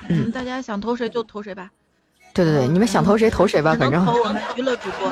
[0.08, 1.70] 嗯，大家想投谁就投谁吧。
[2.34, 4.06] 对对对，你们想投谁投谁吧，反正。
[4.06, 5.12] 投我们娱乐主播。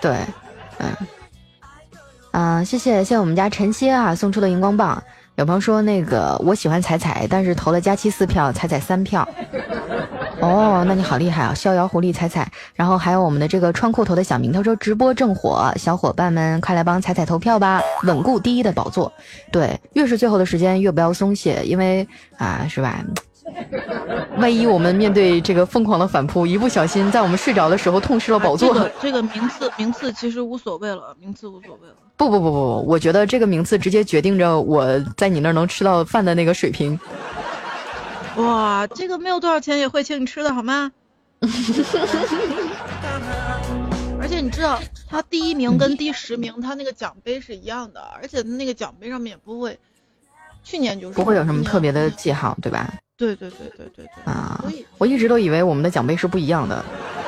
[0.00, 0.18] 对，
[0.78, 0.96] 嗯，
[2.32, 5.02] 嗯，谢谢谢谢我们家晨曦啊送出的荧光棒。
[5.36, 9.28] 有朋友说那个我喜欢彩彩，但是投了佳期四票，彩彩三票。
[10.40, 11.54] 哦，那你好厉害啊！
[11.54, 19.12] 逍遥狐狸彩彩，然后还有我们的这个穿裤头的小明，他说直播正火，小伙伴们快来帮彩彩投票吧，稳固第一的宝座。
[19.50, 22.06] 对，越是最后的时间越不要松懈，因为
[22.36, 23.02] 啊，是吧？
[24.38, 31.94] 万一我们面对这个疯狂的反扑，一不小心在我们睡着的时候痛失了宝座，这个这个名次名次其实无所谓了，名次无所谓了。
[32.16, 36.98] 不不不不不，我觉得这个名次直接决定着我在你那儿能吃到饭的那个水平。
[38.36, 40.92] 哇，这个没有多少钱也会请你吃的好吗？
[44.20, 49.78] 而且你知道，他第一名跟第十名他那个奖杯是一样的，而且那个奖杯上面也不会，
[50.62, 52.92] 去年就是不会有什么特别的记号，对吧？
[53.16, 54.64] 对对对对对对啊！
[54.98, 56.84] 我一直都以为我们的奖杯是不一样的，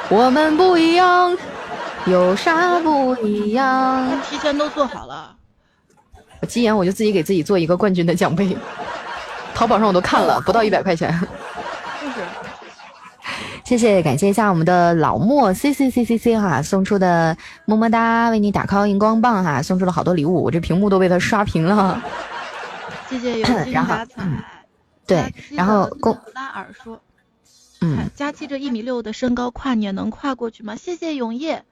[0.08, 1.36] 我们不一样，
[2.06, 4.20] 有啥不一样？
[4.22, 5.34] 提前都做好了，
[6.40, 8.56] 我急眼我就自己给自己做一个冠军的奖杯。
[9.54, 11.12] 淘宝上我都看了，不到一百块钱。
[12.00, 12.20] 就是，
[13.64, 22.00] 谢谢，感谢一下我们的老莫 C C C C C 哈送出的么么哒，为你打 call 荧光棒哈，送出了好多礼物，我这屏幕都被他刷屏了。
[23.10, 24.22] 谢谢有心发财。
[25.06, 27.00] 对，然后公拉尔说，
[27.80, 30.76] 嗯，佳期这一米六的身高跨年能跨过去吗？
[30.76, 31.64] 谢谢永业。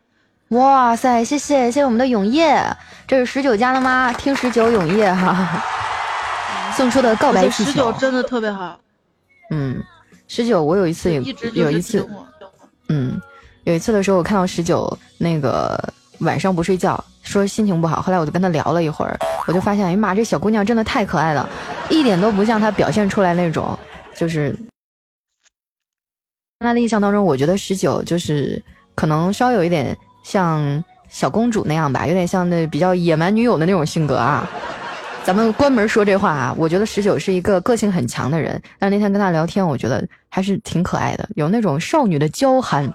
[0.48, 2.62] 哇塞，谢谢谢谢我们的永夜，
[3.06, 4.12] 这是十九加的吗？
[4.12, 5.62] 听十九永夜哈。
[6.76, 8.78] 送出的告白气球，十九真的特别好。
[9.50, 9.82] 嗯，
[10.26, 11.20] 十九，我有一次也
[11.54, 12.04] 有一次，
[12.88, 13.20] 嗯，
[13.62, 15.78] 有一次的时候，我看到十九那个
[16.18, 19.16] 晚上不睡觉，说心情不好，后来我就跟他聊了一会儿，
[19.46, 21.48] 我就发现，哎妈，这小姑娘真的太可爱了，
[21.88, 23.78] 一点都不像她表现出来那种，
[24.16, 24.56] 就是
[26.58, 28.60] 她的印象当中，我觉得十九就是
[28.96, 34.48] 可能稍有一点像小公主那样吧，有点像那比较野蛮女友的那种性格啊。
[35.22, 38.60] 咱们关门说这话啊，我觉得十九是一个个性很强的人。
[38.78, 42.92] 但那天跟他聊天，我觉得还是挺可爱的，有那种少女的娇憨。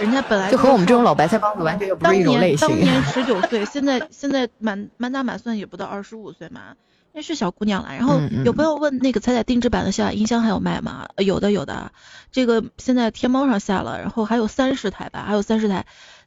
[0.00, 2.68] 人家本来就和我们这种老白菜帮子完全又不是一种类型。
[2.68, 6.60] 当年十九岁，现在现在满满打满算也不到二十五岁嘛，
[7.12, 7.90] 那是小姑娘了。
[7.94, 11.06] 然后有朋友问那个彩彩定制版的小雅音箱还有卖吗？
[11.16, 11.92] 有的有的，
[12.32, 15.86] 这个现在天猫上下了，然后还有三十台吧，还有三十台，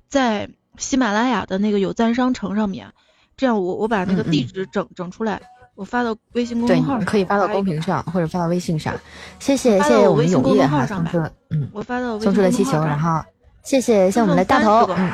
[0.09, 2.91] 在喜马拉雅的那个有赞商城上面。
[3.37, 5.41] 这样我我把那个地址整整出来，
[5.73, 8.93] 我发到微信公众号上，可以发到公屏上或者发到微信上。
[9.39, 11.17] 谢谢谢谢我们永业哈送出，
[11.49, 13.23] 嗯，我发到送出了气球，然后
[13.63, 15.09] 谢谢像我们的大头，嗯，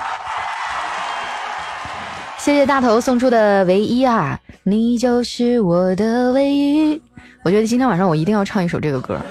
[2.40, 7.00] 谢谢大头送出的唯一啊，你就是我的唯一。
[7.44, 9.22] 我觉得今天晚上我一定要唱一首这个歌，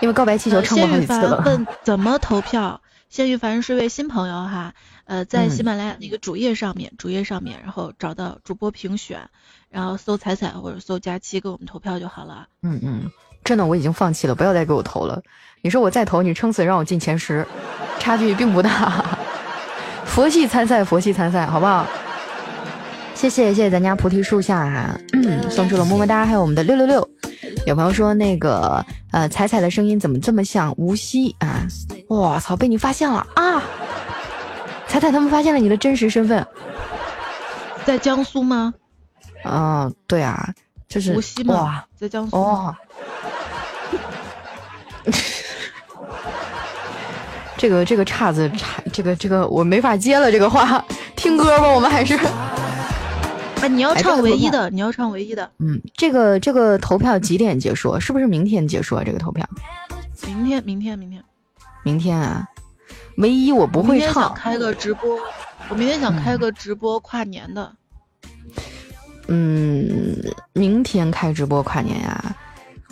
[0.00, 1.40] 因为告白气球唱过好几次了。
[1.46, 2.80] 问怎么投票？
[3.14, 4.74] 谢玉凡是位新朋友哈。
[5.04, 9.28] 呃，在喜马拉雅那个主页上面，主页上面，然后找到主播评选，
[9.70, 12.48] 然后搜彩彩或者搜佳期给我们投票就好了。
[12.64, 13.08] 嗯嗯，
[13.44, 15.22] 真的我已经放弃了，不要再给我投了。
[15.62, 17.46] 你说我再投，你撑死让我进前十，
[18.00, 19.16] 差距并不大。
[20.04, 21.86] 佛系参赛，佛系参赛，好不好？
[23.14, 24.98] 谢谢谢谢咱家菩提树下哈，
[25.48, 27.08] 送出了么么哒，还有我们的六六六。
[27.66, 31.66] 有朋友说那个呃，彩彩的声音怎么这么像无锡啊？
[32.08, 33.62] 我操，被你发现了啊！
[34.86, 36.46] 彩彩他们发现了你的真实身份，
[37.86, 38.74] 在江苏吗？
[39.44, 40.52] 嗯，对啊，
[40.88, 41.84] 就是无锡吗？
[41.98, 42.36] 在江苏。
[42.36, 42.74] 哦。
[47.56, 50.30] 这个这个岔子岔，这个这个我没法接了。
[50.30, 50.84] 这个话，
[51.16, 52.18] 听歌吧，我们还是。
[53.60, 55.50] 哎，你要唱唯一的，你要唱唯一的。
[55.58, 57.98] 嗯，这个这个投票几点结束？
[57.98, 59.02] 是不是明天结束啊？
[59.04, 59.46] 这个投票？
[60.26, 61.22] 明天，明天，明天，
[61.82, 62.46] 明天啊！
[63.18, 64.32] 唯一我不会唱。
[64.34, 65.18] 开个直播，
[65.68, 67.72] 我明天想开个直播跨年的。
[69.28, 70.16] 嗯，
[70.52, 72.36] 明天开直播跨年呀？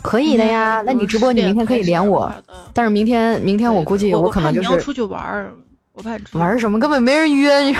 [0.01, 2.29] 可以的呀，那你直播你明天可以连我，
[2.73, 5.53] 但是明天明天我估计我可能就是出去玩儿，
[5.93, 7.73] 我怕玩什么根本没人约，你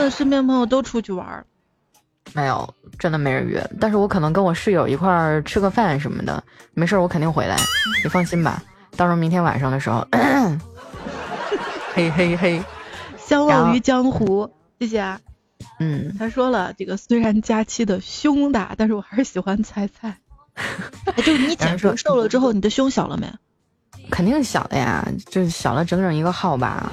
[0.00, 1.44] 问身边朋友都出去玩儿，
[2.32, 3.62] 没有，真的没人约。
[3.78, 7.56] 但是我可能跟我室友一块儿吃个饭什么的，没事儿，我肯定回来，
[8.02, 8.62] 你放心吧。
[8.96, 10.06] 到时候明天晚上的时候，
[11.94, 12.62] 嘿嘿嘿，
[13.18, 15.20] 相忘于江湖，谢谢啊。
[15.78, 20.16] 嗯，他说了，这个虽然佳期的胸大，但是我还是喜欢彩彩。
[21.16, 23.30] 就是你减肥瘦了之后，你的胸小了没？
[24.10, 26.90] 肯定小的呀，就是小了整整一个号吧，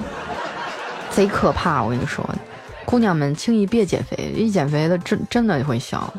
[1.10, 1.82] 贼可怕！
[1.82, 2.24] 我跟你说，
[2.88, 6.10] 姑娘们轻易别减肥，一减肥的真真的会消。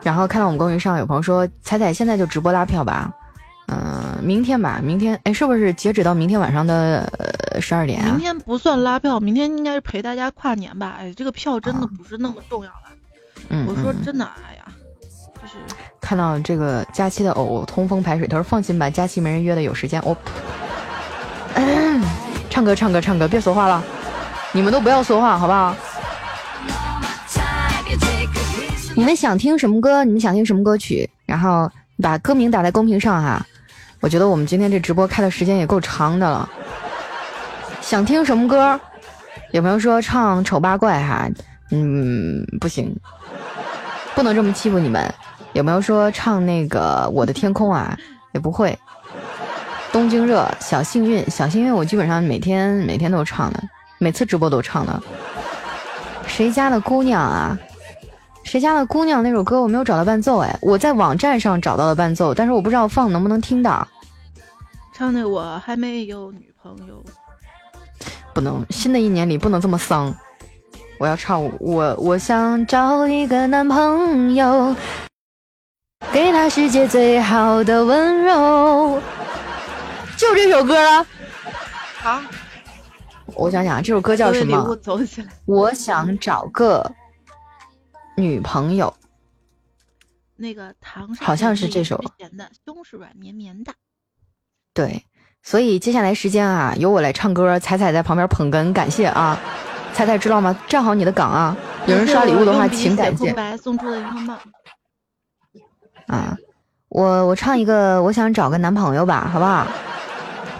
[0.00, 3.12] 然后看到我们公屏上有朋友说，彩彩现在就直播拉票吧。
[3.66, 7.10] 嗯，明天吧，明天哎，是不是截止到明天晚上的
[7.60, 8.04] 十二点？
[8.04, 10.94] 明天不算拉票，明天应该是陪大家跨年吧？
[11.00, 12.94] 哎，这个票真的不是那么重要了。
[13.48, 14.64] 嗯，我说真的，哎呀，
[15.42, 15.54] 就是
[16.00, 20.00] 看到这个佳期的偶通风排水，他说放心吧，佳期没人约的，有时间。
[20.04, 20.16] 我
[22.48, 23.82] 唱歌，唱歌，唱歌，别说话了，
[24.52, 25.74] 你们都不要说话，好不好？
[28.94, 30.04] 你们想听什么歌？
[30.04, 31.08] 你们想听什么歌曲？
[31.24, 31.70] 然后
[32.02, 33.44] 把歌名打在公屏上哈。
[34.00, 36.46] 我觉得我们今天这直播开的时间也够长的了。
[37.80, 38.78] 想听什么歌？
[39.52, 41.26] 有朋友说唱《丑八怪》哈，
[41.70, 42.94] 嗯，不行，
[44.14, 45.12] 不能这么欺负你们。
[45.54, 47.96] 有没有说唱那个《我的天空》啊，
[48.32, 48.78] 也不会。
[49.90, 53.62] 东京热，小幸运，小幸运，我基本上每天每天都唱的，
[54.02, 55.00] 每次直播都唱的。
[56.26, 57.56] 谁家的姑娘啊？
[58.42, 63.86] 谁家的姑娘那首歌我没有找到伴奏哎，我在网站上找到了伴奏，但是我不知道放能不能听到。
[64.92, 67.00] 唱的我还没有女朋友，
[68.34, 70.12] 不能，新的一年里不能这么丧。
[70.98, 74.74] 我要唱我我想找一个男朋友，
[76.12, 79.00] 给他世界最好的温柔。
[80.16, 81.06] 就这首歌了。
[82.00, 82.20] 好，
[83.34, 84.76] 我想想，这首歌叫什么？
[84.76, 85.28] 走起来。
[85.46, 86.90] 我想找个。
[88.14, 88.92] 女朋友，
[90.36, 91.96] 那个糖好像是这首。
[92.18, 93.72] 甜的，胸是软绵绵的。
[94.74, 95.06] 对，
[95.42, 99.40] 所以接下来时间啊，由我来唱歌，彩彩在旁边捧哏，感谢啊，
[99.94, 100.54] 彩彩知道吗？
[100.68, 101.56] 站好你的岗啊！
[101.86, 103.32] 有人刷礼物的话， 请感谢。
[103.32, 104.38] 白送出的荧光棒。
[106.08, 106.36] 啊，
[106.90, 109.66] 我我唱一个，我想找个男朋友吧，好不好？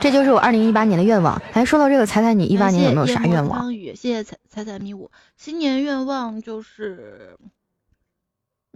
[0.03, 1.41] 这就是我二零一八年的愿望。
[1.53, 3.73] 哎，说到这个，彩彩，你一八年有没有啥愿望？
[3.73, 5.13] 谢谢彩彩彩迷舞。
[5.37, 7.37] 新年愿望就是，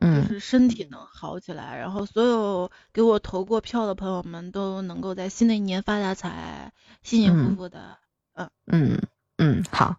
[0.00, 6.70] 嗯，就是身体能好起来，然后所有给我投过票的朋友们都能够在新的一年发大财，
[7.02, 7.98] 幸幸福福的。
[8.36, 9.02] 嗯嗯
[9.38, 9.96] 嗯，好。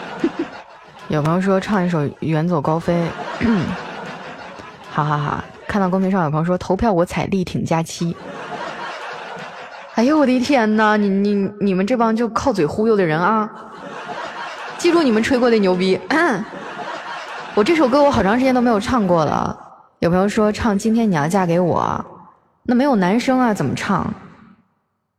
[1.08, 2.92] 有朋友说唱一首《远走高飞》。
[4.92, 8.14] 好好好，看到公屏上有朋友说投票我踩力挺佳期。
[9.96, 10.94] 哎呦我的天呐！
[10.98, 13.50] 你你你们这帮就靠嘴忽悠的人啊！
[14.76, 15.98] 记住你们吹过的牛逼。
[17.56, 19.58] 我这首歌我好长时间都没有唱过了。
[20.00, 22.04] 有朋友说唱今天你要嫁给我，
[22.64, 24.06] 那没有男生啊，怎么唱？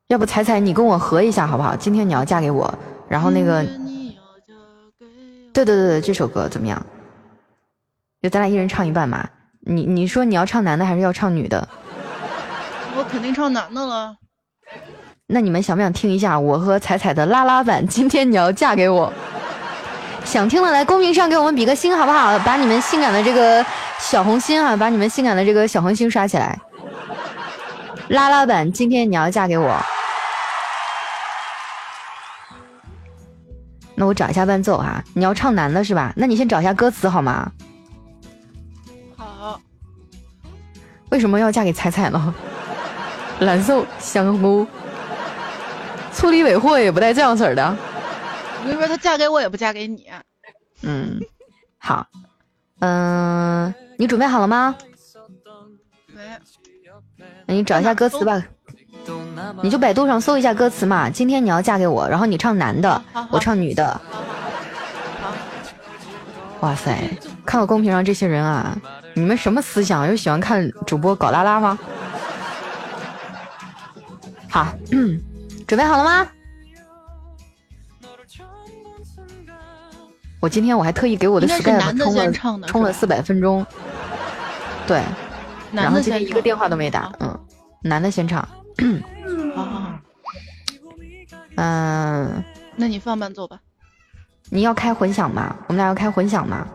[0.10, 1.76] 要不彩彩你跟我合一下好不好？
[1.76, 2.72] 今天你要嫁给我，
[3.10, 3.64] 然后那个，
[5.54, 6.80] 对对对对，这首歌怎么样？
[8.22, 9.28] 就咱俩一人唱一半嘛。
[9.62, 11.68] 你你说你要唱男的还是要唱女的？
[12.96, 14.16] 我肯定唱男的了。
[15.28, 17.86] 那你们想不想听一下我和彩彩的拉拉版？
[17.88, 19.12] 今天你要嫁给我，
[20.24, 22.38] 想听的来公屏上给我们比个心好不好？
[22.40, 23.66] 把你们性感的这个
[24.00, 26.60] 小红心啊，把你们性感的这个小红心刷起来。
[28.10, 29.78] 拉拉版，今天你要嫁给我。
[33.96, 36.14] 那我找一下伴奏哈，你要唱男的是吧？
[36.16, 37.52] 那你先找一下歌词好吗？
[39.18, 39.60] 好。
[41.10, 42.34] 为什么要嫁给彩彩呢？
[43.40, 44.66] 蓝瘦香菇。
[46.14, 47.78] 处理尾货也不带这样式儿的。
[48.64, 50.08] 我跟你说，她嫁给我也不嫁给你。
[50.82, 51.20] 嗯，
[51.78, 52.08] 好，
[52.80, 54.76] 嗯，你准备好了吗？
[56.08, 56.24] 没。
[57.46, 58.44] 那你找一下歌词吧。
[59.62, 61.10] 你就百度上搜一下歌词嘛。
[61.10, 64.02] 今天你要嫁给我，然后你唱男的，我唱女的。
[66.62, 66.98] 哇塞，
[67.46, 68.76] 看到公屏上这些人啊，
[69.14, 70.08] 你们什么思想？
[70.08, 71.78] 又喜欢看主播搞拉拉吗？
[74.50, 74.74] 好，
[75.68, 76.28] 准备好了吗？
[80.40, 82.32] 我今天我还特意给我的 Skype 充了
[82.68, 83.66] 充了四百分钟，
[84.86, 85.04] 对，
[85.72, 87.40] 然后今天一个电话都没打，嗯，
[87.82, 88.40] 男的先唱，
[89.56, 90.00] 啊，
[91.56, 92.44] 嗯，
[92.76, 93.60] 那你放伴奏吧。
[94.50, 95.56] 你要开混响吗？
[95.68, 96.68] 我们俩要开混响吗？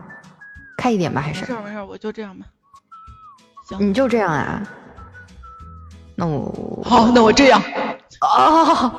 [0.77, 1.41] 开一点吧，还是？
[1.41, 2.45] 没事没事，我就这样吧。
[3.69, 4.61] 行，你就这样啊？
[6.15, 7.61] 那我好，那我这样。
[8.21, 8.91] 哦。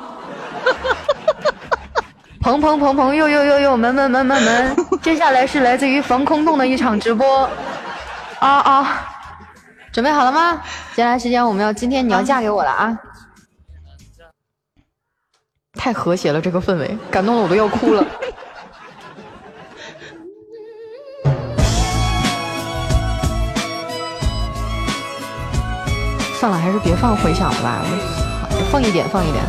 [2.41, 3.13] 砰砰砰砰！
[3.13, 3.75] 又又又又！
[3.75, 4.75] 门门门门门！
[5.01, 7.49] 接下来是来自于防空洞的一场直播。
[8.39, 9.01] 啊啊！
[9.91, 10.61] 准备好了吗？
[10.93, 12.95] 接下来时间我们要今天你要嫁给我了啊！
[15.73, 18.05] 太和谐了，这个氛围感动的我都要哭了。
[26.45, 27.81] 算了，还是别放回响了吧，
[28.71, 29.43] 放一点，放一点。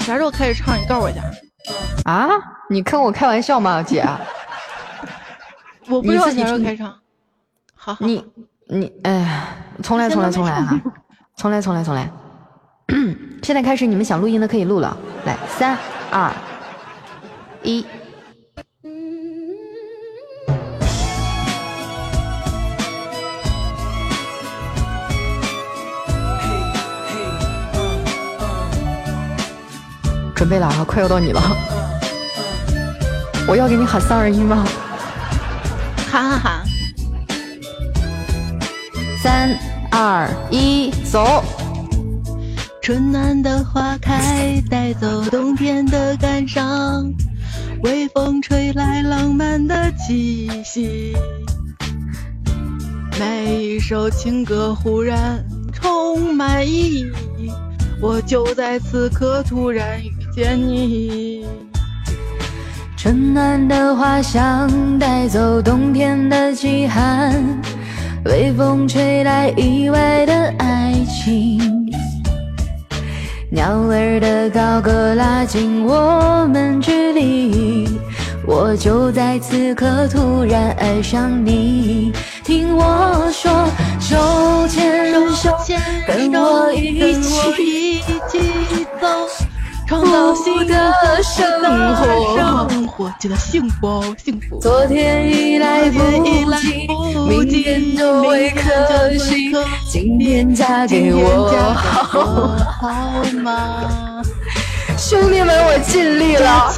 [0.00, 0.76] 啥时候开始唱？
[0.76, 1.22] 你告诉我一下。
[2.02, 2.28] 啊？
[2.68, 4.04] 你跟我开玩笑吗，姐？
[5.86, 6.92] 我不知道啥时候开唱。
[7.76, 8.26] 好，你
[8.66, 9.46] 你哎，
[9.84, 10.80] 重来重来重来哈，
[11.36, 12.10] 重来重来 重来。
[13.44, 14.96] 现在开始，你们想录音的可以录了。
[15.24, 15.78] 来，三
[16.10, 16.28] 二
[17.62, 17.86] 一。
[30.38, 31.42] 准备了啊，快要到你了。
[33.48, 34.64] 我要给你喊三二一吗？
[36.08, 36.64] 喊喊喊！
[39.20, 39.58] 三
[39.90, 41.42] 二一，走！
[42.80, 47.12] 春暖的花开，带走冬天的感伤。
[47.82, 51.16] 微风吹来浪漫的气息，
[53.18, 57.10] 每一首情歌忽然充满意义。
[58.00, 60.00] 我就在此刻突然。
[60.38, 61.44] 见你，
[62.96, 67.34] 春暖的花香带走冬天的饥寒，
[68.24, 71.90] 微风吹来意外的爱情，
[73.50, 77.88] 鸟儿的高歌拉近我们距离，
[78.46, 82.12] 我就在此刻突然爱上你。
[82.44, 83.66] 听我说，
[83.98, 85.50] 手牵手，
[86.06, 87.14] 跟我一
[88.28, 89.47] 起走。
[89.88, 90.92] 创造新的
[91.22, 91.50] 生
[92.86, 94.60] 活，觉得幸福，幸福。
[94.60, 95.98] 昨天已来不
[96.60, 96.86] 及，
[97.26, 99.50] 明天就会可惜。
[99.88, 104.22] 今天嫁给我好吗？
[104.98, 106.70] 兄弟们，我尽力了。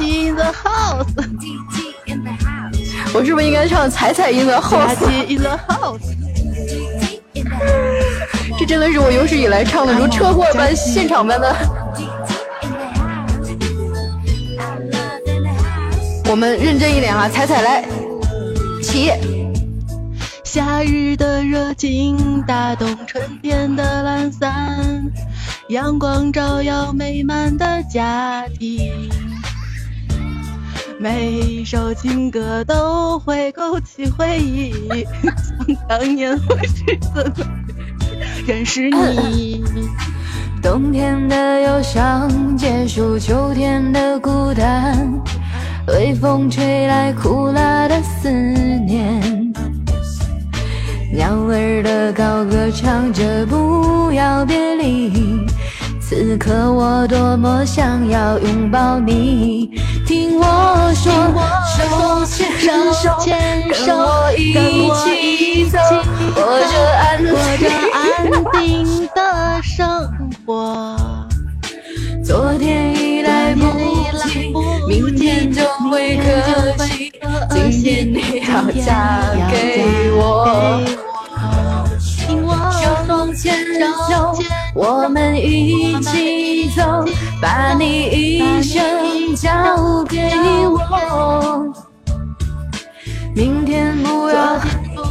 [3.13, 4.95] 我是不是应该唱《彩彩 in the house》？
[8.57, 11.53] 这真的是我有史以来唱的如车祸般、现场般的。
[16.31, 17.83] 我们认真一点哈，彩彩来
[18.81, 19.11] 起。
[20.45, 25.11] 夏日的热情打动春天的懒散，
[25.67, 29.09] 阳光照耀美满的家庭，
[30.97, 34.71] 每一首情歌都会勾起回忆。
[35.21, 37.51] 想当年我是怎么
[38.47, 39.61] 认识你？
[40.63, 45.11] 冬天的忧伤结束，秋天的孤单。
[45.87, 49.53] 微风吹来苦辣的思念，
[51.11, 55.45] 鸟儿的高歌唱着不要别离。
[55.99, 59.71] 此刻我多么想要拥抱你，
[60.05, 61.11] 听我说，
[62.27, 62.29] 手
[63.23, 63.97] 牵手，
[64.53, 65.79] 跟我一起走，
[66.35, 67.23] 过着安
[68.53, 70.07] 定的生
[70.45, 70.95] 活。
[72.23, 73.61] 昨天已来不
[74.27, 74.53] 及，
[74.87, 75.61] 明天就
[76.01, 77.11] 会可惜。
[77.51, 79.21] 今天你要嫁
[79.51, 80.81] 给我，
[83.07, 83.53] 手牵
[84.09, 84.35] 手，
[84.73, 87.05] 我们一起走，
[87.39, 90.31] 把你一生交给
[90.67, 91.71] 我。
[93.35, 94.59] 明天不要，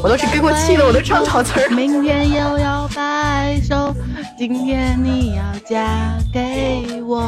[0.02, 1.70] 我都是给我气的，我都唱错词儿。
[1.70, 3.94] 明天又要白首。
[4.40, 7.22] 今天你要嫁给我。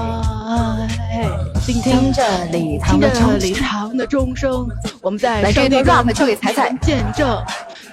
[1.60, 4.66] 听着礼堂的礼堂的钟声，
[5.02, 7.38] 我们在来这段 rap 就给彩彩见证，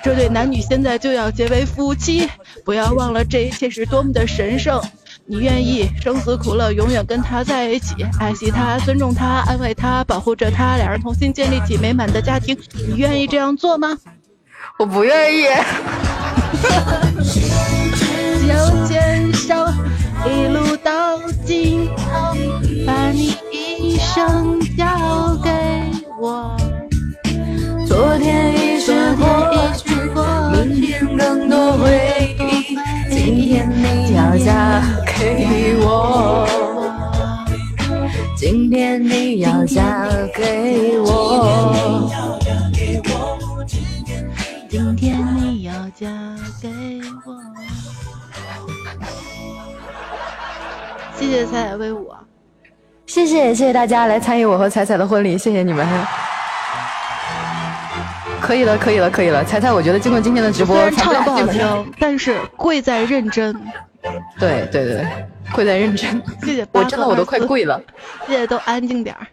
[0.01, 2.29] 这对男女现在就要结为夫妻。
[2.63, 4.81] 不要忘了这一切是多么的神圣。
[5.25, 12.57] 你愿意生死苦乐永远跟他在一起，爱惜他，尊重他，安慰他，保护着他，两人同心建立起美满的家庭。
[12.87, 13.97] 你愿意这样做吗？
[14.77, 15.43] 我不愿意。
[18.49, 18.55] 手
[18.87, 19.53] 牵手
[20.25, 22.01] 一路到尽头，
[22.83, 25.51] 把你一生交给
[26.19, 26.57] 我。
[27.87, 29.93] 昨天已是过去，
[30.51, 32.75] 明天更多回忆。
[33.11, 36.47] 今天你要嫁给我，
[38.35, 41.07] 今天你要嫁给我，
[44.67, 46.07] 今天你要嫁
[46.59, 46.67] 给
[47.27, 47.37] 我。
[51.17, 52.09] 谢谢彩彩威武，
[53.05, 55.85] 谢谢谢谢大家来参与我和彩彩的婚礼，谢谢你们。
[58.41, 59.43] 可以了，可以了，可以了。
[59.43, 63.53] 彩彩，我觉得经过今天的直播，唱的不好听，但是贵在认真。
[64.39, 65.05] 对对对，
[65.53, 66.21] 贵在认真。
[66.41, 67.79] 谢谢，我真的我都快跪了。
[68.25, 69.27] 谢谢，都安静点儿。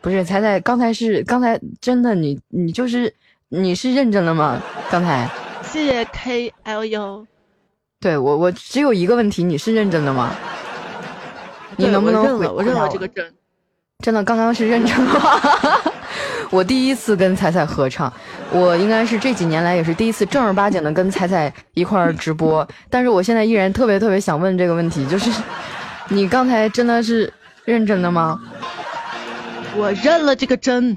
[0.00, 3.12] 不是彩彩，刚才是刚才真的，你你就是
[3.48, 4.62] 你是认真的吗？
[4.90, 5.28] 刚才。
[5.64, 7.26] 谢谢 K L U。
[8.00, 10.34] 对我我只有一个问题，你是认真的吗？
[11.76, 12.52] 你能不能认了？
[12.52, 13.34] 我认了这个真。
[14.02, 15.92] 真的，刚刚是认真的。
[16.50, 18.12] 我第一次跟彩彩合唱，
[18.50, 22.66] 我应该是这几年来也是第一次正儿八经的跟彩彩一块儿直播。
[22.88, 25.30] 但是我现在依然特别特别想问这个问题，就是
[26.08, 27.32] 你刚才真的是
[27.64, 28.38] 认真的吗？
[29.74, 30.94] 我认了这个真，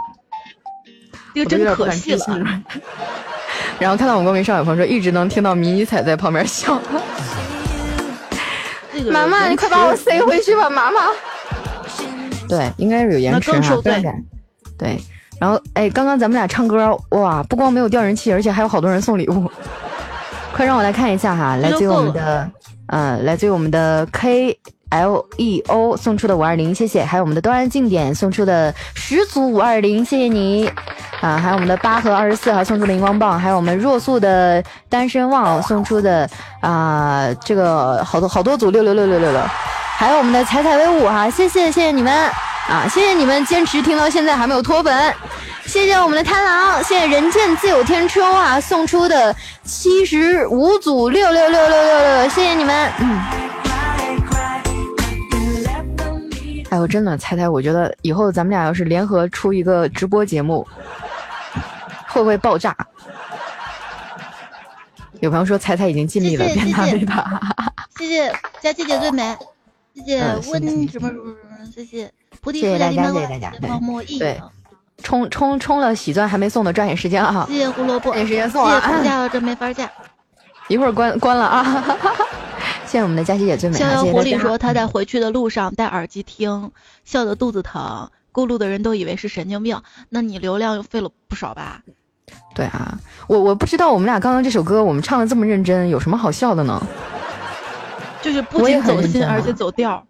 [1.33, 2.61] 这个真可惜了。
[3.79, 6.79] 然后看到我们公屏上有朋友说一直能听到迷你彩在旁边笑。
[9.11, 11.01] 妈妈，你快把我塞回去吧，妈妈。
[12.49, 14.03] 对，应该是有延迟哈，不然
[14.77, 14.99] 对。
[15.39, 19.49] 然后，哎，刚刚咱们俩唱歌，哇，不光没有掉人气，而且还有好多人送礼物。
[20.53, 22.51] 快让我来看一下哈，来自于我们的，
[22.87, 24.59] 嗯，来自于我们的 K
[24.89, 27.03] L E O 送出的五二零，谢谢。
[27.03, 30.71] 还有我们的端然静点送出的十组五二零，谢谢你。
[31.21, 36.29] 啊，还有我们的八和二十四号送出的荧光棒，还有我们若素的单身汪送出的
[36.61, 39.41] 啊，这个好多好多组六六六六六六。
[39.97, 42.13] 还有我们的彩彩威武哈，谢谢谢谢你们
[42.69, 45.13] 啊，谢谢你们坚持听到现在还没有脱粉。
[45.65, 49.35] 谢谢我们的贪狼，谢谢人见自有天秋啊送出的
[49.65, 52.91] 七十五组六六六六六六，谢谢你们。
[52.99, 53.19] 嗯。
[56.69, 60.65] 哎我，真的，猜猜，我觉得以后咱们俩要是联合出一个直播节目，
[62.07, 62.75] 会不会爆炸？
[65.19, 67.41] 有朋友说猜猜已经尽力了，别打别打。
[67.97, 69.37] 谢谢佳琪姐最美，
[69.93, 70.21] 谢谢
[70.51, 71.35] 温什么什么什么，
[71.75, 72.61] 谢谢菩提。
[72.61, 73.51] 谢谢大家，谢谢大家。
[74.17, 74.41] 对。
[75.01, 77.45] 冲冲冲了喜钻还没送的，抓紧时间啊！
[77.47, 78.81] 谢谢胡萝卜，抓紧时间送啊！
[78.85, 79.89] 谢谢加了，这没法加。
[80.67, 81.97] 一会儿关关了啊！
[82.89, 83.77] 谢谢我们的佳琪姐最美。
[83.77, 86.71] 逍遥狐狸说他在回去的路上戴耳机听，
[87.05, 89.79] 笑得肚子疼，过路的人都以为是神经病。
[90.09, 91.83] 那你流量又费了不少吧？
[92.55, 92.97] 对啊，
[93.27, 96.83] 我我不知道我们俩刚刚这首歌我们唱的这么认真，有什么好笑的呢？
[98.23, 100.03] 就是不仅走心，而且走调。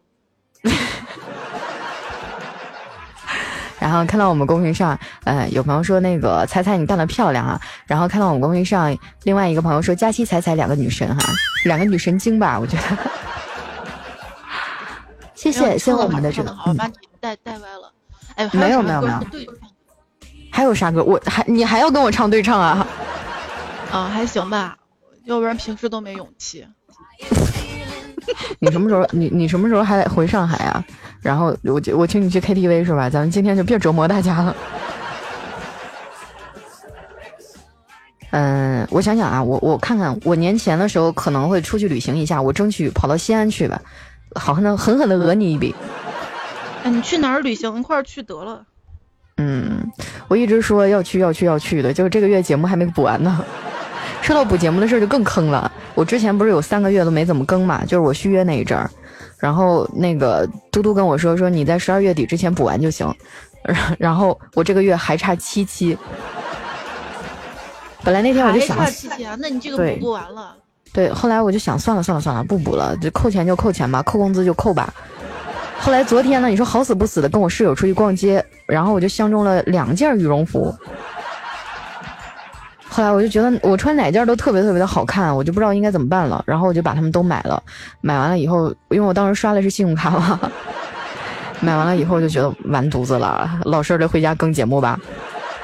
[3.89, 7.59] 然后看到我们公屏上，呃，有朋友说那个彩彩你干得漂亮啊。
[7.87, 11.33] 然后看到我们公屏上，另外一个朋友说佳期彩彩两个女神哈，
[11.65, 12.83] 两个女神经吧，我觉得。
[15.33, 16.53] 谢谢，谢谢我们的这个。
[16.53, 17.91] 好，把你带带歪了。
[18.35, 19.19] 哎，没有没有没有。
[20.51, 21.03] 还有啥歌？
[21.03, 22.85] 我还你还要跟我唱对唱啊？
[23.91, 24.77] 啊，还行吧，
[25.25, 26.63] 要不然平时都没勇气。
[28.59, 29.07] 你什么时候？
[29.11, 30.83] 你你什么时候还回上海啊？
[31.21, 33.09] 然后我我请你去 KTV 是吧？
[33.09, 34.55] 咱们今天就别折磨大家了。
[38.31, 43.81] 嗯，我想想啊，我我看看，我年前的时候可能会出去旅行一下，我争取跑到西安去吧，
[44.35, 45.73] 好狠的狠狠的讹你一笔。
[46.83, 47.79] 哎，你去哪儿旅行？
[47.79, 48.63] 一块儿去得了。
[49.37, 49.91] 嗯，
[50.27, 53.43] 我一直说要去要去要去的，就是这个月节目还没补完呢。
[54.30, 58.88] 说到补节目的事儿就更坑了，我之前不是有三个月都没怎么更嘛，就是我续约那一阵儿。
[59.39, 63.11] 然后那个嘟嘟跟我说说你在十二月底之前补完就行，
[63.97, 65.97] 然后我这个月还差七期。
[68.03, 69.35] 本来那天我就想，还差七期啊？
[69.39, 70.56] 那你这个补不完了。
[70.93, 74.93] 对，后来我就想算了算了算了，不补了，就扣钱就扣钱吧，扣工资就扣吧。
[75.80, 80.72] 后来昨天呢，你说好死不死的跟我室友出去逛街，然后我就相中了两件羽绒服。
[82.89, 86.43] 后后来我就觉得我穿哪件都特别特别的好看，我就不知道应该怎么办了。
[86.45, 87.61] 然后我就把它们都买了。
[88.01, 90.37] 买完了以后，因为我当时刷的是信用卡嘛，
[91.61, 94.99] 买完了以后就觉得完犊子了，老实的回家更节目吧。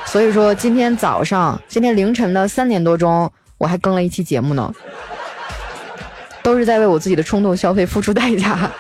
[0.06, 4.72] 所以说今天早上，今天凌晨的三点多钟，我还更了一期节目呢，
[6.44, 8.72] 都是在为我自己的冲动消费付出代价。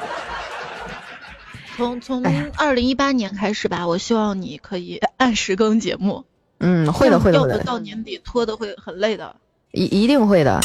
[1.75, 2.23] 从从
[2.55, 6.23] 二零一八年开始吧，我希望你可以按时更节目。
[6.65, 7.59] 嗯，会的，会的，会的。
[7.59, 9.35] 到年底拖的会很累的。
[9.71, 10.59] 一一定会的，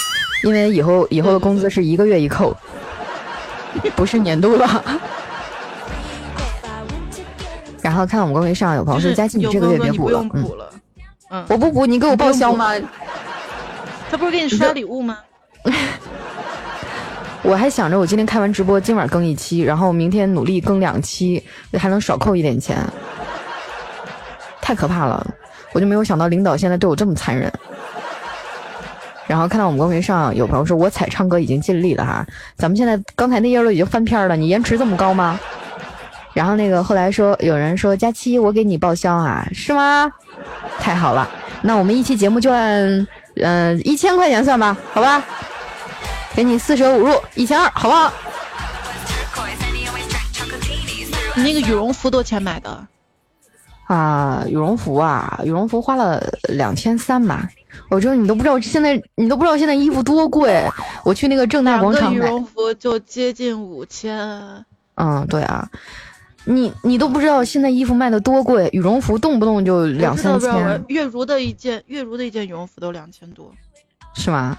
[0.45, 2.57] 因为以后以后的工资是一个月一扣，
[3.95, 4.85] 不是年度了。
[7.83, 10.25] 然后看我们公屏上有朋友说：“佳琪，你这个月别补了。”
[11.31, 12.73] 嗯，我不补，你给我报销吗？
[14.11, 15.19] 他不是给你刷礼物吗？
[17.43, 21.43] 我还想着我今天开完直播，今晚更一期，然后明天努力更两期，
[21.79, 22.79] 还能少扣一点钱。
[24.61, 25.27] 太可怕了，
[25.73, 27.53] 我就没有想到领导现在对我这么残忍。
[29.27, 32.27] 然后看到我们公屏上有朋友说我踩唱歌已经尽力了哈，
[32.57, 35.39] 咱们现在刚才那页都已经翻篇了，你延迟这么高吗？
[36.35, 40.11] 然后那个后来说有人说佳期我给你报销啊，是吗？
[40.81, 41.29] 太好了，
[41.63, 43.07] 那我们一期节目就按
[43.37, 45.23] 嗯一千块钱算吧，好吧？
[46.35, 48.13] 给你四舍五入一千二，好不好？
[51.37, 52.87] 你那个羽绒服多少钱买的？
[53.93, 57.49] 啊，羽绒服啊，羽绒服花了两千三吧。
[57.89, 60.65] 我说你都不知道现在，你都不知道现在衣服多贵。
[61.05, 64.17] 我去那个正大广场买，羽绒服就接近五千。
[64.95, 65.69] 嗯，对啊，
[66.45, 70.85] 你你都不知道现在衣服卖的多贵，羽绒服动不动就两三千。
[70.87, 73.51] 月如的一件，月如的一件羽绒服都两千多。
[74.15, 74.57] 是吗？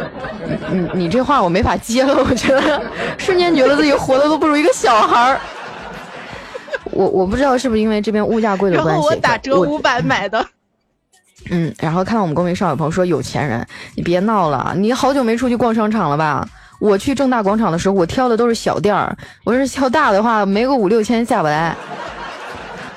[0.72, 2.82] 你你这话我没法接了，我觉得
[3.18, 5.40] 瞬间觉得自己活的都不如一个小孩儿。
[6.96, 8.92] 我我不知道是不是因为这边物价贵的关系。
[8.92, 10.44] 然后我打折五百买的。
[11.50, 13.64] 嗯，然后看到我们公屏上有朋友说有钱人，
[13.94, 16.48] 你别闹了，你好久没出去逛商场了吧？
[16.80, 21.76] 我去正大广场的时候，我挑的都是小店儿，我是挑大的话没个五六千下不来，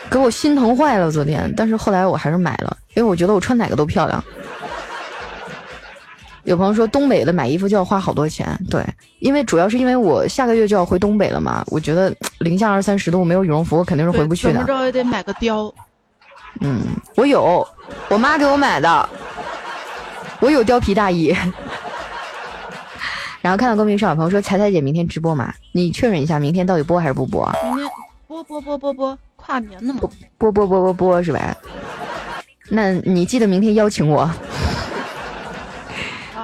[0.09, 1.53] 给我心疼坏了昨天。
[1.55, 4.23] 但是后来我还是买了，因为我觉得我穿哪个都漂亮。
[6.49, 8.83] 有朋友说东北的买衣服就要花好多钱，对，
[9.19, 14.53] 因为主要是因为我下个月就要回东北了嘛，我觉得零下二三十度没有羽绒服，我肯定是回不去的。
[14.53, 15.71] 怎么着也得买个貂。
[16.61, 16.81] 嗯，
[17.15, 17.63] 我有，
[18.09, 19.09] 我妈给我买的，
[20.39, 21.31] 我有貂皮大衣。
[23.41, 25.53] 然后看到公屏上有朋友说彩彩姐明天直播吗？
[25.71, 27.47] 你确认一下明天到底播还是不播？
[27.63, 27.87] 明天
[28.27, 29.99] 播播播播播，跨年的嘛。
[30.39, 31.55] 播播播播播是吧？
[32.69, 34.27] 那你记得明天邀请我。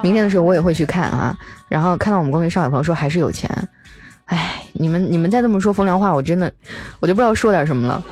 [0.02, 1.36] 明天的时候我也会去看啊，
[1.68, 3.50] 然后看到我们公屏上有朋友说还是有钱，
[4.26, 6.52] 哎，你们你们再这么说风凉话，我真的
[7.00, 8.04] 我就不知道说点什么了。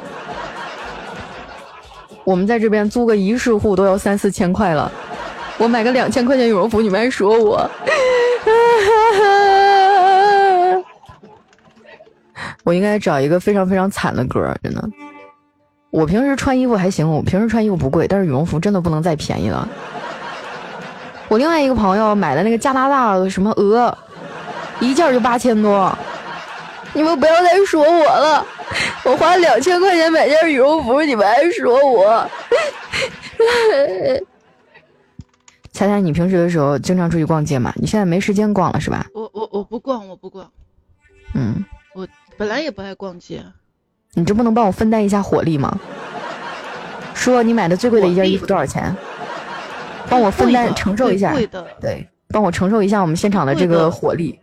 [2.24, 4.90] 我们在这边租个一室户都要三四千块了，
[5.58, 7.70] 我买个两千块钱羽绒服，你们还说我，
[12.64, 14.88] 我应该找一个非常非常惨的歌，真的。
[15.90, 19.68] 我平时穿衣服还行，我平时穿衣服不贵，但是羽绒服真的不能再便宜了。
[21.28, 23.96] 我另外一个朋友买的那个加拿大什么鹅，
[24.80, 25.96] 一件就八千多。
[26.92, 28.46] 你们不要再说我了，
[29.04, 32.30] 我花两千块钱买件羽绒服，你们还说我。
[35.72, 37.72] 猜猜，你平时的时候经常出去逛街吗？
[37.76, 39.04] 你现在没时间逛了是吧？
[39.12, 40.48] 我我我不逛，我不逛。
[41.34, 41.64] 嗯，
[41.94, 42.06] 我
[42.36, 43.42] 本来也不爱逛街。
[44.12, 45.76] 你这不能帮我分担一下火力吗？
[47.12, 48.94] 说你买的最贵的一件衣服多少钱？
[50.14, 51.34] 帮我分担承受一下，
[51.80, 54.38] 对，帮我承受一下我们现场的这个火力。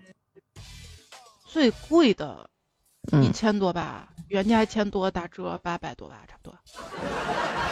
[1.47, 2.45] 最贵的，
[3.21, 6.59] 一千多吧，原价一千多，打折八百多吧，差不多。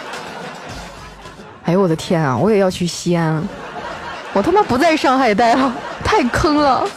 [1.66, 2.38] 哎呦我的天啊！
[2.38, 3.46] 我也要去西安，
[4.34, 6.88] 我他妈不在上海待了，太坑了。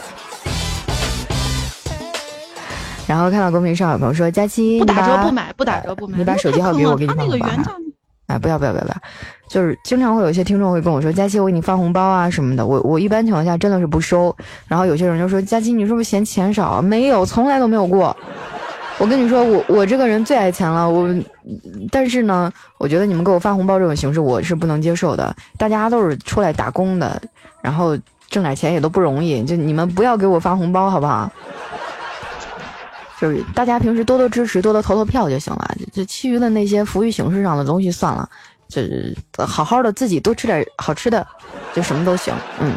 [3.05, 7.73] 然后看到公屏上有朋友说：“佳期不打折不买，不打折不买。”你把手机号给我，给你发红包。
[8.27, 8.95] 哎，不要不要不要不要！
[9.49, 14.35] 就是经常会有一些听众会跟我说：“佳期，我给你发红包啊什么的。”我我一般情况下真的是不收。
[14.67, 18.15] 然后有些人就说：“佳期，你是不是嫌钱少？”没有，从来都没有过。
[18.97, 20.89] 我跟你说，我我这个人最爱钱了。
[20.89, 21.07] 我，
[21.91, 25.35] 但是呢，我觉得你们给我发红包这种形式，我是不能接受的。
[25.57, 27.21] 大家都是出来打工的，
[27.61, 27.97] 然后
[28.29, 29.43] 挣点钱也都不容易。
[29.43, 31.29] 就你们不要给我发红包，好不好？
[33.23, 35.75] 就是大家平时多多支持，多多投投票就行了。
[35.93, 38.27] 这其余的那些浮于形式上的东西算了。
[38.67, 41.25] 就是好好的自己多吃点好吃的，
[41.73, 42.33] 就什么都行。
[42.59, 42.73] 嗯，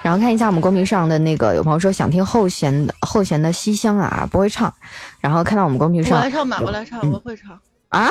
[0.00, 4.72] 然后看一下我们公屏上的那个，有朋友说想听后弦的后弦的西厢啊，不会唱。
[5.20, 7.58] 然后看到我们公屏上，我来唱吧，我来唱，我会唱。
[7.88, 8.10] 啊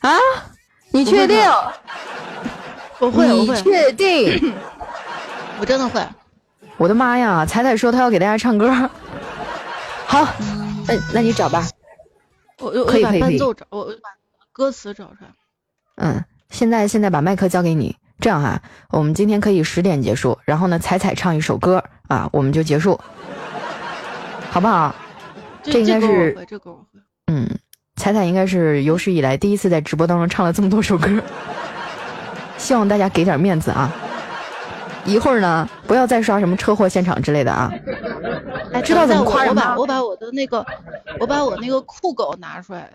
[0.00, 0.10] 啊！
[0.90, 1.38] 你确定？
[2.98, 3.62] 我会，我会。
[3.62, 4.52] 确定？
[5.60, 6.02] 我真的会。
[6.78, 7.46] 我的妈呀！
[7.46, 8.72] 彩彩说她要给大家唱歌。
[10.06, 10.26] 好，
[10.90, 11.66] 那那你找吧。
[12.58, 14.10] 我我可以把伴奏找，我我把
[14.52, 15.30] 歌词找出来。
[15.96, 17.96] 嗯，现在现在把麦克交给你。
[18.20, 18.60] 这样哈，
[18.90, 23.00] 我们今天可以十点结束，然后呢，彩彩唱一首歌啊，我们就结束，
[24.50, 24.94] 好不好？
[25.62, 27.00] 这应该是这歌我会。
[27.28, 27.48] 嗯，
[27.96, 31.08] 彩彩应该是有史以来第一次在直播当中唱了这么多首歌，
[32.58, 33.90] 希望大家给点面子啊！
[35.04, 37.70] 一会儿呢，不要再刷什么车祸现场之类的啊！
[38.72, 39.74] 哎，知道怎么夸人吗？
[39.76, 40.64] 我把我把我的那个，
[41.18, 42.90] 我把我那个酷狗拿出来，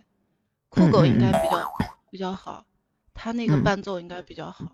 [0.69, 1.72] 酷狗应该比较
[2.11, 2.64] 比较好，
[3.14, 4.65] 他那个伴奏应该比较好。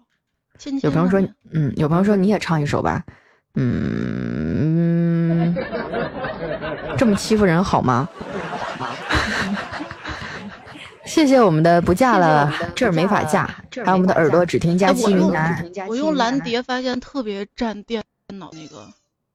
[0.84, 1.20] 有朋友说，
[1.52, 3.04] 嗯，有朋友说你也唱一首吧，
[3.56, 5.56] 嗯，
[6.98, 8.08] 这么欺负人好吗？
[11.12, 13.46] 谢谢我们的不嫁了，这儿没法嫁，
[13.84, 15.70] 还有我们的耳朵只听佳期云南。
[15.90, 18.88] 我用蓝碟发现特别占电脑那个。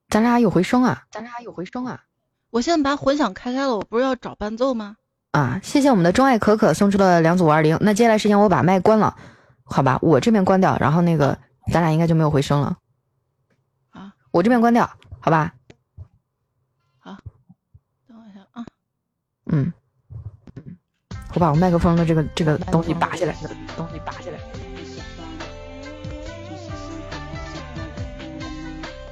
[0.08, 2.02] 咱俩有回声啊，咱俩有回声啊。
[2.48, 4.96] 我现在把混响开开了，我不是要找伴奏吗？
[5.32, 7.76] 啊，谢谢我们的钟爱可可送出了两组五二零。
[7.82, 9.14] 那接下来时间我把麦关了。
[9.62, 11.36] 好吧，我这边关掉，然后那个
[11.70, 12.78] 咱俩应该就没有回声了。
[13.90, 14.90] 啊，我这边关掉，
[15.20, 15.52] 好吧。
[17.00, 17.18] 好，
[18.08, 18.64] 等我一下啊。
[19.52, 19.70] 嗯，
[21.36, 23.36] 我把我麦克风的这个这个东西拔下来，
[23.76, 24.38] 东西拔下来。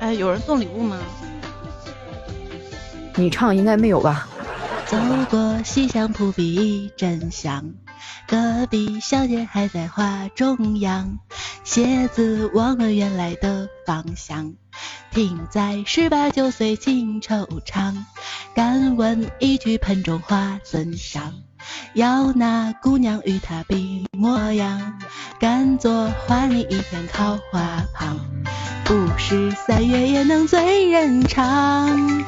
[0.01, 0.99] 哎，有人送礼物吗？
[3.17, 4.27] 你唱应该没有吧？
[4.87, 4.97] 走
[5.29, 7.75] 过西厢扑鼻真香。
[8.27, 11.19] 隔壁小姐还在花中央，
[11.63, 14.55] 鞋子忘了原来的方向，
[15.11, 17.95] 停在十八九岁情惆怅。
[18.55, 21.35] 敢问一句盆中花怎香？
[21.95, 24.99] 要那姑娘与他比模样，
[25.39, 28.19] 甘做花里一片桃花旁，
[28.85, 32.25] 不识三月也能醉人肠。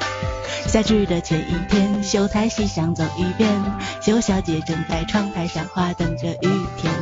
[0.77, 3.51] 夏至的前一天，秀才西厢走一遍，
[4.03, 6.93] 秀小姐正在窗台上花等着雨天。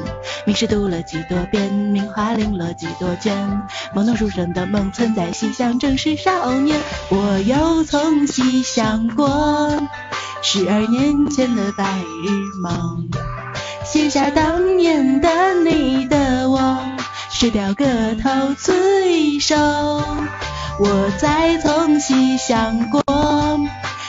[0.46, 6.80] 名诗读了几多遍，名花领了几多卷，懵懂书生的梦存在西厢，正是少年。
[7.08, 9.28] 我又从西厢过，
[10.40, 12.30] 十二年前的白日
[12.62, 13.08] 梦，
[13.84, 16.78] 写下当年的你的我，
[17.28, 19.56] 石雕个头词一首。
[20.80, 23.00] 我再从西厢过，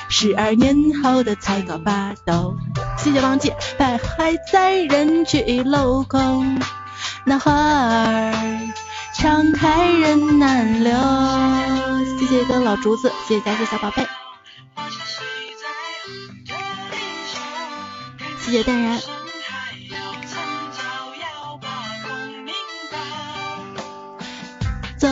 [0.09, 2.57] 十二年后的才高八斗。
[2.97, 6.59] 谢谢王姐，徘徊在人去楼空，
[7.23, 8.33] 那花儿
[9.13, 10.91] 常开人难留。
[12.17, 14.07] 谢谢个老竹子，谢谢佳琪小宝贝，
[18.41, 18.99] 谢谢淡然。
[24.97, 25.07] 走。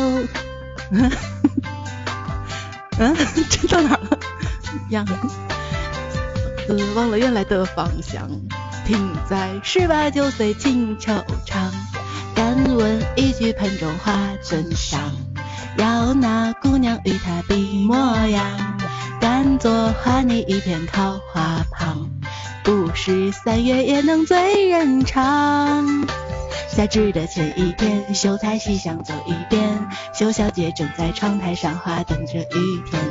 [2.99, 3.15] 嗯，
[3.49, 4.20] 这到哪了？
[4.90, 5.06] 样，
[6.68, 8.30] 呃，忘了原来的方向，
[8.86, 11.72] 停在十八九岁情惆怅。
[12.36, 14.99] 敢问一句盆中花怎香？
[15.78, 17.95] 要那姑娘与他比模
[18.28, 18.44] 样，
[19.20, 22.10] 敢做花泥一片桃花旁，
[22.64, 26.06] 不是三月也能醉人肠。
[26.68, 33.02] 夏至的前一天，秀才西厢走一遍，秀小姐正在窗台上花等着雨天。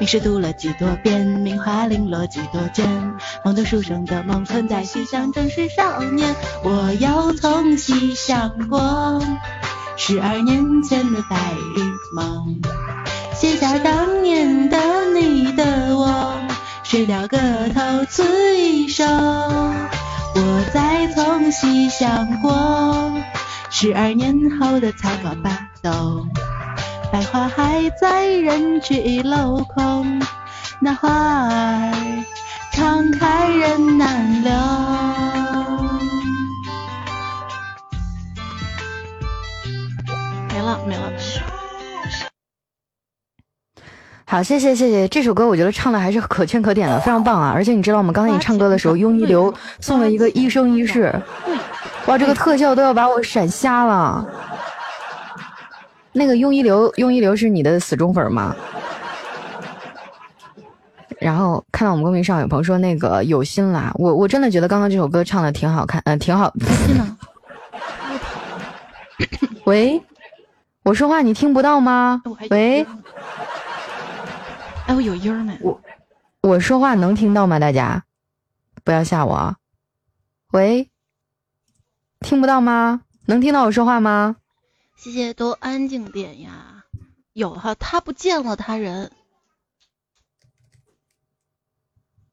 [0.00, 3.14] 名诗读了几多遍，名花领了几多卷，
[3.44, 6.34] 懵懂书生的梦存在西厢，正是少年。
[6.62, 9.22] 我又从西厢过，
[9.96, 11.36] 十二年前的白
[11.76, 11.82] 日
[12.14, 12.60] 梦，
[13.34, 16.34] 写下当年的你的我，
[16.82, 17.38] 石雕个
[17.72, 19.04] 头词一首。
[20.36, 23.12] 我再从西厢过，
[23.70, 26.26] 十二年后的才高八斗，
[27.12, 30.20] 百花还在人去已楼空，
[30.80, 31.92] 那花儿
[32.72, 34.50] 常开人难留。
[40.52, 41.12] 没了，没了。
[44.26, 47.52] 好，谢谢谢谢，这首歌我觉得唱的还是可圈可点的，非常棒啊！
[47.54, 48.10] 而且你知道吗？
[48.12, 51.14] 刚才你唱歌的时候，庸一流送了一个一生一世，
[52.06, 54.26] 哇，这个特效都要把我闪瞎了。
[56.12, 58.56] 那个庸一流，庸一流是你的死忠粉吗？
[61.20, 66.52] 然后看到我们公屏上有朋友说那个有心啦，我我真的觉得刚刚这首歌唱的挺好看，嗯，挺好。
[69.64, 70.02] 喂，
[70.82, 72.22] 我说话你听不到吗？
[72.50, 72.86] 喂。
[74.86, 75.58] 哎，我有音儿没？
[75.60, 75.80] 我
[76.42, 77.58] 我说话能听到吗？
[77.58, 78.04] 大家
[78.84, 79.56] 不要吓我啊！
[80.52, 80.90] 喂，
[82.20, 83.02] 听不到吗？
[83.26, 84.36] 能听到我说话吗？
[84.96, 86.84] 谢谢，都安静点呀。
[87.32, 89.10] 有哈，他不见了，他人。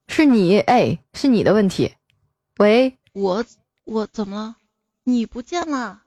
[0.07, 1.95] 是你哎，是你的问题。
[2.57, 3.45] 喂，我
[3.85, 4.55] 我怎么了？
[5.05, 6.01] 你不见了？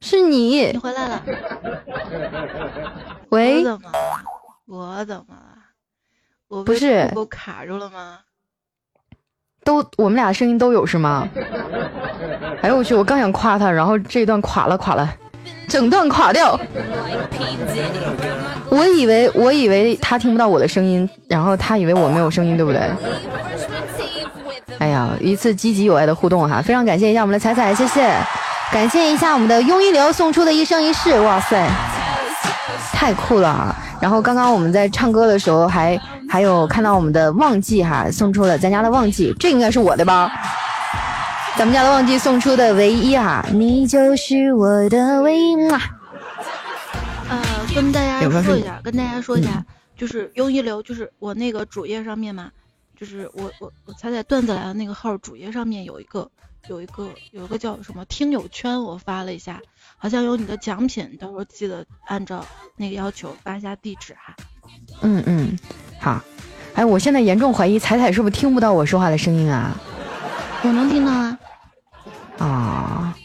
[0.00, 1.24] 是你，你回来了。
[3.30, 4.24] 喂，怎么了？
[4.68, 5.56] 我怎么了？
[6.48, 8.18] 我不是我卡住了吗？
[9.64, 11.26] 都我们俩声音都有是吗？
[12.60, 12.94] 哎呦我去！
[12.94, 15.10] 我刚想夸他，然后这一段垮了垮了，
[15.68, 16.58] 整段垮掉。
[18.70, 22.90] 我以为我以为他听不到我的声音，然后他以为我没有声音，对不对？
[24.78, 28.14] 哎呀，一次积极有爱的互动哈，非常感谢一下我们的彩彩，谢谢，
[28.70, 31.66] 感谢一下我们的庸一流送出的一生一世，哇塞，
[32.92, 33.76] 太酷了啊！
[34.00, 36.00] 然后刚刚我们在唱歌的时候还。
[36.30, 40.30] 还有看到我们的旺记哈送出了咱家的旺记，这应该是我的吧？
[41.56, 45.80] 咱们家的旺记送出的唯一哈，你就是我的唯一嘛。
[47.30, 47.40] 呃，
[47.74, 49.64] 跟大家说一下，跟大家说一下，
[49.96, 52.50] 就是用一流，就是我那个主页上面嘛，
[52.98, 56.28] 就是我我我彩彩段子来的那个号主页上面有一个
[56.68, 59.60] 有一个有一个叫什么听友圈，我发了一下，
[59.96, 62.44] 好像有你的奖品，到时候记得按照
[62.76, 64.34] 那个要求发一下地址哈。
[65.02, 65.58] 嗯嗯。
[66.00, 66.20] 好，
[66.74, 69.76] 哎，我现在严重怀疑彩彩是不是听不到我说话的声音啊？
[70.64, 71.38] 我能听到啊。
[72.38, 73.16] 啊，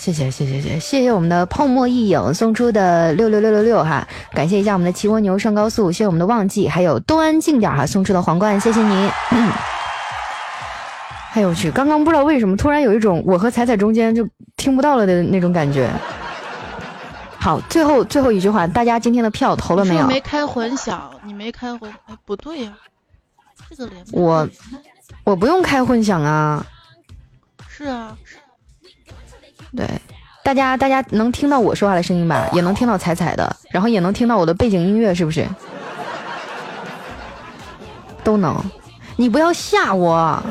[0.00, 9.10] 谢谢谢谢谢谢谢我们的泡沫一影送出的六六六六六哈，感谢一下我们的骑蜗牛上高速，谢谢我们的忘记，还有都安静点哈送出的皇冠，谢谢你。
[11.34, 15.90] 哎呦我去，刚刚不知道为什么突然有一种我和彩彩中间就听不到了的那种感觉。
[17.38, 20.06] 好，最后最后一句话，大家今天的票投了没有？
[20.06, 22.72] 没开混响，你没开混，哎，不对呀，
[23.68, 24.48] 这个连我
[25.24, 26.64] 我不用开混响啊。
[27.68, 28.16] 是啊，
[29.76, 29.86] 对，
[30.42, 32.48] 大家大家能听到我说话的声音吧？
[32.52, 35.46] 也能听到彩彩的，然后也能听到我的背景音乐，是不是？
[38.22, 38.54] 都能，
[39.16, 40.42] 你不要吓我。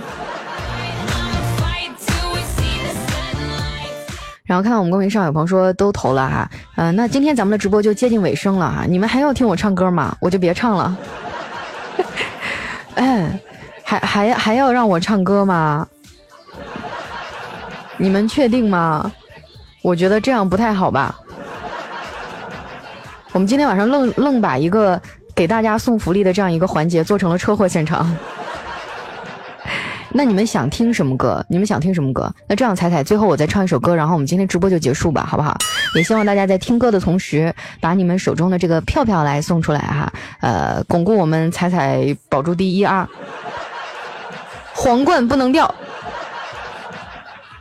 [4.44, 10.18] 然后看到我们公屏上有朋友说都投了哈，嗯，那今天咱们的直播就接近尾声了哈，你们还要听我唱歌吗？
[10.20, 10.98] 我就别唱了。
[12.96, 13.40] 哎，
[13.84, 15.88] 还还还要让我唱歌吗？
[18.02, 19.12] 你们确定吗？
[19.82, 21.20] 我觉得这样不太好吧。
[23.34, 25.00] 我们今天晚上愣愣把一个
[25.36, 28.10] 给大家送福利的这样一个环节做成了车祸现场。
[30.12, 31.46] 那你们想听什么歌？
[31.50, 32.34] 你们想听什么歌？
[32.48, 35.58] 那这样彩彩，最后我再唱一首歌，然后我们今天直播就结束吧，好不好？
[35.94, 43.08] 也希望大家在听歌的同时，把你们手中的这个票票来送出来哈，呃，巩固我们彩彩保住第一啊，
[44.74, 45.74] 皇冠不能掉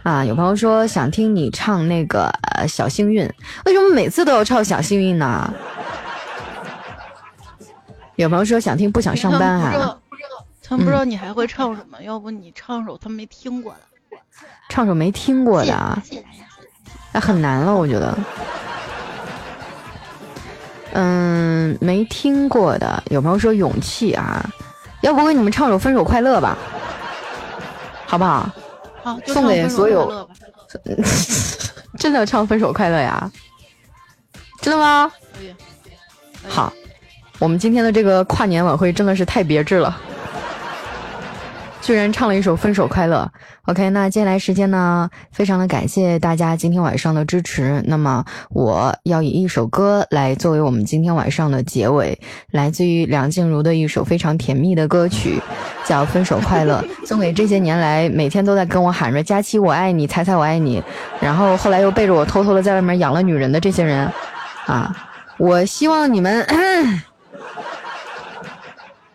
[0.09, 0.25] 啊！
[0.25, 3.31] 有朋友说想听你唱那个呃小幸运，
[3.67, 5.53] 为什么每次都要唱小幸运呢？
[8.17, 9.99] 有朋友说想听不想上班啊。
[10.63, 14.17] 他们不知道你还会唱什么，要不你唱首他没听过的，
[14.71, 16.03] 唱首没听过的啊，
[17.13, 18.19] 那很难了，我觉得。
[20.93, 24.43] 嗯，没听过的，有朋友说勇气啊，
[25.03, 26.57] 要不给你们唱首分手快乐吧，
[28.07, 28.51] 好不好？
[29.09, 30.29] 好，送给所有。
[31.99, 33.31] 真的唱分手快乐呀？
[34.61, 35.11] 真的吗？
[35.35, 35.55] 可以。
[36.47, 36.71] 好，
[37.39, 39.99] 我们今天的这个跨年晚会真的是太别致了。
[41.81, 43.31] 居然唱了一首《分手快乐》。
[43.67, 45.09] OK，那接下来时间呢？
[45.33, 47.83] 非常的感谢大家今天晚上的支持。
[47.87, 52.19] 那么我要以一首歌来作为我们今天晚上的结尾，
[52.51, 55.41] 来自于梁静茹的一首非常甜蜜的歌曲，
[55.85, 60.83] 叫《分手快乐》，送给这些年来每天都在跟我喊着“佳期我爱你，猜猜我爱你”，
[61.21, 64.11] 然后后来又背着我偷偷的在外面养了女人的这些人
[64.67, 64.95] 啊！
[65.39, 66.45] 我希望你们。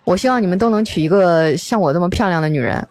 [0.06, 2.86] 我希望你们都能娶一个像我这么漂亮的女人。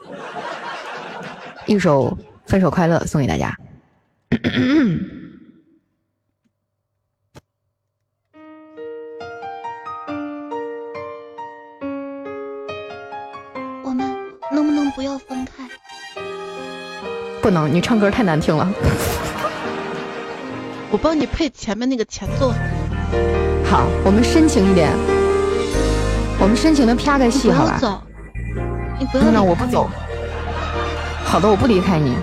[1.67, 2.07] 一首
[2.47, 3.57] 《分手快乐》送给大家。
[13.85, 14.11] 我们
[14.51, 15.69] 能不能不要分开？
[17.43, 18.73] 不能，你唱歌太难听了。
[20.91, 22.53] 我帮你配前面那个前奏。
[23.65, 24.91] 好，我们深情一点。
[26.43, 28.03] 我们深情的啪个戏，好吧？
[28.99, 29.89] 你不要走，我不走。
[31.25, 32.17] 好的，我不离开你。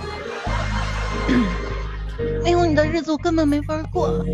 [2.43, 4.09] 没有你的日子，我根本没法过。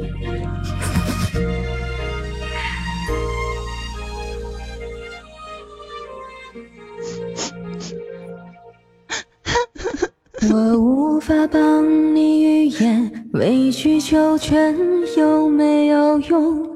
[10.50, 13.12] 我无法帮你预言。
[13.34, 14.76] 委曲求全
[15.16, 16.76] 有没有用？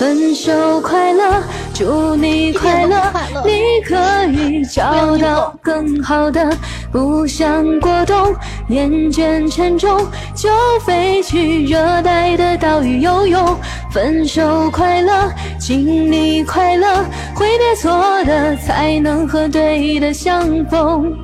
[0.00, 1.42] 分手快乐，
[1.74, 3.12] 祝你快乐，
[3.44, 6.50] 你可以找到更好的。
[6.90, 8.34] 不想过冬，
[8.70, 10.48] 厌倦沉重，就
[10.86, 13.54] 飞去热带的岛屿游泳。
[13.92, 17.04] 分手快乐，请你快乐，
[17.34, 21.14] 挥别错的，才能和对的相逢。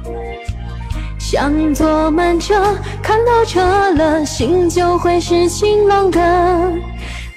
[1.19, 3.63] 想坐慢车，看到车
[3.95, 6.21] 了，心就会是晴朗的。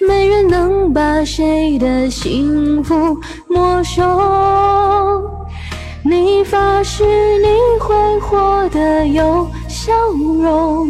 [0.08, 4.02] 没人能把谁的幸福没收。
[6.04, 7.04] 你发誓
[7.40, 7.48] 你
[7.80, 9.92] 会活得有笑
[10.42, 10.88] 容。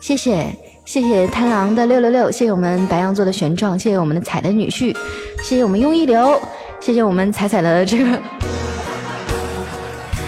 [0.00, 0.46] 谢谢
[0.84, 4.96] 谢谢贪狼的六六六，谢谢我们白羊座的玄奘，谢谢我们的彩的女婿，
[5.42, 6.40] 谢谢我们庸一流，
[6.80, 8.04] 谢谢我们彩彩的这个。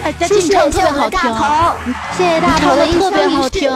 [0.03, 1.19] 哎，佳琪唱特别好听，
[2.15, 3.71] 谢谢大头的特别好听。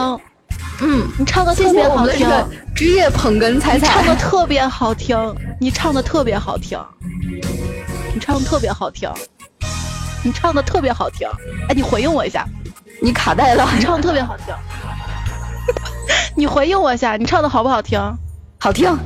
[0.80, 2.28] 嗯，你唱的特别好听，
[2.82, 5.16] 职业捧哏彩彩，唱的特别好听，
[5.60, 6.76] 你唱的特别好听，
[8.12, 9.08] 你唱的特别好听，
[10.24, 11.28] 你唱的特别好听，
[11.68, 12.44] 哎，你回应我一下，
[13.00, 14.52] 你卡带了，你唱的特别好听，
[16.34, 18.00] 你回应我一下，你唱的好不好听？
[18.58, 18.98] 好听，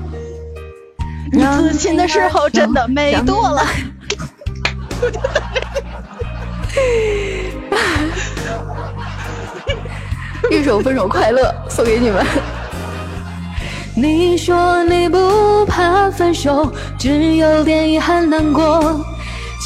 [1.31, 3.63] 你自信的时候真的美多了。
[10.51, 12.25] 一首《分手快乐》送给你们。
[13.99, 19.01] 你说你不怕分手，只有点遗憾难过。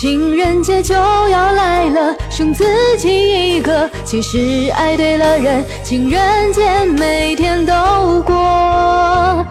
[0.00, 2.64] 情人节就要来了，剩自
[2.96, 3.90] 己一个。
[4.04, 9.44] 其实爱对了人，情人节每天都过。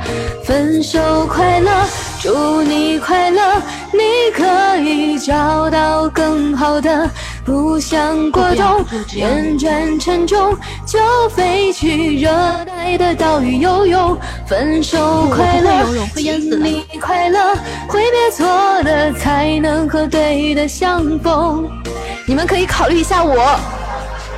[0.45, 1.69] 分手快乐，
[2.21, 3.61] 祝你快乐，
[3.91, 7.09] 你可以找到更好的。
[7.49, 8.85] 不想过冬，
[9.15, 10.55] 厌倦沉重，
[10.85, 10.99] 就
[11.29, 12.29] 飞去热
[12.63, 14.15] 带的岛屿游泳。
[14.45, 15.83] 分手快乐，
[16.15, 17.55] 请你快乐，
[17.87, 18.45] 挥别错
[18.83, 21.67] 的，才能和对的相逢。
[22.27, 23.59] 你们可以考虑一下我，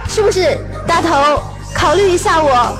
[0.07, 0.57] 是不是
[0.87, 1.43] 大头？
[1.75, 2.77] 考虑一下我。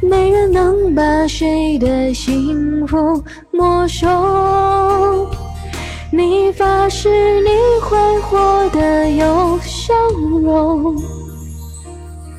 [0.00, 3.20] 没人能把谁的幸福
[3.50, 5.28] 没收。
[6.10, 7.50] 你发誓你
[7.82, 9.94] 会活得有笑
[10.40, 10.96] 容。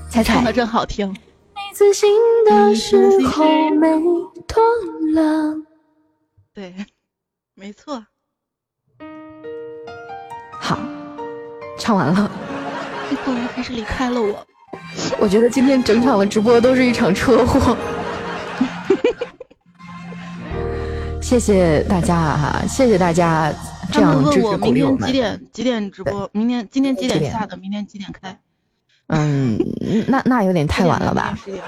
[0.10, 1.08] 彩彩唱的真好听。
[1.12, 1.18] 你
[1.74, 2.10] 自信
[2.46, 2.98] 的时
[3.28, 3.88] 候没
[4.48, 4.64] 多
[5.14, 5.56] 了。
[6.52, 6.74] 对，
[7.54, 8.04] 没错。
[10.60, 10.78] 好，
[11.78, 12.32] 唱完了。
[13.10, 14.46] 你果然还是离开了我。
[15.20, 17.78] 我觉得今天整场的直播都是一场车祸。
[21.30, 23.54] 谢谢大家哈，谢谢大家
[23.92, 25.06] 这样支持鼓励我们。
[25.06, 26.28] 几点几点直播？
[26.34, 27.56] 明天今天几点下的？
[27.58, 28.36] 明天几点开？
[29.10, 29.56] 嗯，
[30.08, 31.38] 那那有点太晚了吧？
[31.38, 31.64] 十点。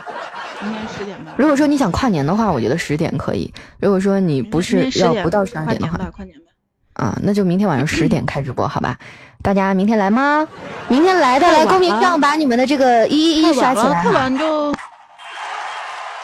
[0.63, 1.33] 明天十点吧。
[1.37, 3.53] 如果说你想跨年的话，我觉得十点可以。
[3.79, 6.45] 如果说你不是要不到十二点的话，跨年吧。
[6.93, 8.97] 啊，那就明天晚上十点开直播，好吧？
[9.43, 10.47] 大家明天来吗？
[10.87, 14.01] 明天来的来公屏上把你们的这个一一刷起来。
[14.01, 14.73] 太晚就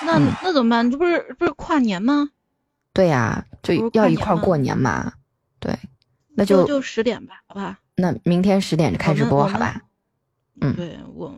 [0.02, 0.90] 那那怎么办？
[0.90, 2.30] 这不是不是跨年吗？
[2.98, 5.14] 对呀，就要一块过年嘛。
[5.60, 5.72] 对，
[6.30, 7.78] 那就就十点吧，好吧？
[7.96, 9.80] 那明天十点就开直播，好吧？
[10.62, 11.32] 嗯，对我，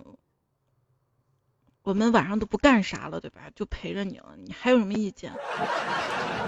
[1.84, 3.42] 我们晚上都不干啥了，对吧？
[3.54, 5.34] 就陪着你了，你还有什么意见？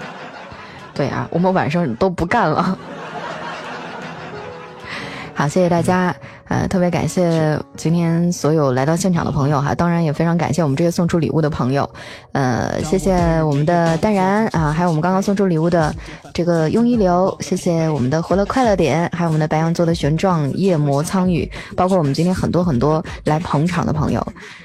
[0.94, 2.78] 对啊，我们晚上都不干了。
[5.36, 6.16] 好，谢谢大家。
[6.52, 11.88] 呃，特别感谢今天所有来到现场的朋友哈，当然也非常感谢我们这些送出礼物的朋友，
[12.32, 15.94] 呃，谢谢我们的淡然啊，还有我们刚刚送出礼物的
[16.34, 24.22] 这个庸一流，谢谢我们的活乐快乐点，还有我们的白羊座的玄状夜魔苍雨，包括我们今天很多很多来捧场的朋友。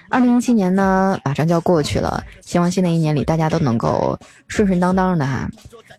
[0.09, 4.17] 二零一七年呢，马上就要过去了，希望新的一年里大家都能够
[4.47, 5.49] 顺顺当当的哈。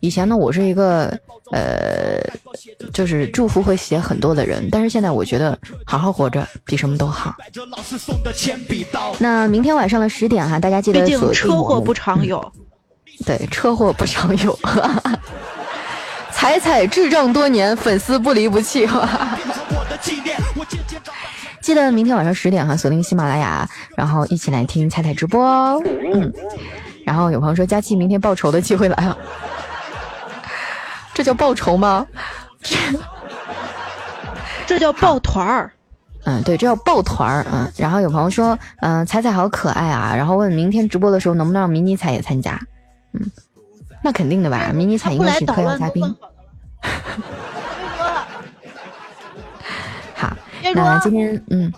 [0.01, 1.07] 以前呢，我是一个
[1.51, 2.21] 呃，
[2.93, 7.35] 就是祝福会写很多的人，但是现在我觉得好好活着比什么都好。
[9.19, 12.53] 那明天晚上的十点哈，大家记得锁定车祸不常有，
[13.27, 14.59] 对，车祸不常有。
[16.33, 18.87] 彩彩智障多年，粉丝不离不弃。
[21.69, 25.83] 记得明天晚上十点哈，锁定喜马拉雅，然后一起来听彩彩直播哦。
[26.15, 26.33] 嗯，
[27.05, 29.19] 然后有朋友说佳期明天报仇的机会来了。
[31.13, 32.07] 这叫报仇吗？
[34.67, 35.71] 这叫抱团儿。
[36.25, 37.45] 嗯，对，这叫抱团儿。
[37.53, 42.59] 嗯，然后有朋友说，嗯，彩彩好可爱啊，然后问明天直播的时候能不能让迷你彩也参加？
[43.13, 43.31] 嗯，
[44.03, 46.17] 那肯定的吧，迷你彩应该是特邀嘉宾。
[50.63, 51.73] 好，那今天嗯，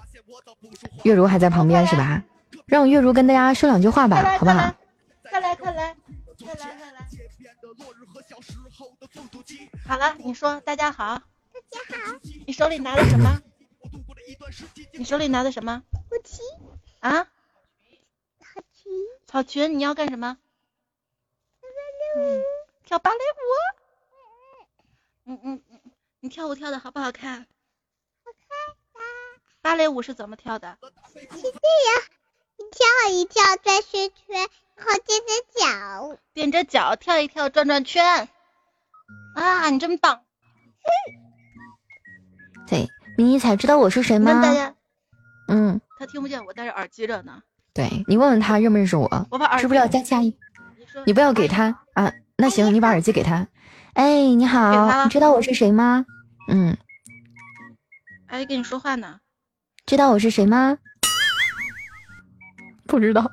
[1.04, 2.22] 月如还在旁边是吧？
[2.66, 4.74] 让月如跟大家说两句话吧，好不好？
[5.22, 5.94] 快来快来
[6.38, 7.08] 快来快来！
[9.86, 11.22] 好了，你说大家好，
[11.70, 12.18] 大家好。
[12.46, 13.40] 你手里拿的什么？
[14.94, 15.82] 你手里拿的什么？
[17.00, 17.24] 啊？
[17.24, 18.92] 草裙。
[19.26, 20.36] 草裙，你要干什么？
[22.84, 23.44] 跳芭蕾舞。
[25.32, 25.80] 嗯嗯嗯，
[26.20, 27.46] 你跳舞跳的好不好看？
[29.62, 30.78] 芭蕾舞是怎么跳的？
[31.12, 31.52] 是这样，
[32.56, 38.28] 一跳一跳转圈圈，然后踮着脚，踮着脚跳一跳转转圈。
[39.34, 40.22] 啊，你真棒！
[42.68, 44.42] 对，迷你彩知道我是谁吗？
[45.48, 47.42] 嗯，他听不见，我戴着耳机着呢。
[47.72, 49.26] 对你问问他认不认识我？
[49.30, 50.36] 我把耳知不知道佳佳怡？
[51.06, 52.12] 你不要给他啊！
[52.36, 53.46] 那行，你把耳机给他。
[53.92, 56.06] 哎，你好，你知道我是谁吗？
[56.48, 56.76] 嗯。
[58.28, 59.20] 阿姨跟你说话呢。
[59.90, 60.78] 知道我是谁吗？
[62.86, 63.28] 不知道。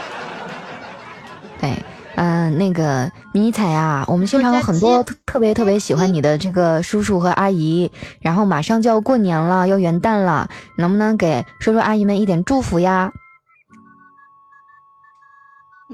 [1.58, 1.82] 对。
[2.16, 13.10] 嗯，那个迷彩啊，我们现场有很多特别特别喜欢你的这个叔叔和阿姨，然后马上就要过年了，要元旦了，能不能给叔叔阿姨们一点祝福呀？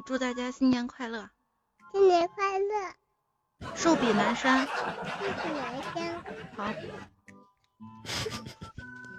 [0.04, 1.28] 祝大家新年快乐！
[1.92, 3.76] 新年快乐！
[3.76, 4.66] 寿比南山！
[4.66, 4.72] 寿
[5.40, 6.12] 比南山！
[6.56, 6.64] 好。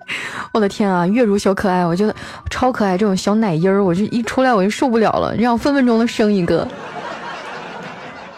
[0.54, 2.16] 我的天啊，月如小可爱，我觉得
[2.50, 6.68] 超可爱，这种小奶音儿，我就一出来我就受不了了，让我分分钟的生一个。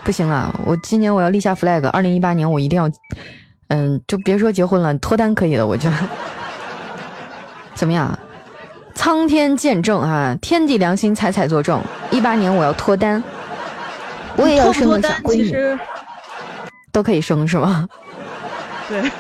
[0.04, 2.90] 不行了，我今年我要立下 flag，二零一八年我一定要，
[3.70, 5.96] 嗯，就别说结婚了，脱单可以的，我觉得
[7.74, 8.18] 怎么样？
[8.94, 11.82] 苍天见证啊，天地良心，彩彩作证，
[12.12, 13.22] 一八年我要脱单，
[14.38, 15.78] 我也要生个小闺女，
[16.92, 17.88] 都可以生是吗？
[18.88, 19.02] 对。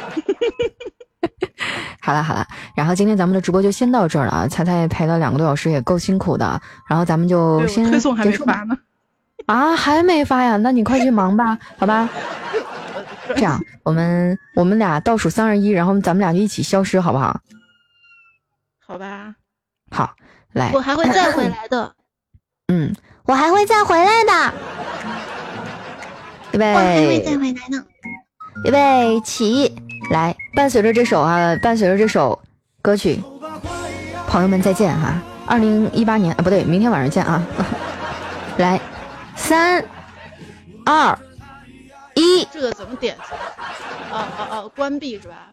[2.05, 2.45] 好了好了，
[2.75, 4.47] 然后今天咱们的直播就先到这儿了啊！
[4.47, 8.77] 彩彩陪了两个多小时，也够辛苦的，然后咱们就先推送还没发呢。
[9.47, 10.55] 啊，还没发呀？
[10.57, 12.07] 那你快去忙吧，好吧？
[13.29, 17.39] 这样，我们我们俩倒数三二一，然后咱们俩就一起消失，好不好？
[18.85, 19.33] 好吧。
[19.89, 20.13] 好，
[20.53, 20.69] 来。
[20.75, 21.91] 我还会再回来的。
[22.67, 24.53] 嗯，我还会再回来的。
[26.51, 26.71] 预备。
[26.71, 27.83] 我还会再回来呢。
[28.63, 29.75] 预备起，
[30.11, 32.39] 来，伴随着这首啊，伴随着这首
[32.81, 33.21] 歌曲，
[34.27, 35.21] 朋友们再见哈！
[35.47, 37.43] 二零一八年啊，不对，明天晚上见啊！
[38.57, 38.79] 来。
[39.37, 39.83] 三、
[40.85, 41.19] 二、
[42.15, 43.15] 一，这个怎么点？
[44.09, 45.51] 啊啊啊，关闭是吧？